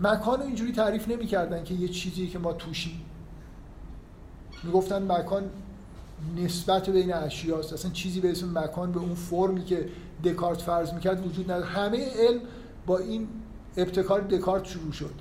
[0.01, 3.05] مکان اینجوری تعریف نمی‌کردن که یه چیزی که ما توشیم.
[4.63, 5.43] می‌گفتن مکان
[6.37, 7.73] نسبت بین اشیاست.
[7.73, 9.89] اصلا چیزی به اسم مکان به اون فرمی که
[10.25, 11.67] دکارت فرض می‌کرد وجود نداره.
[11.67, 12.41] همه علم
[12.87, 13.29] با این
[13.77, 15.15] ابتکار دکارت شروع شد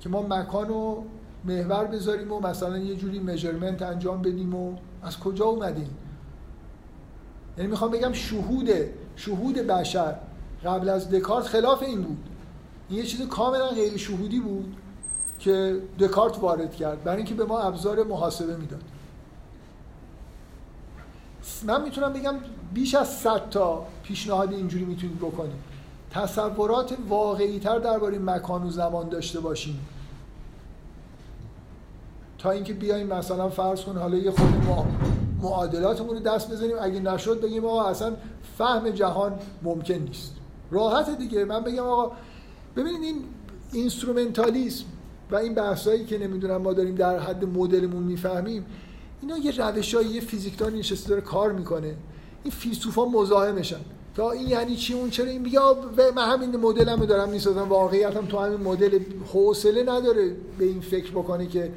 [0.00, 1.04] که ما مکان رو
[1.44, 5.90] محور بذاریم و مثلا یه جوری میجرمنت انجام بدیم و از کجا اومدیم؟
[7.58, 8.68] یعنی می‌خوام بگم شهود
[9.16, 10.16] شهود بشر
[10.64, 12.18] قبل از دکارت خلاف این بود.
[12.88, 14.76] این یه چیز کاملا غیر شهودی بود
[15.38, 18.82] که دکارت وارد کرد برای اینکه به ما ابزار محاسبه می‌داد.
[21.66, 22.34] من می‌تونم بگم
[22.74, 25.68] بیش از 100 تا پیشنهاد اینجوری می‌تونید بکنید
[26.10, 29.86] تصورات واقعی تر درباره مکان و زمان داشته باشیم.
[32.38, 34.86] تا اینکه بیایم مثلا فرض کن حالا یه خود ما
[35.42, 36.76] معادلاتمون رو دست بزنیم.
[36.80, 38.12] اگه نشد بگیم آقا اصلا
[38.58, 40.34] فهم جهان ممکن نیست.
[40.70, 41.44] راحت دیگه.
[41.44, 42.12] من بگم آقا
[42.78, 43.24] ببینید این
[43.72, 44.84] اینسترومنتالیسم
[45.30, 48.66] و این بحثایی که نمی‌دونم ما داریم در حد مدلمون می‌فهمیم
[49.22, 51.94] اینا یه روشای یه فیزیکدان نشسته داره کار می‌کنه.
[52.44, 53.80] این فیلسوفا مزاحمشن.
[54.14, 55.60] تا این یعنی چی؟ اون چرا این بگه
[56.16, 57.68] من همین مدلمو دارم می‌سازم.
[57.68, 59.00] واقعیت هم تو همین مدل
[59.32, 61.72] حوصله نداره به این فکر بکنه که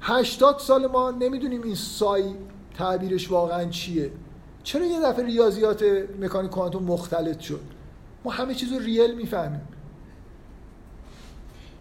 [0.00, 2.24] 80 سال ما نمی‌دونیم این سای
[2.78, 4.10] تعبیرش واقعا چیه.
[4.62, 5.84] چرا یه دفعه ریاضیات
[6.20, 7.60] مکانیک کوانتوم مختلط شد؟
[8.24, 9.68] ما همه چیز رو ریل می‌فهمیم.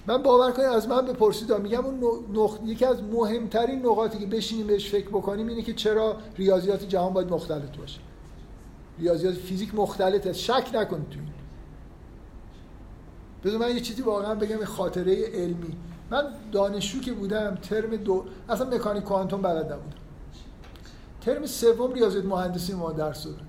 [0.07, 1.99] من باور کنید از من بپرسید میگم اون
[2.33, 2.59] نقط...
[2.65, 7.29] یکی از مهمترین نقاطی که بشینیم بهش فکر بکنیم اینه که چرا ریاضیات جهان باید
[7.29, 7.99] مختلط باشه.
[8.99, 11.29] ریاضیات فیزیک مختلط است شک نکنید تو این.
[13.43, 15.75] بذار من یه چیزی واقعا بگم خاطره علمی.
[16.09, 19.97] من دانشجو که بودم ترم دو اصلا مکانیک کوانتوم بلد نبودم.
[21.21, 23.47] ترم سوم ریاضیات مهندسی ما درس دادم.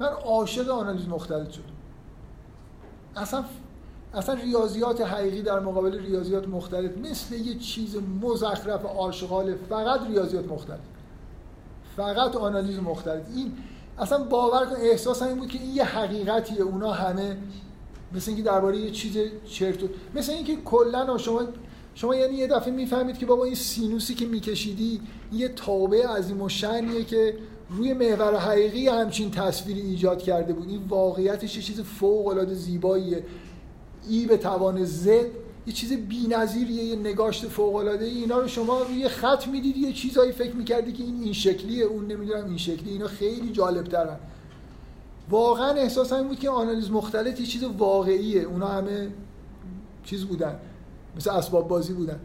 [0.00, 1.64] من عاشق آنالیز مختلط شدم.
[3.16, 3.44] اصلا
[4.14, 10.80] اصلا ریاضیات حقیقی در مقابل ریاضیات مختلف مثل یه چیز مزخرف آشغال فقط ریاضیات مختلف.
[11.96, 13.22] فقط آنالیز مختلف.
[13.34, 13.52] این
[13.98, 16.62] اصلا باور کن احساس این بود که این یه حقیقتیه.
[16.62, 17.36] اونا همه
[18.14, 19.78] مثل اینکه درباره یه چیز چرت
[20.14, 21.42] مثل اینکه کلا شما
[21.94, 25.00] شما یعنی یه دفعه می‌فهمید که بابا این سینوسی که میکشیدی
[25.32, 27.34] یه تابع عظیم و شنیه که
[27.76, 30.68] روی محور حقیقی همچین تصویری ایجاد کرده بود.
[30.68, 33.24] این واقعیتش یه چیز فوق العاده زیباییه.
[34.08, 35.26] ای به توان زد
[35.66, 40.32] یه چیز بی‌نظیریه یه نگاشت فوق العاده اینا رو شما روی خط می‌دید یه چیزایی
[40.32, 42.90] فکر می‌کردی که این این شکلیه اون نمی‌دونم این شکلی.
[42.90, 44.16] اینا خیلی جالب ترن
[45.30, 48.42] واقعا احساس این بود که آنالیز مختلف یه چیز واقعیه.
[48.42, 49.08] اونا همه
[50.04, 50.56] چیز بودن.
[51.16, 52.20] مثل اسباب بازی بودن.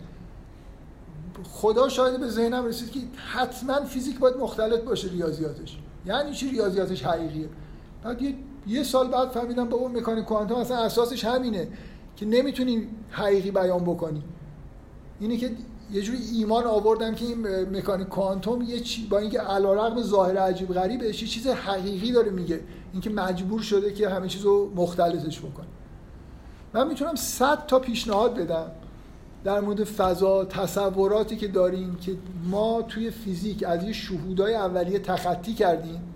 [1.44, 5.78] خدا شاید به ذهنم رسید که حتما فیزیک باید مختلف باشه ریاضیاتش.
[6.06, 7.50] یعنی چی ریاضیاتش حقیقیه؟
[8.04, 8.36] بعد یه
[8.68, 11.68] یه سال بعد فهمیدم با اون مکانیک کوانتوم اصلا اساسش همینه
[12.16, 14.24] که نمی‌تونی حقیقی بیان بکنی
[15.20, 15.52] اینه که
[15.92, 17.48] یه جوری ایمان آوردم که این
[17.78, 22.60] مکانیک کوانتوم یه چی با اینکه علیرغم ظاهر عجیب غریبش یه چیز حقیقی داره میگه.
[22.94, 25.68] اینکه مجبور شده که همه چیزو مختلطش بکنه.
[26.74, 28.72] من می‌تونم 100 تا پیشنهاد بدم.
[29.48, 35.54] در مورد فضا تصوراتی که داریم که ما توی فیزیک از یه شهودای اولیه تخطی
[35.54, 36.14] کردیم.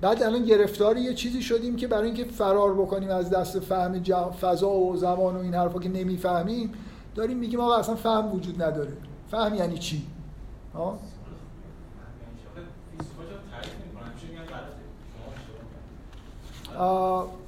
[0.00, 4.70] بعد الان گرفتار یه چیزی شدیم که برای اینکه فرار بکنیم از دست فهم فضا
[4.70, 6.72] و زمان و این حرفا که نمی‌فهمیم
[7.14, 8.92] داریم میگیم آقا اصلا فهم وجود نداره.
[9.30, 10.06] فهم یعنی چی؟
[10.74, 10.98] ها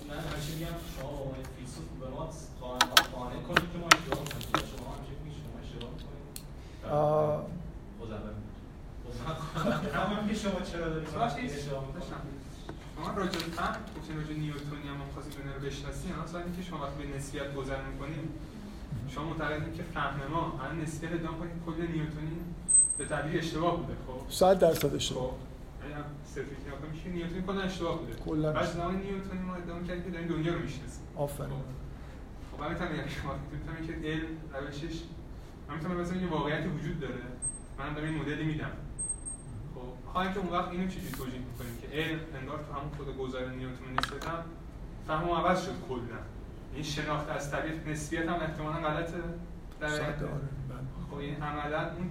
[0.08, 2.28] من همیشه میگم شما به عنوان فیلسوف به ما
[3.14, 6.26] قانع کنید که ما اشتباه می‌کنیم شما همیشه میگید شما اشتباه می‌کنید
[9.94, 11.08] همون که شما چرا دارید
[12.96, 16.78] شما راجع به فهم گفتین راجع نیوتونی هم خواستید دنیا رو بشناسین اصلا اینکه شما
[16.82, 18.28] وقتی به نسبیت گذر می‌کنید
[19.08, 22.36] شما معتقدین که فهم ما الان نسبیت ادعا کنید کل نیوتونی
[22.98, 25.30] به تعبیر اشتباه بوده خب؟ 100 درصد اشتباه.
[25.30, 25.34] خب
[25.90, 28.14] یعنی صرفی که میشه نیوتن کلا اشتباه بوده.
[28.14, 28.52] کلا.
[28.52, 31.02] بعد زمان نیوتن ما ادعا کردیم که داریم دنیا رو می‌شناسیم.
[31.16, 31.50] آفرین.
[32.52, 34.96] خب همین هم یعنی شما می‌تونم که علم روشش
[35.68, 37.22] من می‌تونم مثلا یه واقعیتی وجود داره.
[37.78, 38.70] من دارم این مدلی میدم.
[39.74, 43.16] خب خواهیم که اون وقت اینو چجوری توجیه می‌کنیم که علم انگار تو همون خود
[43.18, 44.32] گذار نیوتن نسبتا
[45.06, 46.20] فهم عوض شد کلا.
[46.74, 49.12] این شناخت از طریق نسبیت هم احتمالاً غلطه.
[49.80, 49.88] در
[51.10, 52.10] خب این عملا اون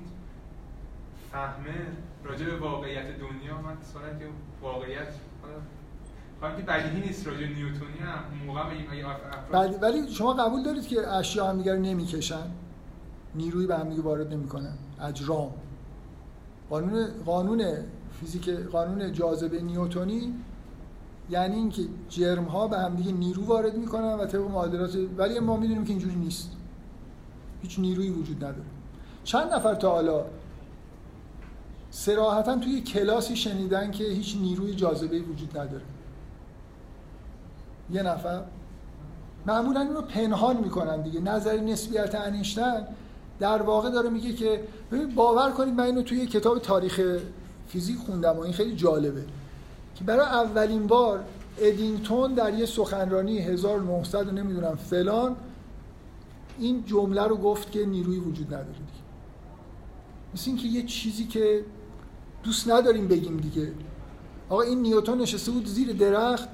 [1.31, 1.87] فهمه
[2.23, 4.25] راجع به واقعیت دنیا من سوالم که
[4.61, 5.07] واقعیت
[6.57, 8.61] که بدیهی نیست راجع نیوتونی هم موقع
[9.51, 12.51] ولی ولی شما قبول دارید که اشیا هم دیگر نمی‌کشن؟
[13.35, 15.51] نیروی به هم دیگه وارد نمی‌کنن اجرام
[16.69, 17.63] قانون قانون
[18.19, 20.33] فیزیک قانون جاذبه نیوتونی
[21.29, 25.57] یعنی اینکه جرم ها به هم دیگه نیرو وارد می‌کنن و طبق معادلات ولی ما
[25.57, 26.51] می‌دونیم که اینجوری نیست.
[27.61, 28.63] هیچ نیرویی وجود نداره.
[29.23, 30.25] چند نفر تا حالا
[31.91, 35.83] سراحتا توی کلاسی شنیدن که هیچ نیروی جاذبه وجود نداره.
[37.91, 38.41] یه نفر.
[39.45, 41.19] معمولا این رو پنهان می‌کنن دیگه.
[41.19, 42.87] نظر نسبیت انیشتن
[43.39, 47.19] در واقع داره میگه که ببین باور کنید من اینو توی کتاب تاریخ
[47.67, 49.25] فیزیک خوندم و این خیلی جالبه.
[49.95, 51.23] که برای اولین بار
[51.57, 55.35] ادینگتون در یه سخنرانی 1900 نمی‌دونم فلان
[56.59, 59.03] این جمله رو گفت که نیروی وجود نداره دیگه.
[60.33, 61.65] مثل اینکه یه چیزی که
[62.43, 63.71] دوست نداریم بگیم دیگه.
[64.49, 66.49] آقا این نیوتون نشسته بود زیر درخت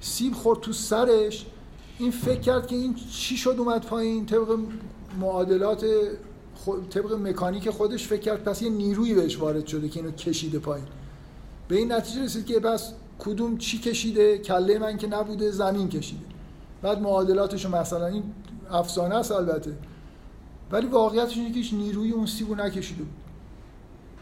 [0.00, 1.46] سیب خورد تو سرش.
[1.98, 4.58] این فکر کرد که این چی شد اومد پایین؟ طبق
[5.20, 5.84] معادلات
[6.90, 10.86] طبق مکانیک خودش فکر کرد پس یه نیروی بهش وارد شده که اینو کشیده پایین.
[11.68, 16.24] به این نتیجه رسید که پس کدوم چی کشیده؟ کله من که نبوده زمین کشیده.
[16.82, 18.22] بعد معادلاتش مثلا این
[18.70, 19.76] افسانه است البته.
[20.72, 23.12] ولی واقعیتش اینه که هیچ نیروی اون سیبو نکشیده بود.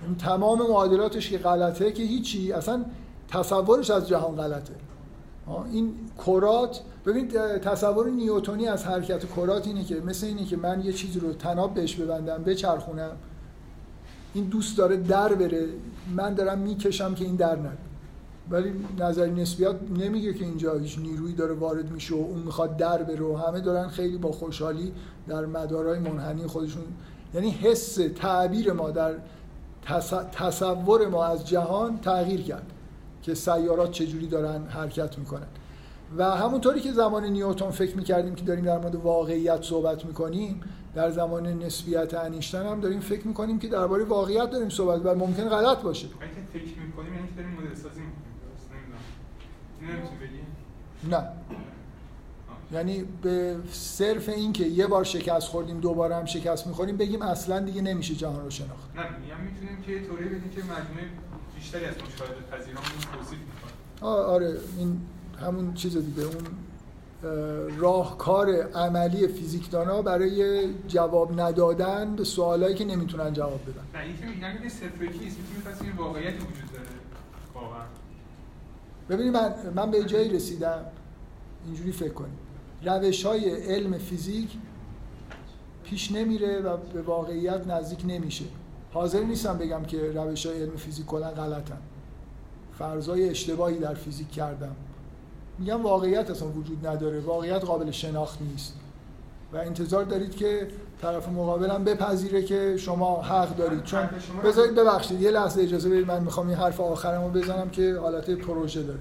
[0.07, 2.85] این تمام معادلاتش که غلطه که هیچی اصلا
[3.29, 4.75] تصورش از جهان غلطه.
[5.73, 5.95] این
[6.27, 7.29] کرات ببین
[7.59, 11.75] تصور نیوتونی از حرکت کرات اینه که مثل اینه که من یه چیزی رو تناب
[11.75, 13.17] بهش ببندم بچرخونم.
[14.35, 15.67] این دوست داره در بره.
[16.17, 17.79] من دارم می‌کشم که این در نره.
[18.51, 23.03] ولی نظری نسبیات نمیگه که اینجا هیچ نیرویی داره وارد میشه و اون می‌خواد در
[23.03, 24.93] بره و همه دارن خیلی با خوشحالی
[25.29, 26.83] در مدارهای منحنی خودشون.
[27.35, 29.15] یعنی حس تعبیر ما در
[30.33, 32.72] تصور ما از جهان تغییر کرد.
[33.23, 35.47] که سیارات چجوری دارن حرکت می‌کنن.
[36.17, 40.61] و همونطوری که زمان نیوتن فکر می‌کردیم که داریم در مورد واقعیت صحبت می‌کنیم
[40.95, 45.49] در زمان نسبیت انیشتن هم داریم فکر می‌کنیم که درباره واقعیت داریم صحبت و ممکن
[45.49, 46.07] غلط باشه.
[46.53, 48.01] فکر می‌کنیم یعنی داریم مدل سازی
[51.11, 51.29] نه.
[52.73, 57.61] یعنی به صرف این که یه بار شکست خوردیم دوباره هم شکست می‌خوریم بگیم اصلا
[57.61, 58.97] دیگه نمیشه جهان رو شناخت.
[58.97, 61.05] نه یعنی می‌تونیم که طوری بدیم که مجموعه
[61.63, 65.01] بیشتری از مشاهده پذیرامون توصیف می‌کنه آره این
[65.41, 66.47] همون چیز دیگه اون
[67.79, 74.01] راهکار عملی فیزیکدانا برای جواب ندادن به سوالایی که نمی‌تونن جواب بدن.
[74.01, 76.87] نه این که میگن صفر کیست می‌تونیم پس این واقعیت وجود داره.
[77.55, 77.85] واقعا.
[79.09, 80.85] ببینید من من به جایی رسیدم.
[81.67, 82.39] اینجوری فکر کنید.
[82.85, 84.51] روش های علم فیزیک
[85.85, 88.45] پیش نمیره و به واقعیت نزدیک نمیشه.
[88.93, 91.79] حاضر نیستم بگم که روش های علم فیزیک کلا غلطن.
[92.79, 94.77] فرضای اشتباهی در فیزیک کردم.
[95.59, 97.21] میگم واقعیت اصلا وجود نداره.
[97.21, 98.75] واقعیت قابل شناخت نیست.
[99.53, 100.69] و انتظار دارید که
[101.03, 103.85] طرف مقابل هم بپذیره که شما حق دارید.
[103.85, 104.09] چون
[104.45, 108.83] بذارید ببخشید یه لحظه اجازه بدید من می‌خوام این حرف آخرمو بزنم که حالت پروژه
[108.83, 109.01] داره.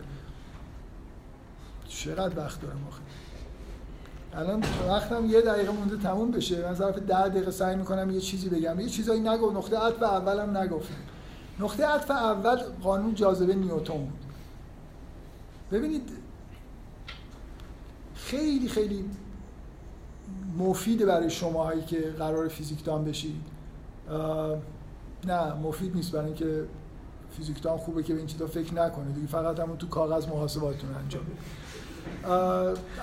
[1.88, 3.02] چقدر وقت دارم آخه؟
[4.34, 6.68] الان وقتم یه دقیقه مونده تموم بشه.
[6.68, 8.80] من ظرف ده دقیقه سعی می‌کنم یه چیزی بگم.
[8.80, 9.52] یه چیزایی نگو.
[9.52, 10.94] نقطه عطف اولم نگفتم
[11.60, 13.94] نقطه عطف اول قانون جاذبه نیوتن.
[13.94, 14.20] بود
[15.72, 16.10] ببینید
[18.16, 19.06] خیلی خیلی
[20.58, 23.42] مفید برای شماهایی که قرار فیزیکدان بشید.
[25.28, 26.64] نه مفید نیست برای اینکه
[27.38, 29.12] فیزیکدان خوبه که به این چیزا فکر نکنه.
[29.12, 31.24] دیگه فقط همون تو کاغذ محاسباتون انجام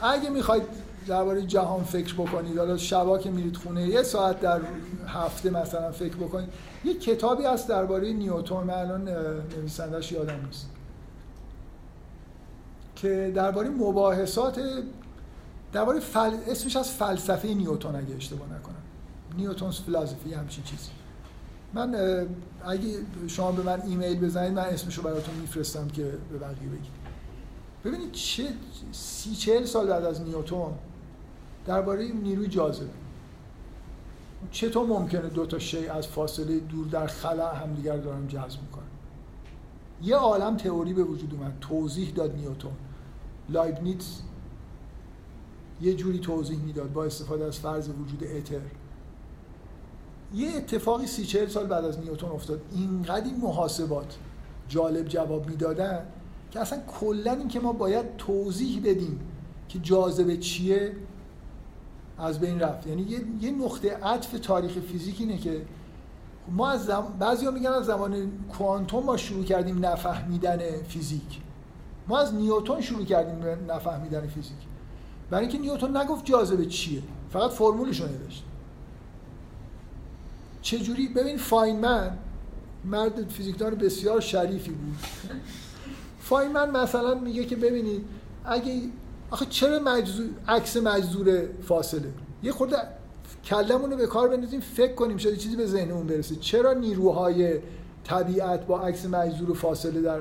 [0.03, 0.63] اگه می‌خواید
[1.09, 2.59] درباره جهان فکر بکنید.
[2.59, 4.61] حالا شبا که میرید خونه یه ساعت در
[5.07, 6.49] هفته مثلا فکر بکنید.
[6.85, 9.09] یه کتابی هست درباره نیوتن من الان
[9.57, 10.71] نویسندش یادم نیست.
[12.97, 14.61] که درباره مباحثات
[15.73, 16.31] درباره فل...
[16.47, 18.83] اسمش از فلسفه نیوتن اگه اشتباه نکنم.
[19.37, 20.91] Newton's philosophy همچین چیزی.
[21.75, 21.95] من
[22.67, 22.89] اگه
[23.27, 26.99] شما به من ایمیل بزنید من اسمشو براتون میفرستم که به بقیه بگید.
[27.85, 28.45] ببینید چه
[28.93, 30.73] سی چهل سال بعد از نیوتن
[31.69, 32.91] درباره نیروی جاذبه.
[34.51, 38.85] چطور ممکنه دو تا شی از فاصله دور در خلا همدیگر دارن جذب می‌کنن؟
[40.03, 41.57] یه عالم تئوری به وجود اومد.
[41.61, 42.77] توضیح داد نیوتن.
[43.49, 44.23] لایبنیتس
[45.81, 48.61] یه جوری توضیح می‌داد با استفاده از فرض وجود اتر.
[50.35, 52.61] یه اتفاقی سی چهل سال بعد از نیوتن افتاد.
[52.73, 54.19] اینقدر این محاسبات
[54.69, 56.07] جالب جواب می‌دادن
[56.51, 59.21] که اصلا کلا این که ما باید توضیح بدیم
[59.69, 60.93] که جاذبه چیه
[62.19, 62.87] از بین رفت.
[62.87, 65.63] یعنی یه, یه نقطه عطف تاریخ فیزیک اینه که
[66.51, 67.07] ما از زم...
[67.19, 70.59] بعضیا میگن از زمان کوانتوم ما شروع کردیم نفهمیدن
[70.89, 71.41] فیزیک.
[72.09, 74.57] ما از نیوتن شروع کردیم نفهمیدن فیزیک.
[75.31, 77.03] برای اینکه نیوتن نگفت جاذبه چیه.
[77.31, 78.45] فقط فرمولش رو نوشت.
[80.63, 82.19] چجوری؟ ببین فاینمن
[82.85, 84.97] مرد فیزیکدان بسیار شریفی بود.
[86.21, 88.05] فاینمن مثلا میگه که ببینید
[88.45, 88.83] اگه
[89.31, 92.77] آخه چرا مجزور عکس مجزور فاصله؟ یه خورده
[93.45, 96.37] کلمون رو به کار بندازیم فکر کنیم شاید چیزی به ذهنمون برسه.
[96.37, 97.59] چرا نیروهای
[98.05, 100.21] طبیعت با عکس مجزور فاصله در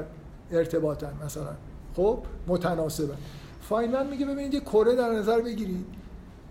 [0.52, 1.56] ارتباطن مثلا؟
[1.96, 3.18] خب متناسبن.
[3.62, 5.86] فاینمن میگه ببینید یه کره در نظر بگیرید.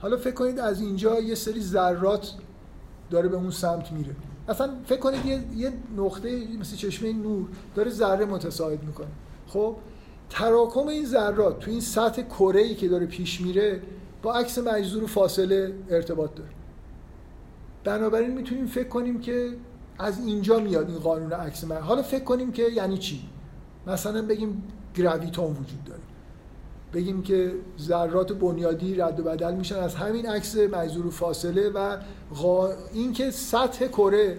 [0.01, 2.33] حالا فکر کنید از اینجا یه سری ذرات
[3.11, 4.16] داره به اون سمت میره.
[4.49, 9.07] اصلا فکر کنید یه, یه نقطه مثل چشمه نور داره ذره متساعد می‌کنه.
[9.47, 9.77] خب؟
[10.31, 13.82] تراکم این ذرات تو این سطح کره ای که داره پیش میره
[14.23, 16.51] با عکس مجذور و فاصله ارتباط داره.
[17.85, 19.57] بنابراین می‌تونیم فکر کنیم که
[19.98, 23.28] از اینجا میاد این قانون عکس من حالا فکر کنیم که یعنی چی؟
[23.86, 24.62] مثلا بگیم
[24.94, 26.01] گراویتون وجود داره.
[26.93, 31.97] بگیم که ذرات بنیادی رد و بدل میشن از همین عکس مجذور فاصله و
[32.35, 32.69] غا...
[32.93, 34.39] اینکه سطح کره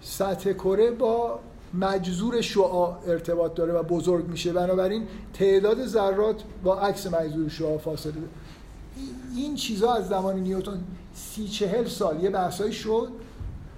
[0.00, 1.40] سطح کره با
[1.80, 4.52] مجذور شعاع ارتباط داره و بزرگ میشه.
[4.52, 8.28] بنابراین تعداد ذرات با عکس مجذور شعاع فاصله داره.
[9.36, 10.84] این چیزها از زمان نیوتن
[11.14, 13.08] سی چهل سال یه بحثایی شد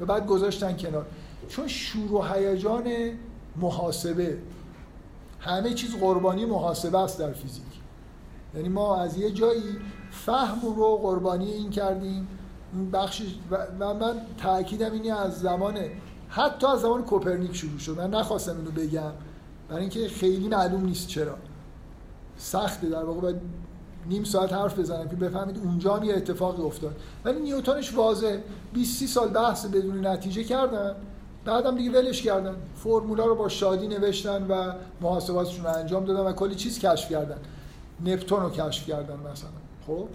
[0.01, 1.07] و بعد گذاشتن کنار.
[1.49, 2.85] چون شور و هیجان
[3.57, 4.39] محاسبه
[5.41, 7.63] همه چیز قربانی محاسبه است در فیزیک.
[8.55, 9.79] یعنی ما از یه جایی
[10.11, 12.29] فهم رو قربانی این کردیم.
[12.73, 15.75] این بخش و من تاکیدم اینی از زمان
[16.29, 17.99] حتی از زمان کوپرنیک شروع شد.
[17.99, 19.13] من نخواستم اینو بگم.
[19.69, 21.35] برای اینکه خیلی معلوم نیست چرا.
[22.37, 23.21] سخته در واقع.
[23.21, 23.37] باید
[24.09, 26.97] نیم ساعت حرف بزنم که بفهمید اونجا هم یه اتفاقی افتاد.
[27.25, 28.39] ولی نیوتنش واضح
[28.73, 30.95] 20 سال بحث بدون نتیجه کردن.
[31.45, 32.57] بعدم دیگه ولش کردن.
[32.77, 37.39] فرمولا رو با شادی نوشتن و محاسباتشون رو انجام دادن و کلی چیز کشف کردن.
[38.05, 39.51] نپتون رو کشف کردن مثلا.
[39.87, 40.09] خب؟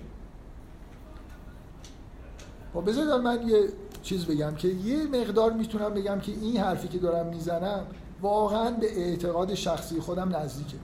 [2.74, 3.70] با بذارید من یه
[4.02, 7.86] چیز بگم که یه مقدار می‌تونم بگم که این حرفی که دارم می‌زنم
[8.22, 10.78] واقعا به اعتقاد شخصی خودم نزدیکه.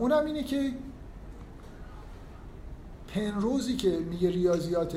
[0.00, 0.72] اونم اینه که
[3.08, 4.96] پنروزی که میگه ریاضیات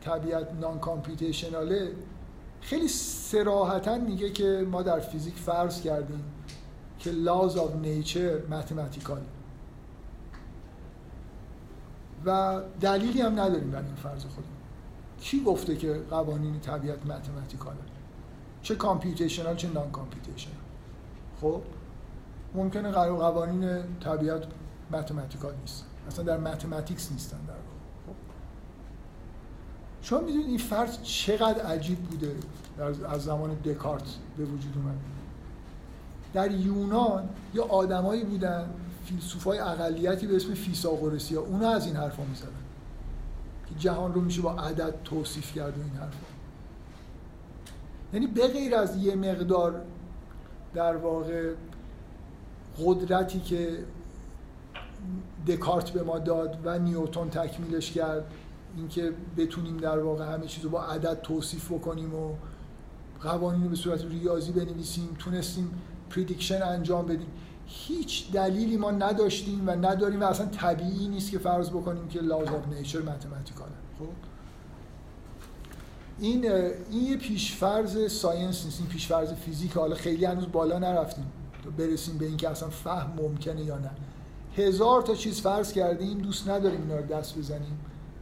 [0.00, 1.92] طبیعت نان کامپیوتیشناله
[2.60, 6.24] خیلی سراحتا میگه که ما در فیزیک فرض کردیم
[6.98, 9.20] که laws of nature متمتیکال
[12.26, 14.55] و دلیلی هم نداریم برای این فرض خودم
[15.20, 17.76] کی گفته که قوانین طبیعت متمتیکاله
[18.62, 20.56] چه کامپیوتیشنال چه نان کامپیوتیشنال
[21.40, 21.62] خب
[22.54, 24.42] ممکنه قوانین طبیعت
[24.90, 25.84] متمتیکال نیست.
[26.08, 27.54] اصلا در متمتیکس نیستن در
[28.06, 28.14] خب
[30.02, 32.36] شما می‌دونید این فرض چقدر عجیب بوده
[33.08, 34.96] از زمان دکارت به وجود اومد.
[36.34, 38.70] در یونان یه آدمایی بودن
[39.04, 42.48] فیلسوفای اقلیتی به اسم فیثاغورسی ها اونا از این حرفا می‌زدن.
[43.68, 46.26] که جهان رو میشه با عدد توصیف کرد و این حرفا.
[48.12, 49.82] یعنی به غیر از یه مقدار
[50.74, 51.52] در واقع
[52.84, 53.78] قدرتی که
[55.46, 58.24] دکارت به ما داد و نیوتن تکمیلش کرد
[58.76, 62.32] اینکه بتونیم در واقع همه چیز رو با عدد توصیف بکنیم و
[63.22, 65.70] قوانین رو به صورت ریاضی بنویسیم تونستیم
[66.10, 67.28] prediction انجام بدیم.
[67.66, 72.48] هیچ دلیلی ما نداشتیم و نداریم و اصلا طبیعی نیست که فرض بکنیم که laws
[72.48, 74.06] of nature mathematical ه خب؟
[76.18, 76.52] این
[76.90, 81.26] این یه پیشفرض science نیست این پیشفرض فیزیک حالا خیلی هنوز بالا نرفتیم.
[81.64, 83.90] تو برسیم به اینکه اصلا فهم ممکنه یا نه.
[84.56, 87.80] هزار تا چیز فرض کردیم دوست نداریم اینا رو دست بزنیم.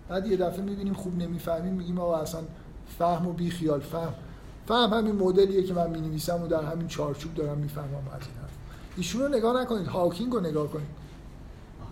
[0.08, 2.40] بعد یه دفعه می‌بینیم خوب نمی‌فهمیم میگیم آقا اصلا
[2.98, 4.14] فهم و بی خیال فهم.
[4.68, 8.43] فهم همین مدلیه که من می‌نویسم و در همین چارچوب دارم می‌فهمم از این
[8.96, 10.86] ایشون رو نگاه نکنید هاکینگ رو نگاه کنید.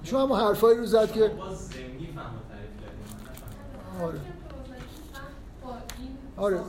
[0.02, 1.30] ایشون هم حرفایی رو زد که.
[4.02, 4.20] آره.
[6.36, 6.60] آره.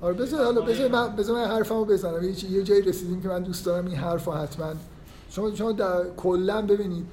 [0.00, 2.22] آره بذار حالا بذار من بذار من حرفمو بزنم.
[2.24, 4.72] یه یه جایی رسیدیم که من دوست دارم این حرفو حتما
[5.30, 7.06] شما شما در کلا ببینید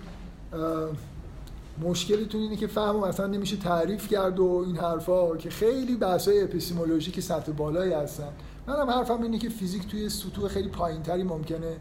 [1.81, 7.19] مشکلتون اینه که فهم اصلا نمیشه تعریف کرد و این حرفا که خیلی بحث‌های اپیستمولوژیک
[7.19, 8.29] سطح بالایی هستن.
[8.67, 11.75] منم حرفم اینه که فیزیک توی سطوح خیلی پایینتری ممکنه اه،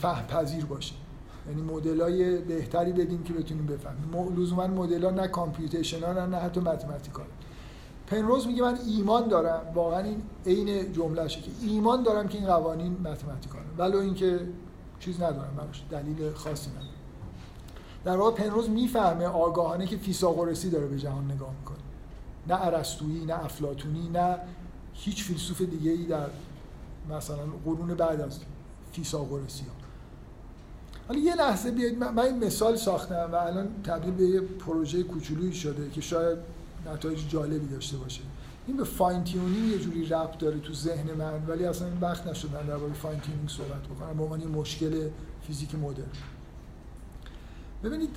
[0.00, 0.94] فهم پذیر باشه.
[1.48, 4.34] یعنی مدلای بهتری بدیم که بتونیم بفهمیم.
[4.36, 7.26] لزوما مدل‌ها نه کامپیوتیشنال نه حتی متمتیکال
[8.06, 9.62] پنروز میگه من ایمان دارم.
[9.74, 14.40] واقعا این عین جملهشه که ایمان دارم که این قوانین متمتیکاله ولو اینکه
[15.00, 15.84] چیز ندارم براش.
[15.90, 16.86] دلیل خاصی ندارم.
[18.04, 21.78] در واقع پنروز می‌فهمه آگاهانه که فیثاغورسی داره به جهان نگاه می‌کنه.
[22.48, 24.36] نه ارسطویی نه افلاطونی نه
[24.94, 26.26] هیچ فیلسوف دیگه ای در
[27.10, 28.38] مثلا قرون بعد از
[28.92, 29.70] فیثاغورسی ها.
[31.08, 35.52] حالا یه لحظه بیاید من, این مثال ساختم و الان تبدیل به یه پروژه کوچولویی
[35.52, 36.38] شده که شاید
[36.86, 38.20] نتایج جالبی داشته باشه.
[38.66, 42.26] این به fine tuning یه جوری ربط داره تو ذهن من ولی اصلا این وقت
[42.26, 44.16] نشد من درباره fine tuning صحبت بکنم.
[44.16, 45.08] به عنوان مشکل
[45.46, 46.06] فیزیک مدرن.
[47.84, 48.16] ببینید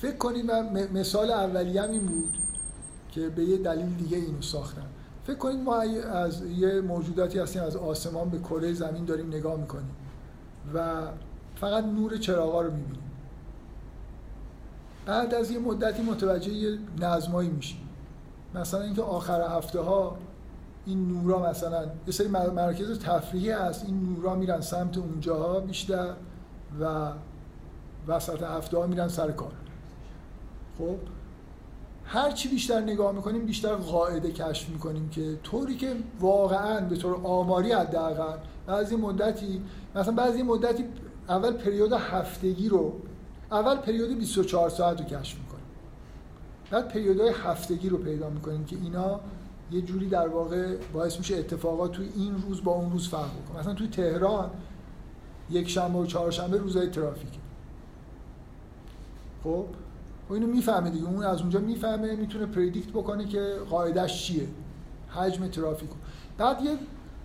[0.00, 2.38] فکر کنید من مثال اولیه‌م این بود
[3.10, 4.86] که به یه دلیل دیگه اینو ساختم.
[5.24, 9.90] فکر کنید ما از یه موجوداتی هستیم از آسمان به کره زمین داریم نگاه می‌کنیم
[10.74, 11.08] و
[11.56, 13.02] فقط نور چراغا رو می‌بینیم.
[15.06, 17.88] بعد از یه مدتی متوجه یه نظمایی میشیم.
[18.54, 20.16] مثلا اینکه آخر هفته ها
[20.86, 26.14] این نورا مثلا یه سری مر- مراکز تفریحی هست این نورا میرن سمت اونجاها بیشتر
[26.80, 27.12] و
[28.08, 29.52] وسط هفته ها میرن سر کار.
[30.78, 30.96] خب؟
[32.04, 37.20] هر چی بیشتر نگاه می‌کنیم بیشتر قاعده کشف می‌کنیم که طوری که واقعا به طور
[37.24, 39.62] آماری حداقل بعضی مدتی
[39.94, 40.84] مثلا بعضی مدتی
[41.28, 42.92] اول پریود هفتگی رو
[43.50, 45.64] اول پریود 24 ساعت رو کشف می‌کنیم.
[46.70, 49.20] بعد پریودهای هفتگی رو پیدا می‌کنیم که اینا
[49.72, 53.60] یه جوری در واقع باعث میشه اتفاقات توی این روز با اون روز فرق بکنه.
[53.60, 54.50] مثلا توی تهران
[55.50, 57.45] یک شنبه و چهارشنبه روزهای ترافیکه.
[59.46, 59.64] خب
[60.30, 61.06] و اینو می‌فهمه دیگه.
[61.06, 64.48] اون از اونجا می‌فهمه می‌تونه پردیکت بکنه که قاعدش چیه.
[65.08, 65.90] حجم ترافیک.
[65.90, 65.96] رو.
[66.38, 66.70] بعد یه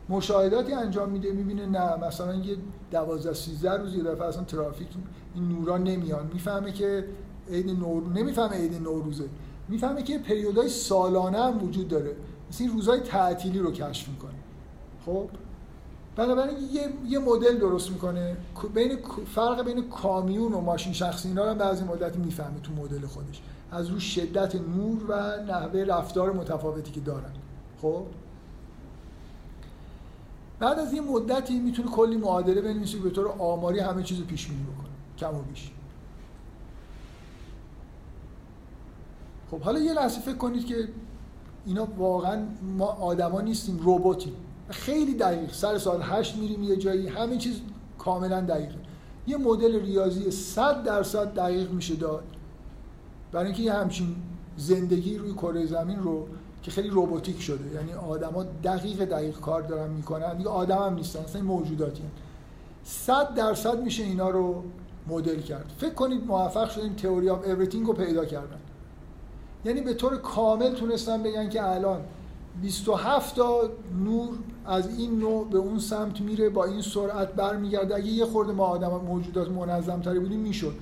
[0.10, 2.58] مشاهداتی انجام میده می‌بینه نه مثلا یه
[2.92, 4.88] 12 13 روز یه دفعه اصلا ترافیک
[5.36, 7.06] این نورا نمیان می‌فهمه که
[7.50, 9.26] عید نور نمی‌فهمه عید نوروزه
[9.70, 12.16] می‌فهمه که پریودهای سالانه هم وجود داره.
[12.50, 14.32] مثل این روزهای تعطیلی رو کشف می‌کنه.
[15.06, 15.30] خب؟
[16.16, 18.38] بنابراین یه, یه مدل درست می‌کنه.
[18.74, 18.98] بین
[19.36, 23.42] فرق بین کامیون و ماشین شخصی اینا رو بعضی مدتی می‌فهمه تو مدل خودش.
[23.72, 27.32] از رو شدت نور و نحوه رفتار متفاوتی که دارن.
[27.82, 28.04] خب؟
[30.60, 34.48] بعد از یه مدتی می‌تونه کلی معادله بنویسه به طور آماری همه چیز رو پیش
[34.48, 34.90] بینی بکنه.
[35.18, 35.72] کم و بیش.
[39.52, 40.88] خب حالا یه لحظه فکر کنید که
[41.66, 42.46] اینا واقعا
[42.78, 44.34] ما آدما نیستیم رباتیم.
[44.72, 47.08] خیلی دقیق سر ساعت هشت میریم یه جایی.
[47.08, 47.62] همه چیز
[47.98, 48.76] کاملا دقیقه
[49.28, 52.24] یه مدل ریاضی 100 درصد دقیق میشه داد.
[53.32, 54.16] برای اینکه یه همچین
[54.58, 56.28] زندگی روی کره زمین رو
[56.64, 57.76] که خیلی روباتیک شده.
[57.76, 60.38] یعنی آدما دقیق دقیق کار دارن می‌کنن.
[60.38, 62.10] دیگه آدم هم نیستن اصلا موجوداتی هم.
[62.84, 64.64] 100 درصد میشه اینا رو
[65.08, 65.72] مدل کرد.
[65.78, 68.60] فکر کنید موفق شدیم theory of everything رو پیدا کردن.
[69.66, 72.02] یعنی به طور کامل تونستن بگن که الان
[72.62, 73.70] 27 تا
[74.04, 74.30] نور
[74.66, 77.96] از این نوع به اون سمت میره با این سرعت برمیگرده.
[77.96, 80.74] اگه یه خورده ما آدم موجودات منظم تری بودیم می‌شد.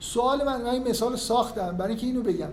[0.00, 1.76] سوال من این مثال ساختم.
[1.76, 2.50] برای اینکه اینو بگم.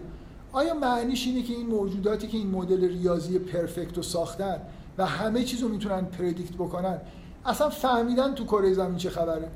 [0.52, 4.62] آیا معنیش اینه که این موجوداتی که این مدل ریاضی پرفکت رو ساختن
[4.98, 7.02] و همه چیز رو می‌تونن پردیکت بکنن
[7.46, 9.52] اصلا فهمیدن تو کره زمین چه خبره؟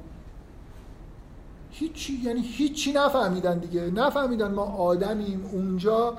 [1.71, 3.81] هیچی یعنی هیچی نفهمیدن دیگه.
[3.81, 6.13] نفهمیدن ما آدمیم اونجا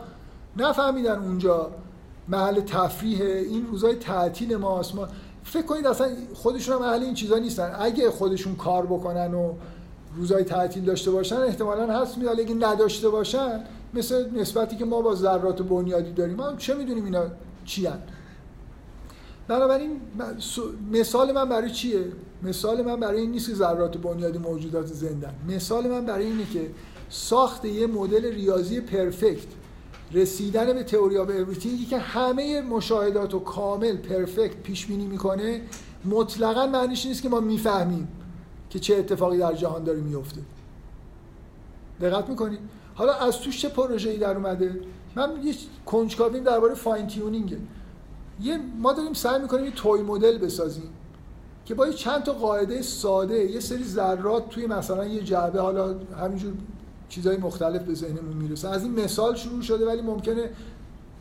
[0.56, 1.70] نفهمیدن اونجا
[2.28, 5.09] محل تفریح این روزای تعطیل ماست ما
[5.44, 7.76] فکر کنید اصلا خودشون هم اهل این چیزا نیستن.
[7.78, 9.52] اگه خودشون کار بکنن و
[10.16, 12.40] روزای تعطیل داشته باشن احتمالا هست میاد.
[12.40, 13.64] اگه نداشته باشن
[13.94, 16.36] مثل نسبتی که ما با ذرات بنیادی داریم.
[16.36, 17.22] ما چه می‌دونیم اینا
[17.64, 17.88] چی؟
[19.48, 20.01] بنابراین
[20.92, 22.05] مثال من برای چیه؟
[22.42, 25.34] مثال من برای این نیست که ذرات بنیادی موجودات زندن.
[25.48, 26.70] مثال من برای اینه که
[27.10, 29.48] ساخت یه مدل ریاضی perfect.
[30.12, 35.62] رسیدن به theory of everything ی که همه مشاهدات رو کامل perfect پیش بینی می‌کنه.
[36.05, 38.09] مطلقا معنیش نیست که ما می‌فهمیم
[38.70, 40.41] که چه اتفاقی در جهان داره میفته
[42.01, 42.59] دقت می‌کنید
[42.95, 44.81] حالا از توش چه پروژه‌ای در اومده؟
[45.16, 45.55] من یه
[45.87, 47.59] کنجکاویم درباره fine tuning ه
[48.43, 50.91] یه ما داریم سعی می‌کنیم یه توی مدل بسازیم
[51.65, 56.53] که با چند تا قاعده ساده یه سری ذرات توی مثلا یه جعبه حالا همینجور
[57.11, 58.69] چیزهای مختلف به ذهنمون می‌رسه.
[58.69, 60.51] از این مثال شروع شده ولی ممکنه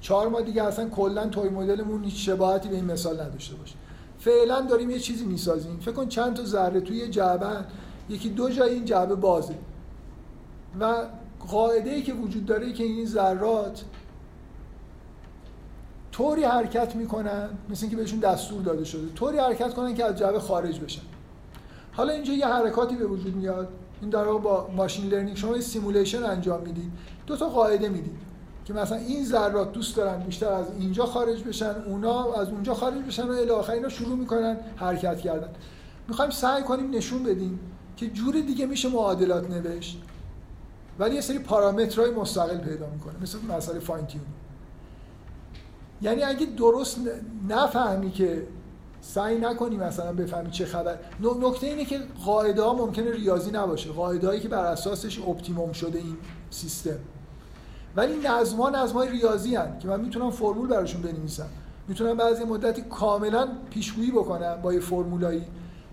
[0.02, 3.76] چهار ماه دیگه اصلا کلا توی مدلمون هیچ شباهتی به این مثال نداشته باشه.
[4.20, 5.80] فعلا داریم یه چیزی می‌سازیم.
[5.80, 7.66] فکر کن چند تا ذره توی جعبه
[8.10, 9.56] یکی دو جای این جعبه بازه.
[10.80, 10.96] و
[11.48, 13.84] قاعده ای که وجود داره که این ذرات
[16.12, 20.40] طوری حرکت می‌کنن مثل اینکه بهشون دستور داده شده طوری حرکت کنن که از جعبه
[20.40, 21.02] خارج بشن.
[21.92, 23.68] حالا اینجا یه حرکاتی به وجود میاد.
[24.02, 26.92] این در با machine learning شما simulation انجام می‌دید.
[27.28, 28.20] دو تا قاعده می‌دید
[28.66, 33.04] که مثلا این ذرات دوست دارن بیشتر از اینجا خارج بشن اونا از اونجا خارج
[33.04, 35.50] بشن و الی آخر اینا شروع می‌کنن حرکت کردن.
[36.08, 37.60] می‌خوایم سعی کنیم نشون بدیم
[37.98, 40.02] که جور دیگه میشه معادلات نوشت.
[41.00, 44.08] ولی یه سری پارامترهای مستقل پیدا می‌کنه مثل مسئله fine
[46.02, 47.00] یعنی اگه درست
[47.50, 48.48] نفهمی که
[49.02, 50.98] سعی نکنی مثلا بفهمی چه خبر.
[51.42, 53.90] نکته اینه که قاعده ها ممکنه ریاضی نباشه.
[53.90, 56.18] قاعده که بر اساسش اپتیموم شده این
[56.50, 57.00] سیستم.
[57.96, 61.50] ولی نظم ها نظم های ریاضی هن که من می‌تونم فرمول براشون بنویسم.
[61.88, 65.44] می‌تونم بعضی مدتی کاملا پیشگویی بکنم با یه فرمولایی.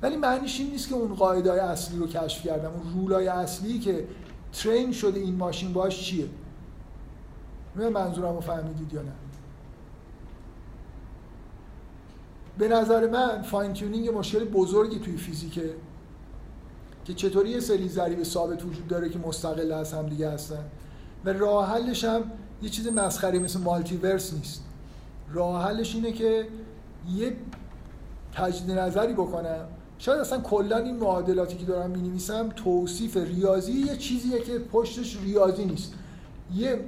[0.02, 2.70] ولی معنیش این نیست که اون قاعده های اصلی رو کشف کردم.
[2.70, 4.08] اون رولای اصلی که
[4.52, 6.26] ترین شده این ماشین باش چیه؟
[7.76, 9.12] منظورم رو فهمیدید یا نه؟
[12.58, 15.74] به نظر من فاین تیونینگ مشکل بزرگی توی فیزیکه
[17.04, 20.64] که چطوری یه سری ضریب ثابت وجود داره که مستقل از هم دیگه هستن.
[21.24, 22.22] و راه حلش هم
[22.62, 24.64] یه چیز مسخره مثل مالتیورس نیست.
[25.32, 26.48] راه حلش اینه که
[27.16, 27.36] یه
[28.32, 29.66] تجدید نظری بکنم.
[29.98, 35.64] شاید اصلا کلا این معادلاتی که دارم می‌نویسم توصیف ریاضی یه چیزیه که پشتش ریاضی
[35.64, 35.94] نیست.
[36.54, 36.80] یه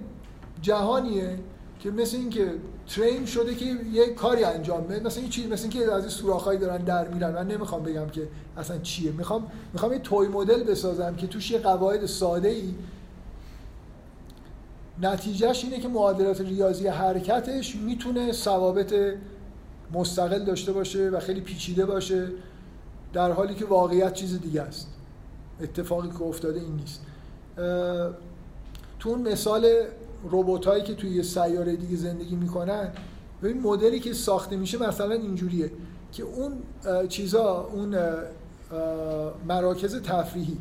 [0.62, 1.39] جهانیه
[1.79, 2.55] که مثل اینکه
[2.89, 6.59] ترین شده که یه کاری انجام بده مثلا این چیز مثل اینکه از این سوراخ‌هایی
[6.59, 7.35] دارن در میرن.
[7.35, 9.13] من نمی‌خوام بگم که اصلا چیه.
[9.13, 12.75] می‌خوام می‌خوام یه توی مدل بسازم که توش یه قواعد ساده ای
[15.03, 18.95] نتیجهش اینه که معادلات ریاضی حرکتش می‌تونه ثوابت
[19.93, 22.29] مستقل داشته باشه و خیلی پیچیده باشه
[23.13, 24.89] در حالی که واقعیت چیز دیگه است.
[25.61, 27.01] اتفاقی که افتاده این نیست.
[28.99, 29.85] تو اون مثال
[30.31, 32.93] روبوت هایی که توی سیاره دیگه زندگی می‌کنن
[33.43, 35.70] و این مدلی که ساخته میشه مثلا اینجوریه
[36.12, 36.53] که اون
[37.09, 37.97] چیزا اون
[39.49, 40.59] مراکز تفریحی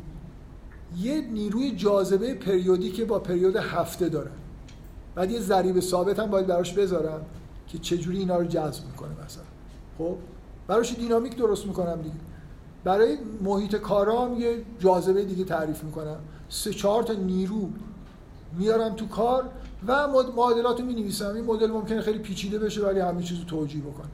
[0.98, 4.30] یه نیروی جاذبه پریودی با پریود هفته دارن.
[5.14, 7.20] بعد یه ضریب ثابت هم باید براش بذارم
[7.66, 9.44] که چجوری اینا رو جذب می‌کنه مثلا.
[9.98, 10.16] خب؟
[10.66, 12.14] براش دینامیک درست می‌کنم دیگه.
[12.84, 16.16] برای محیط کارام یه جاذبه دیگه تعریف می‌کنم.
[16.48, 17.68] سه چهار تا نیرو
[18.52, 19.50] میارم تو کار
[19.86, 23.44] و معادلات رو می نویسم این مدل ممکنه خیلی پیچیده بشه ولی همه چیز رو
[23.44, 24.08] توجیه بکنه.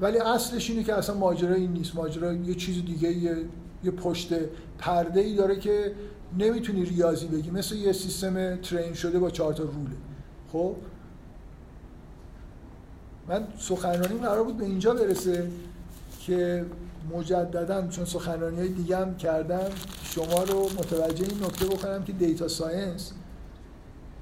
[0.00, 1.94] ولی اصلش اینه که اصلا ماجرا این نیست.
[1.96, 3.36] ماجرا یه چیز دیگه یه,
[3.84, 4.32] یه پشت
[4.78, 5.94] پرده ای داره که
[6.38, 7.50] نمی‌تونی ریاضی بگی.
[7.50, 9.96] مثل یه سیستم ترین شده با چهار تا روله
[10.52, 10.76] خب؟
[13.28, 15.50] من سخنرانی قرار بود به اینجا برسه
[16.20, 16.64] که
[17.14, 19.68] مجددا چون سخنرانی های دیگه هم کردم
[20.02, 23.12] شما رو متوجه این نکته بکنم که data science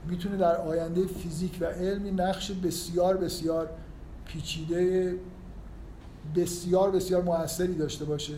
[0.08, 3.68] می‌تونه در آینده فیزیک و علمی نقش بسیار بسیار
[4.24, 5.14] پیچیده
[6.36, 8.34] بسیار بسیار موثری داشته باشه.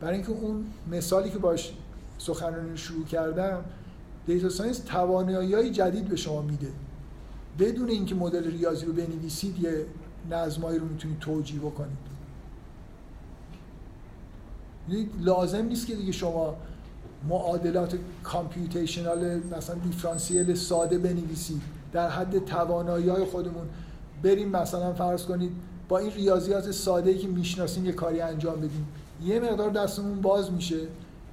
[0.00, 1.72] برای اینکه اون مثالی که باش
[2.18, 3.64] سخنرانی شروع کردم
[4.26, 6.70] data science توانایی جدید به شما میده.
[7.58, 9.86] بدون اینکه مدل ریاضی رو بنویسید یه
[10.30, 12.13] نظمایی رو می‌تونید توجیه بکنید.
[15.20, 16.56] لازم نیست که دیگه شما
[17.28, 21.62] معادلات computational مثلا دیفرانسیل ساده بنویسید.
[21.92, 23.66] در حد توانایی های خودمون.
[24.22, 25.52] بریم مثلا فرض کنید
[25.88, 28.88] با این ریاضیات ساده که می‌شناسیم یه کاری انجام بدیم
[29.24, 30.80] یه مقدار دستمون باز میشه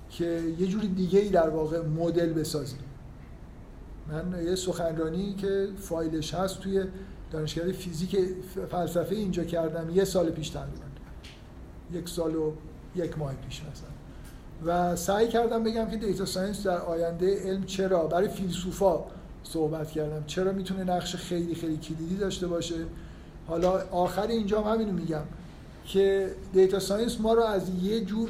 [0.10, 2.80] که یه جوری دیگه ای در واقع مدل بسازیم.
[4.08, 6.84] من یه سخنرانی که فایلش هست توی
[7.32, 8.18] دانشگاه فیزیک
[8.72, 10.86] فلسفه اینجا کردم یه سال پیش تقریبا
[11.94, 12.52] یک سال و
[12.96, 13.92] یک ماه پیش مثلا.
[14.66, 19.04] و سعی کردم بگم که data science در آینده علم چرا؟ برای فیلسوفا
[19.44, 20.24] صحبت کردم.
[20.28, 22.76] چرا می‌تونه نقش خیلی خیلی کلیدی داشته باشه؟
[23.48, 25.24] حالا آخر اینجا هم همینو میگم
[25.86, 28.30] که data science ما رو از یه جور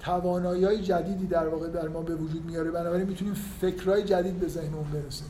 [0.00, 2.70] توانایی های جدیدی در واقع در ما به وجود میاره.
[2.70, 5.28] بنابراین می‌تونیم فکرهای جدید به ذهنمون برسیم.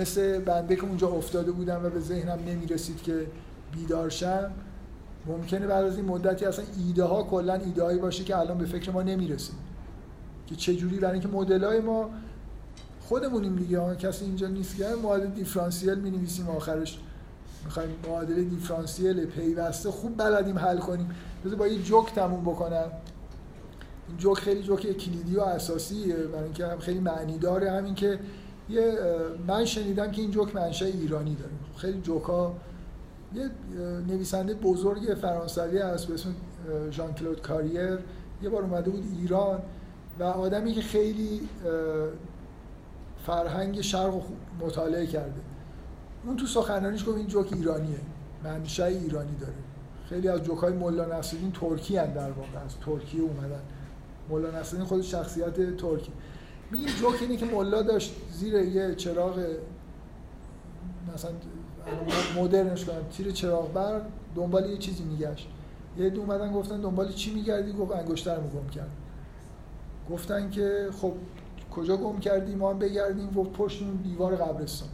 [0.00, 3.26] مثل بنده که اونجا افتاده بودم و به ذهنم نمی‌رسید که
[3.72, 4.50] بیدارشم
[5.26, 8.90] ممکنه بعد از این مدتی اصلا ایده ها کلا ایده باشه که الان به فکر
[8.90, 9.56] ما نمی‌رسیم
[10.46, 12.10] که چه جوری برای اینکه مدل های ما
[13.00, 13.96] خودمونیم دیگه.
[13.96, 16.98] کسی اینجا نیست که معادله دیفرانسیل می نویسیم آخرش
[17.64, 21.10] می‌خوایم معادله دیفرانسیل پیوسته خوب بلدیم حل کنیم.
[21.44, 22.92] بذار با یه جوک تموم بکنم.
[24.08, 26.14] این جوک خیلی جوک کلیدی و اساسیه.
[26.14, 27.70] برای اینکه هم خیلی معنی داره.
[27.70, 28.18] همین که
[28.68, 28.98] یه
[29.46, 31.52] من شنیدم که این جوک منشأ ایرانی داره.
[31.76, 32.54] خیلی جوکا
[33.34, 33.50] یه
[34.08, 36.34] نویسنده بزرگ فرانسوی هست به اسم
[36.90, 37.98] ژان کلود کاریر.
[38.42, 39.62] یه بار اومده بود ایران
[40.18, 41.48] و آدمی که خیلی
[43.26, 44.22] فرهنگ شرق
[44.60, 45.40] مطالعه کرده.
[46.26, 47.98] اون تو سخنرانیش گفت این جوک ایرانیه
[48.44, 49.52] منشأ ایرانی داره.
[50.08, 53.62] خیلی از جوکای مولا نصرالدین ترکی هن در واقع از ترکیه اومدن.
[54.28, 56.12] مولا نصرالدین خود شخصیت ترکی.
[56.70, 59.46] میگه جوک اینه که مولا داشت زیر یه چراغ
[61.14, 61.30] مثلا
[62.36, 64.00] مدرنش کنم تیر چراغ بر
[64.34, 65.48] دنبال یه چیزی میگشت.
[65.98, 68.90] یه دو اومدن گفتن دنبال چی میگردی؟ گفت انگشترمو گم کرد
[70.10, 71.12] گفتن که خب
[71.70, 73.38] کجا گم کردی؟ ما هم بگردیم.
[73.38, 74.88] و پشت اون دیوار قبرستان.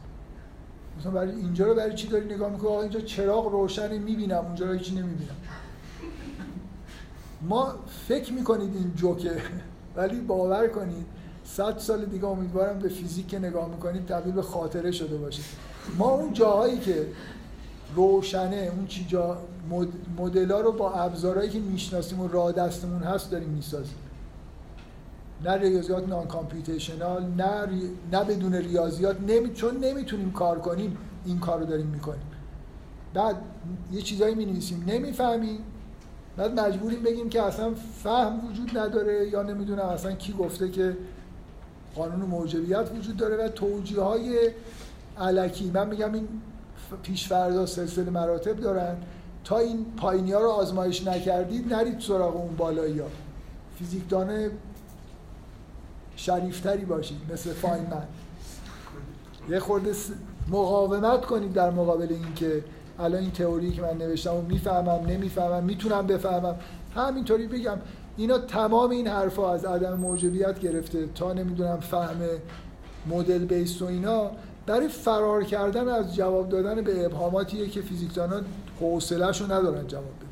[0.98, 4.44] مثلا برای اینجا رو برای چی داری نگاه می‌کنی؟ آقا اینجا چراغ روشنه می‌بینم.
[4.46, 5.36] اونجا رو هیچی نمی‌بینم.
[7.42, 7.74] ما
[8.08, 9.36] فکر می‌کنید این جوکه
[9.96, 11.06] ولی باور کنید
[11.44, 15.42] صد سال دیگه امیدوارم به فیزیک که نگاه می‌کنید تبدیل به خاطره شده باشه.
[15.98, 17.06] ما اون جاهایی که
[17.94, 19.38] روشنه اون چی جا
[20.18, 23.98] مدل رو با ابزارهایی که می‌شناسیم و راه دستمون هست داریم می‌سازیم.
[25.44, 27.68] نه ریاضیات نان کامپیوتیشنال نه,
[28.12, 29.16] نه بدون ریاضیات.
[29.20, 29.52] نمی...
[29.54, 32.22] چون نمی‌تونیم کار کنیم این کار رو داریم می‌کنیم.
[33.14, 33.36] بعد
[33.92, 35.58] یه چیزایی می نویسیم نمی‌فهمیم
[36.36, 40.96] بعد مجبوریم بگیم که اصلا فهم وجود نداره یا نمی‌دونم اصلا کی گفته که
[41.96, 44.50] قانون موجبیت وجود داره و توجیه های
[45.20, 45.70] علکی.
[45.70, 46.28] من میگم این
[47.02, 48.96] پیشفردا سلسله مراتب دارن.
[49.44, 53.06] تا این پایینی ها رو آزمایش نکردید نرید سراغ اون بالایی ها
[53.78, 54.50] فیزیکدان
[56.16, 58.02] شریفتری باشید مثل فاینمن
[59.50, 59.92] یه خورده
[60.48, 62.64] مقاومت کنید در مقابل اینکه
[62.98, 66.56] الان این تئوری که من نوشتم و می‌فهمم نمی‌فهمم می‌تونم بفهمم.
[66.94, 67.78] همینطوری بگم
[68.16, 72.20] اینا تمام این حرفا از عدم موجبیت گرفته تا نمی‌دونم فهم
[73.06, 74.30] مدل بیس و اینا.
[74.68, 78.44] برای فرار کردن از جواب دادن به ابهاماتیه که فیزیکدانان
[78.80, 80.28] حوصله‌شو ندارن جواب بدن.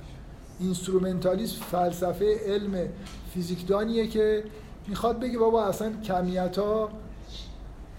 [0.61, 2.89] اینسترومنتالیسم فلسفه علم
[3.35, 4.45] فیزیکدانیه که
[4.87, 6.91] می‌خواد بگه بابا اصلا کمیت ها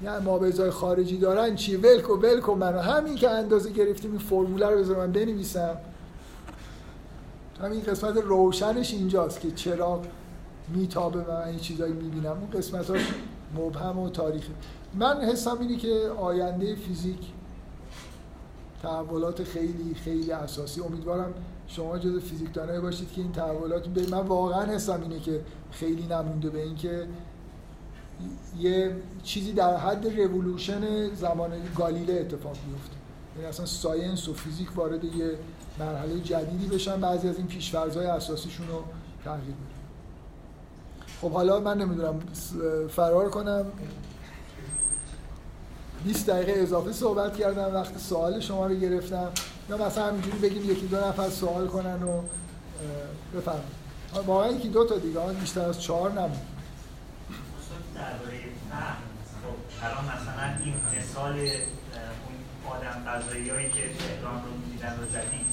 [0.03, 4.69] یعنی ما به خارجی دارن چی؟ ولکو ولکو من همین که اندازه گرفتیم این فرموله
[4.69, 5.77] رو بذار من بنویسم
[7.61, 10.01] همین قسمت روشنش اینجاست که چرا
[10.67, 12.31] میتابه و من این چیزایی می‌بینم.
[12.31, 13.01] اون قسمتاش
[13.57, 14.51] مبهم و تاریخی
[14.93, 17.19] من حسم اینه که آینده فیزیک
[18.81, 20.81] تحولات خیلی خیلی اساسی.
[20.81, 21.33] امیدوارم
[21.67, 25.41] شما جز فیزیکدانایی باشید که این تحولات به من واقعا حسم اینه که
[25.71, 27.07] خیلی نمونده به اینکه
[28.59, 32.95] یه چیزی در حد رولوشن زمان گالیله اتفاق بیفته
[33.35, 35.31] یعنی اصلا science و فیزیک وارد یه
[35.79, 38.83] مرحله جدیدی بشن بعضی از این پیشفرزهای اساسیشون رو
[39.25, 39.77] تغییر بدن.
[41.21, 42.19] خب حالا من نمی‌دونم
[42.89, 43.65] فرار کنم.
[46.07, 49.31] 20 دقیقه اضافه صحبت کردم وقت سوال شما رو گرفتم.
[49.69, 52.21] یا مثلا همینجوری بگیم یکی دو نفر سوال کنن و
[53.35, 53.77] بفرمایید.
[54.25, 56.31] واقعا یکی دو تا دیگه بیشتر از چهار نمون
[57.95, 58.39] درباره
[58.69, 58.95] فهم
[59.41, 62.37] خب مثلا این مثال اون
[62.69, 65.45] آدم غذایی هایی که تهران رو می‌دیدن رو زدیم.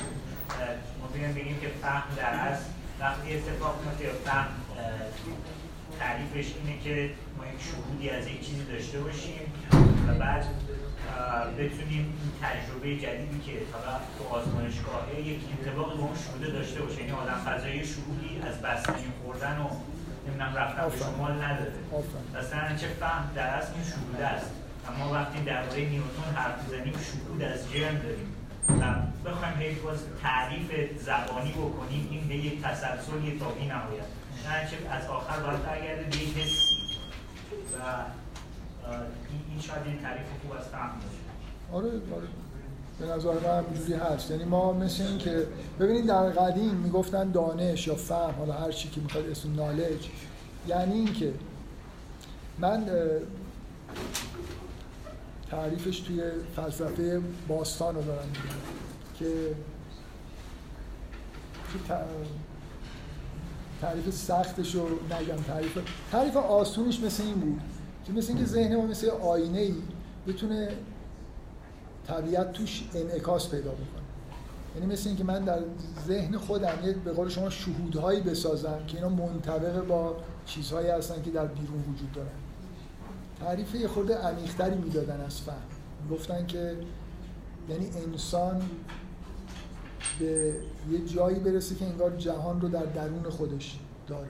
[1.01, 2.65] ما بگیم که فهم در اصل
[3.01, 4.47] وقتی اتفاق میفته فهم
[5.99, 7.11] تعریفش اینه که
[7.45, 9.53] ما یک شهودی از یک چیزی داشته باشیم
[10.09, 10.45] و بعد
[11.59, 17.01] بتونیم این تجربه جدیدی که حالا تو آزمایشگاهه یک انطباق با اون شهوده داشته باشه.
[17.01, 19.69] یعنی آدم فضایی شهودی از بستنی خوردن و
[20.27, 21.73] نمی‌دونم رفتن به شمال نداره.
[22.39, 24.51] مثلا چه فهم در اصل این شهوده است.
[24.89, 28.31] اما وقتی درباره نیوتون حرف می‌زنیم شهود از جرم داریم.
[28.69, 28.83] و
[29.31, 30.69] بخوایم هی باز تعریف
[31.01, 34.05] زبانی بکنیم این به یک تسلسل یه تابی نهایت
[34.91, 36.84] از آخر باید برگرده به یک حسی
[37.81, 38.05] و
[39.51, 41.77] این شاید این تعریف خوب از فهم باشه.
[41.77, 42.29] آره آره.
[43.01, 44.31] به نظر من اینجوری هست.
[44.31, 45.47] یعنی ما مثل این که
[45.81, 50.09] ببینید در قدیم می‌گفتن دانش یا فهم حالا هر چی که می‌خواد اسم نالج
[50.69, 51.35] یعنی اینکه
[52.59, 52.87] من
[55.51, 56.23] تعریفش توی
[56.57, 58.29] فلسفه باستان رو دارم
[59.19, 59.55] که
[63.81, 65.43] تعریف سختش رو نگم.
[65.43, 65.79] تعریف
[66.13, 67.61] تعریف آسونش مثل این بود
[68.07, 69.75] که مثل اینکه ذهن ما مثل آینه ای
[70.27, 70.69] بتونه
[72.07, 74.05] طبیعت توش انعکاس پیدا بکنه.
[74.75, 75.59] یعنی مثل اینکه من در
[76.07, 81.31] ذهن خودم یه به قول شما شهودهایی بسازم که اینا منطبق با چیزهایی هستن که
[81.31, 82.29] در بیرون وجود دارن.
[83.41, 85.57] تعریف یه خورده عمیق‌تری می‌دادن از فهم.
[86.11, 86.77] گفتن که
[87.69, 88.63] یعنی انسان
[90.19, 90.55] به
[90.91, 94.29] یه جایی برسه که انگار جهان رو در درون خودش داره.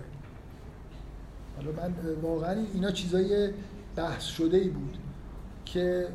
[1.57, 3.51] حالا من واقعا اینا چیزای
[3.97, 4.99] بحث شده ای بود
[5.65, 6.09] که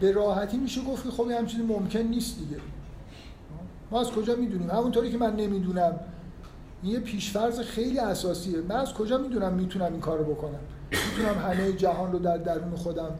[0.00, 2.56] به راحتی میشه گفت که خب همین چیزی ممکن نیست دیگه.
[3.90, 6.00] ما از کجا می‌دونیم؟ همونطوری که من نمی‌دونم.
[6.82, 8.60] این یه پیشفرض خیلی اساسیه.
[8.60, 10.60] من از کجا می‌دونم می‌تونم این کارو بکنم؟
[10.90, 13.10] می‌تونم همه جهان رو در درون خودم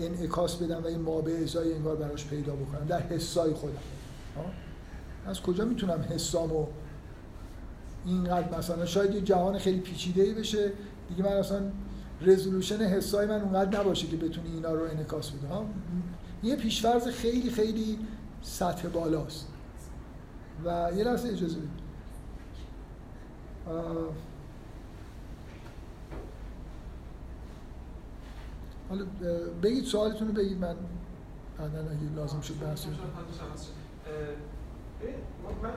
[0.00, 2.86] انعکاس بدم و ما به ازای انگار براش پیدا بکنم.
[2.86, 3.74] در حسای خودم.
[5.26, 6.66] از کجا می‌تونم حسامو
[8.04, 10.72] اینقدر مثلا شاید یه جهان خیلی پیچیده ای بشه.
[11.08, 11.60] دیگه من اصلا
[12.22, 15.48] رزولوشن حسای من اونقدر نباشه که بتونی اینا رو انعکاس بده.
[16.42, 17.98] یه پیشفرض خیلی خیلی
[18.42, 19.46] سطح بالاست.
[20.64, 21.86] و یه لحظه اجازه بدید.
[28.88, 29.04] حالا
[29.62, 30.76] بگید سوالتون رو بگید من
[31.58, 32.86] بعدا اگه لازم شد بحث
[35.62, 35.70] من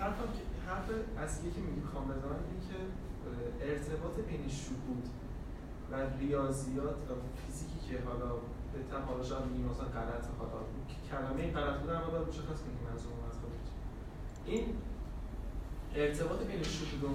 [0.00, 2.78] حرفم که حرف اصلی که می‌خوام بزنم اینه که
[3.70, 5.08] ارتباط بین شهود
[5.90, 7.12] و ریاضیات و
[7.46, 8.34] فیزیکی که حالا
[8.72, 10.58] به حالا شاید میگیم مثلا غلط حالا
[11.10, 13.68] کلمه غلط بودن اما باید مشخص کنیم منظور از خودش.
[14.46, 14.64] این
[15.94, 17.08] ارتباط بین شهود و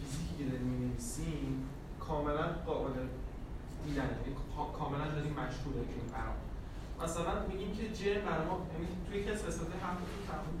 [0.00, 1.68] فیزیکی که داریم می‌نویسیم
[2.00, 2.92] کاملا قابل
[3.84, 4.34] دیدن یعنی
[4.64, 6.38] کاملا داریم مشهوره که این برام
[7.04, 9.96] مثلا میگیم که ج برای ما یعنی توی یکی از قسمت هم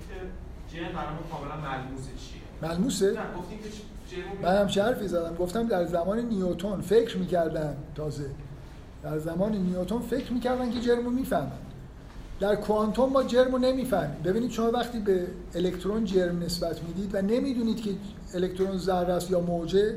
[0.08, 0.16] که
[0.70, 2.68] ج برای ما کاملا ملموسه چیه.
[2.68, 3.68] ملموسه؟ نه گفتیم که
[4.42, 5.34] من هم حرفی زدم.
[5.34, 8.30] گفتم در زمان نیوتون فکر می‌کردن تازه.
[9.02, 11.52] در زمان نیوتون فکر می‌کردن که جرمو می‌فهمن.
[12.40, 14.22] در کوانتوم ما جرمو نمی‌فهمیم.
[14.24, 17.90] ببینید شما وقتی به الکترون جرم نسبت می‌دید و نمی‌دونید که
[18.34, 19.96] الکترون ذره است یا موجه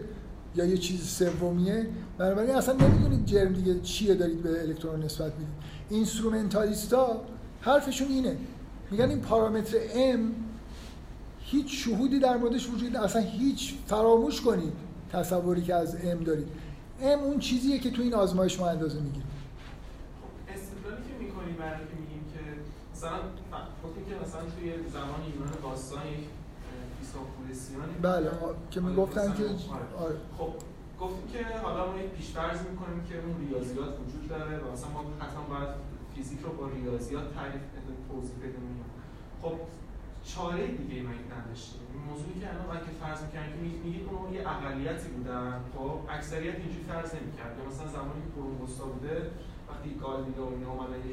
[0.55, 1.87] یا یه چیز سومیه.
[2.17, 5.55] بنابراین اصلا نمی‌دونید جرم دیگه چیه دارید به الکترون نسبت می‌دید.
[5.89, 7.21] اینسترومنتالیستا
[7.61, 8.37] حرفشون اینه.
[8.91, 9.77] میگن این پارامتر
[10.15, 10.19] M
[11.39, 14.73] هیچ شهودی در موردش وجود اصلا هیچ فراموش کنید
[15.11, 16.47] تصوری که از ام دارید.
[17.01, 19.27] ام اون چیزیه که تو این آزمایش ما اندازه می‌گیریم.
[20.21, 22.39] خب استدلالی که می‌کنیم برای که میگیم که
[22.95, 23.17] مثلا
[23.83, 26.23] گفتیم که مثلا توی زمان یونان باستان یک
[28.01, 28.29] بله
[28.71, 30.15] که می‌گفتن که آره.
[30.37, 30.53] خب
[30.99, 35.01] گفتیم که حالا ما یک پیشفرض می‌کنیم که اون ریاضیات وجود داره و مثلا ما
[35.19, 35.69] حتما باید
[36.15, 37.61] فیزیک رو با ریاضیات تعریف
[38.09, 38.85] توضیح بدیم
[39.41, 39.55] خب
[40.31, 41.81] چاره دیگه ای من نداشتیم.
[41.93, 46.55] این موضوعی که الان که فرض می‌کنن که میگید اون یه اقلیتی بودن خب اکثریت
[46.55, 47.53] اینجوری فرض نمی‌کرد.
[47.57, 49.15] یا مثلا زمانی که پروپوستا بوده
[49.69, 51.03] وقتی گالیلو اینا اومدن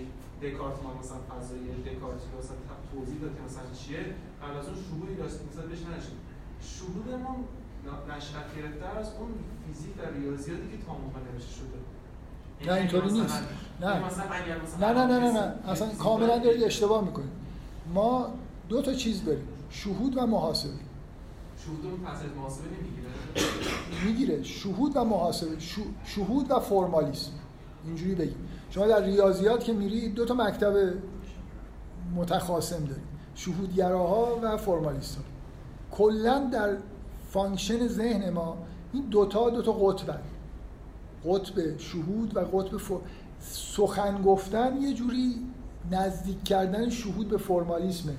[0.42, 2.56] دکارت ما مثلا فضای دکارت مثلا
[2.92, 4.02] توضیح داد که مثلا چیه
[4.42, 6.18] قبل از اون شهودی داشت مثلا بهش نشد
[6.60, 7.44] شهودمون
[8.16, 9.28] نشأت گرفته از اون
[9.66, 11.78] فیزیک و ریاضیاتی که تا موقع نوشته شده.
[12.66, 13.42] نه اینطوری نیست.
[13.80, 13.86] نه.
[14.80, 14.92] نه.
[14.92, 17.30] نه نه نه اصلا کاملا دارید اشتباه می‌کنید.
[17.94, 18.28] ما
[18.68, 19.48] دو تا چیز داریم.
[19.70, 20.72] شهود و محاسبه.
[21.64, 23.08] شهود و پس از محاسبه نمی‌گیره؟
[24.06, 24.42] می‌گیره.
[24.42, 25.56] شهود و محاسبه.
[26.04, 27.32] شهود و فرمالیسم.
[27.84, 28.48] اینجوری بگیم.
[28.70, 30.94] شما در ریاضیات که میری دو تا مکتب
[32.16, 35.22] متخاصم داریم شهودگراها و فرمالیست ها
[35.92, 36.76] کلا در
[37.30, 38.56] function ذهن ما
[38.92, 40.20] این دوتا دوتا قطبن.
[41.24, 42.96] قطب شهود و قطب فر...
[43.40, 45.34] سخن گفتن یه جوری
[45.90, 48.12] نزدیک کردن شهود به فرمالیسمه.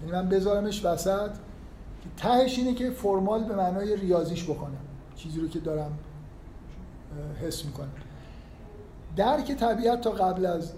[0.00, 1.30] یعنی من بذارمش وسط.
[2.02, 4.76] که تهش اینه که formal به معنای ریاضیش بکنم.
[5.16, 5.98] چیزی رو که دارم
[7.42, 7.92] حس می‌کنم.
[9.16, 10.72] درک طبیعت تا قبل از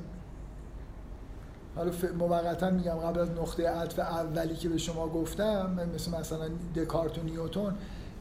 [1.77, 7.19] حالا موقتا میگم قبل از نقطه عطف اولی که به شما گفتم مثل مثلا دکارت
[7.19, 7.75] و نیوتون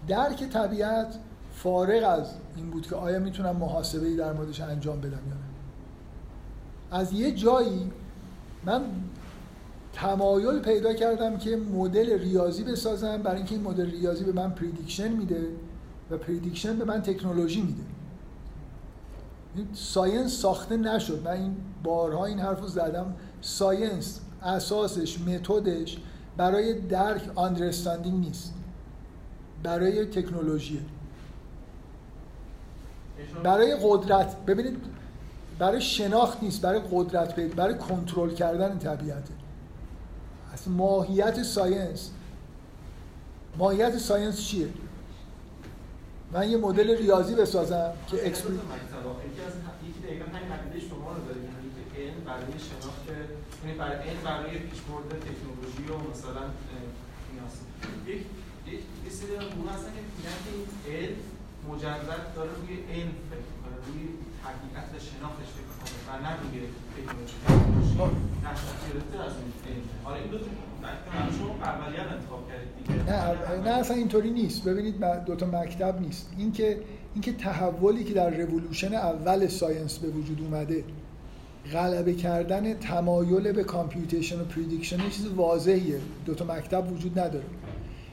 [0.08, 1.16] درک طبیعت
[1.54, 5.48] فارغ از این بود که آیا می‌تونم محاسبه در موردش انجام بدم یا نه.
[6.92, 7.92] از یه جایی
[8.66, 8.82] من
[9.94, 15.08] تمایل پیدا کردم که مدل ریاضی بسازم برای اینکه این مدل ریاضی به من پریدیکشن
[15.08, 15.48] میده
[16.12, 17.84] و prediction به من تکنولوژی میده.
[19.74, 21.22] science ساخته نشد.
[21.26, 23.16] من این بارها این حرف رو زدم.
[23.42, 25.98] science اساسش متدش
[26.38, 28.54] برای درک understanding نیست.
[29.64, 30.82] برای تکنولوژی.
[33.44, 34.78] برای قدرت ببینید
[35.60, 39.34] برای شناخت نیست برای قدرت برای کنترل کردن طبیعته
[40.54, 42.12] اصلا ماهیت science.
[43.58, 44.68] ماهیت science چیه؟
[46.34, 48.62] من یه مدل ریاضی بسازم که experi یکی
[49.48, 49.54] از
[49.90, 53.06] یکی دقیقا همین عقیده شما رو داریم یعنی که علم برای شناخت
[53.80, 56.44] برای علم برای پیشبرد تکنولوژی و مثلا
[57.34, 57.56] نیاز
[58.12, 58.22] یک
[59.06, 61.18] یک سری گروه هستن که میگن که این علم
[61.70, 64.02] مجرد داره روی علم فکر می‌کنه روی
[64.46, 66.56] حقیقت و شناختش فکر می‌کنه و نه روی
[66.96, 67.36] تکنولوژی.
[67.46, 67.96] تکنولوژی
[68.46, 69.34] نقش گرفته از
[70.04, 70.46] حالا این دو تا
[71.38, 72.94] شما اولیه انتخاب کردید دیگه.
[73.04, 74.64] نه نه اصلا اینطوری نیست.
[74.64, 74.96] ببینید
[75.26, 76.30] دو تا مکتب نیست.
[76.38, 76.80] اینکه
[77.14, 80.84] اینکه تحولی که در رولوشن اول science به وجود اومده
[81.74, 86.00] غلبه کردن تمایل به computation و prediction یه چیز واضحیه.
[86.26, 87.46] دو تا مکتب وجود نداره.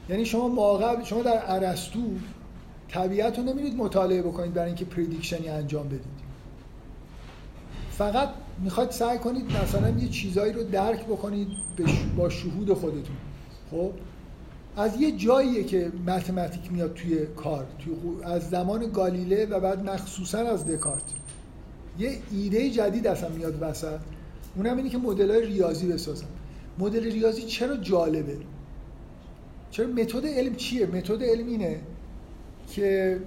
[0.09, 1.99] یعنی شما موقع شما در ارسطو
[2.87, 6.25] طبیعت رو نمیرید مطالعه بکنید برای اینکه prediction ی انجام بدید.
[7.91, 8.29] فقط
[8.63, 11.47] می‌خواید سعی کنید مثلا یه چیزایی رو درک بکنید
[12.17, 13.15] با شهود خودتون.
[13.71, 13.91] خب؟
[14.77, 20.39] از یه جاییه که متمتیک میاد توی کار توی از زمان گالیله و بعد مخصوصا
[20.39, 21.03] از دکارت.
[21.99, 23.99] یه ایده جدید اصلا میاد وسط.
[24.55, 26.27] اونم اینه که مدل های ریاضی بسازن.
[26.79, 28.37] مدل ریاضی چرا جالبه؟
[29.71, 31.79] چرا متد علم چیه؟ متد علم اینه
[32.69, 33.19] که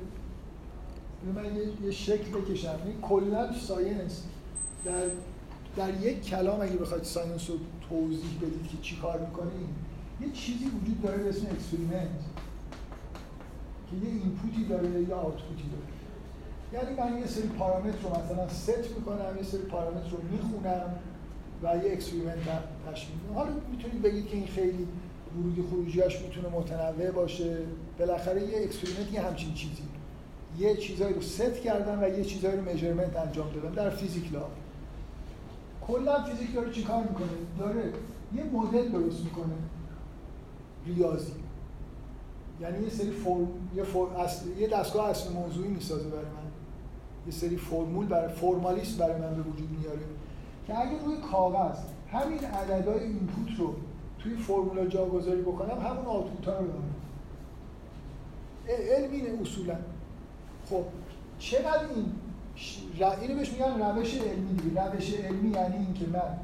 [1.34, 1.44] من
[1.84, 2.78] یه شکل بکشم.
[2.84, 4.22] این کلا science.
[4.84, 4.92] در
[5.76, 7.56] در یک کلام اگه بخواید science رو
[7.88, 9.68] توضیح بدید که چی کار می‌کنید
[10.20, 12.20] یه چیزی وجود داره به اسم experiment
[13.90, 15.97] که یه input ی داره یا output ی داره.
[16.72, 20.94] یعنی من یه سری پارامتر رو مثلا ست می‌کنم یه سری پارامتر رو می‌خونم
[21.62, 22.38] و یه experiment
[22.90, 23.34] تشکیل میدم.
[23.34, 24.88] حالا می‌تونید بگید که این خیلی
[25.38, 27.58] ورودی خروجیاش می‌تونه متنوع باشه.
[27.98, 29.82] بالاخره یه experiment یه همچین چیزی.
[30.58, 34.42] یه چیزایی رو ست کردم و یه چیزایی رو measurement انجام دادم در فیزیک لا
[35.86, 37.28] کلا فیزیک داره چیکار می‌کنه؟
[37.58, 37.92] داره
[38.34, 39.54] یه مدل درست می‌کنه.
[40.86, 41.32] ریاضی.
[42.60, 44.16] یعنی یه سری فرم یه, فرم...
[44.16, 44.46] اصل...
[44.58, 46.24] یه دستگاه اصل موضوعی می‌سازه برای
[47.28, 50.00] یه سری فرمول برای formalism برای من به وجود میاره
[50.66, 51.78] که اگه روی کاغذ
[52.12, 53.74] همین عددهای input رو
[54.18, 56.94] توی فرمولا جاگذاری بکنم همون output ها رو دارم.
[58.68, 59.76] علم اینه اصولا.
[60.70, 60.84] خب
[61.38, 62.12] چقدر این.
[63.20, 64.86] اینو بهش میگن روش علمی دیگه.
[64.86, 66.38] روش علمی یعنی اینکه من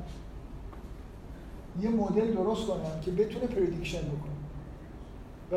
[1.80, 4.43] یه مدل درست کنم که بتونه prediction بکنه.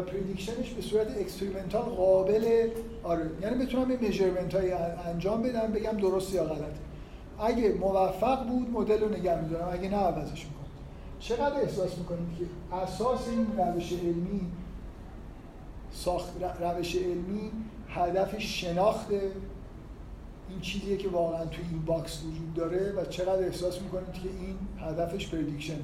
[0.01, 2.69] prediction ش به صورت experimental قابل
[3.03, 4.71] آره یعنی بتونم یه measurement های
[5.05, 6.75] انجام بدم بگم درست یا غلط.
[7.39, 9.69] اگه موفق بود مدل رو نگه میدارم.
[9.71, 10.67] اگه نه عوضش می‌کنم.
[11.19, 14.41] چقدر احساس می‌کنید که اساس این روش علمی
[15.91, 17.51] ساخت روش علمی
[17.89, 19.11] هدف شناخت
[20.49, 24.57] این چیزیه که واقعا توی این box وجود داره و چقدر احساس می‌کنید که این
[24.79, 25.79] هدفش prediction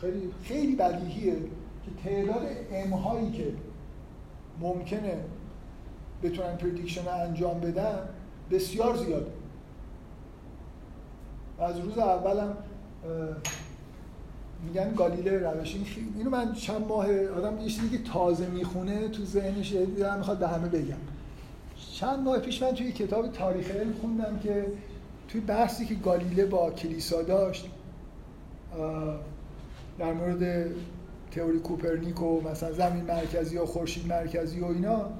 [0.00, 1.36] خیلی خیلی بدیهیه.
[1.84, 3.46] که تعداد ام هایی که
[4.60, 5.16] ممکنه
[6.22, 7.98] بتونن پردیکشن انجام بدن
[8.50, 9.30] بسیار زیاده
[11.58, 12.56] از روز اولم
[14.66, 15.76] میگن گالیله روش
[16.16, 20.48] اینو من چند ماه آدم یه چیزی که تازه می‌خونه تو ذهنش دیدم می‌خواد به
[20.48, 20.96] همه بگم.
[21.92, 24.66] چند ماه پیش من توی کتاب تاریخ علم خوندم که
[25.28, 27.70] توی بحثی که گالیله با کلیسا داشت
[29.98, 30.70] در مورد
[31.34, 35.10] تئوری کوپرنیک و مثلا زمین مرکزی و خورشید مرکزی و اینا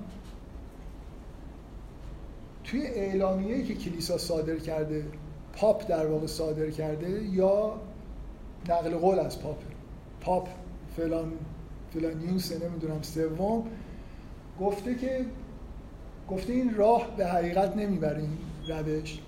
[2.65, 5.05] توی اعلامیه‌ای که کلیسا صادر کرده
[5.53, 7.73] پاپ در واقع صادر کرده یا
[8.69, 9.59] نقل قول از پاپ
[10.21, 10.49] پاپ
[10.97, 11.33] فلان
[11.95, 13.65] فلان نیوسه نمی‌دونم سوم
[14.61, 15.27] گفته که
[16.31, 18.25] گفته این راه به حقیقت نمی‌بره
[18.69, 19.21] روش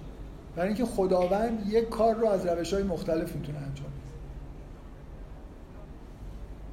[0.56, 3.85] برای اینکه خداوند یک کار رو از روش های مختلف می‌تونه انجام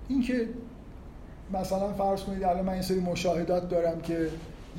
[0.09, 0.49] اینکه
[1.53, 4.29] مثلا فرض کنید الان من این سری مشاهدات دارم که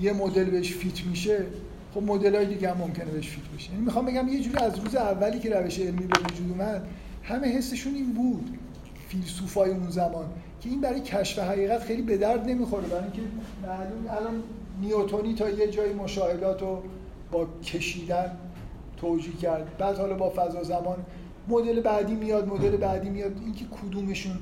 [0.01, 1.47] یه مدل بهش فیت میشه
[1.95, 3.71] خب مدل های دیگه هم ممکنه بهش فیت بشه.
[3.71, 6.87] یعنی می‌خوام بگم یه جوری از روز اولی که روش علمی به وجود اومد
[7.23, 8.59] همه حسشون این بود
[9.09, 10.25] فیلسوفای اون زمان
[10.61, 12.87] که این برای کشف حقیقت خیلی به درد نمی‌خوره.
[12.89, 13.21] برای اینکه
[13.63, 14.43] معلوم الان
[14.81, 16.83] نیوتونی تا یه جای مشاهدات رو
[17.33, 18.31] با کشیدن
[18.97, 19.79] توجیه کرد.
[19.79, 20.97] بعد حالا با فضا زمان
[21.49, 23.33] مدل بعدی میاد مدل بعدی میاد.
[23.45, 24.33] اینکه کدومشون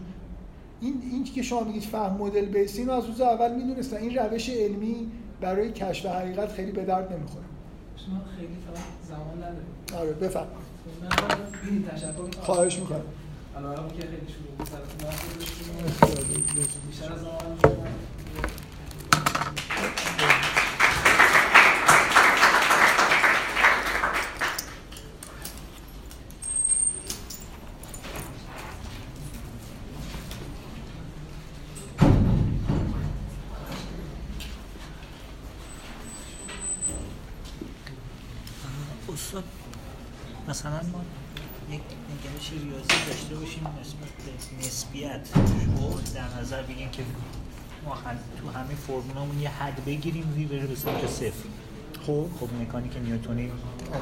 [0.83, 3.97] این این که شما میگید فهم مدل بیس اینو از روز اول می‌دونستن.
[3.97, 7.45] این روش علمی برای کشف حقیقت خیلی به درد نمی‌خوره.
[7.97, 10.47] شما خیلی فقط زمان نداره آره بفهم
[11.03, 13.01] من تشکر خواهش می‌کنم.
[13.57, 14.69] الان که خیلی شروع بود
[16.89, 17.59] بیشتر از زمان
[39.13, 39.45] استاد
[40.63, 41.05] مثلا ما
[41.71, 45.29] یک نگرش ریاضی داشته باشیم نسبت به نسبیت.
[46.15, 47.03] در نظر بگیم که
[47.85, 47.95] ما
[48.41, 51.49] تو همه فرمولامون یه حد بگیریم وی بره به سمت صفر.
[52.07, 52.27] خب.
[52.41, 53.51] خب مکانیک نیوتونی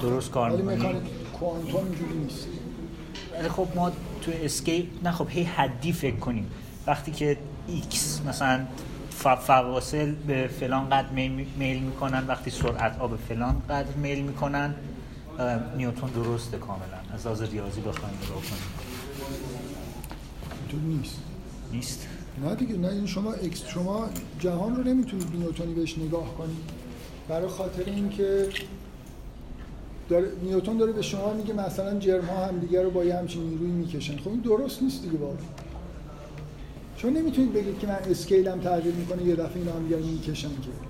[0.00, 0.76] درست کار می‌کنه.
[0.76, 2.46] مکانیک کوانتوم اینجوری نیست.
[3.38, 3.90] ولی خب ما
[4.22, 6.50] تو اسکیپ نه خب هی حدی فکر کنیم.
[6.86, 7.38] وقتی که
[7.68, 8.66] x مثلا
[9.40, 11.08] فواصل به فلان قدر
[11.58, 14.74] میل می‌کنن وقتی سرعت به فلان قدر میل می‌کنن
[15.40, 16.84] اه، نیوتن درسته کاملا.
[17.14, 18.62] از لحاظ ریاضی بخوایم نگاه کنیم.
[20.88, 21.16] نیست.
[21.72, 22.06] نیست؟
[22.44, 24.08] نه دیگه نه این شما اکس شما
[24.38, 26.56] جهان رو نمی‌تونید نیوتنی بهش نگاه کنید.
[27.28, 28.48] برای خاطر اینکه
[30.08, 33.42] داره نیوتن داره به شما میگه مثلا جرم ها هم دیگه رو با یه همچین
[33.42, 34.18] نیروی می‌کشن.
[34.18, 35.36] خب این درست نیست دیگه واقعا.
[36.96, 40.48] شما نمی‌تونید بگید که من اسکیلم تغییر می‌کنه یه دفعه اینا هم دیگه رو می‌کشن
[40.48, 40.89] که.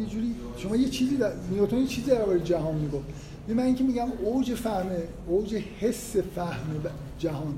[0.00, 1.32] یه جوری شما یه چیزی در...
[1.50, 3.04] نیوتن یه چیزی درباره جهان می‌گفت.
[3.48, 4.86] من اینکه میگم اوج فهم
[5.28, 6.82] اوج حس فهم
[7.18, 7.54] جهان.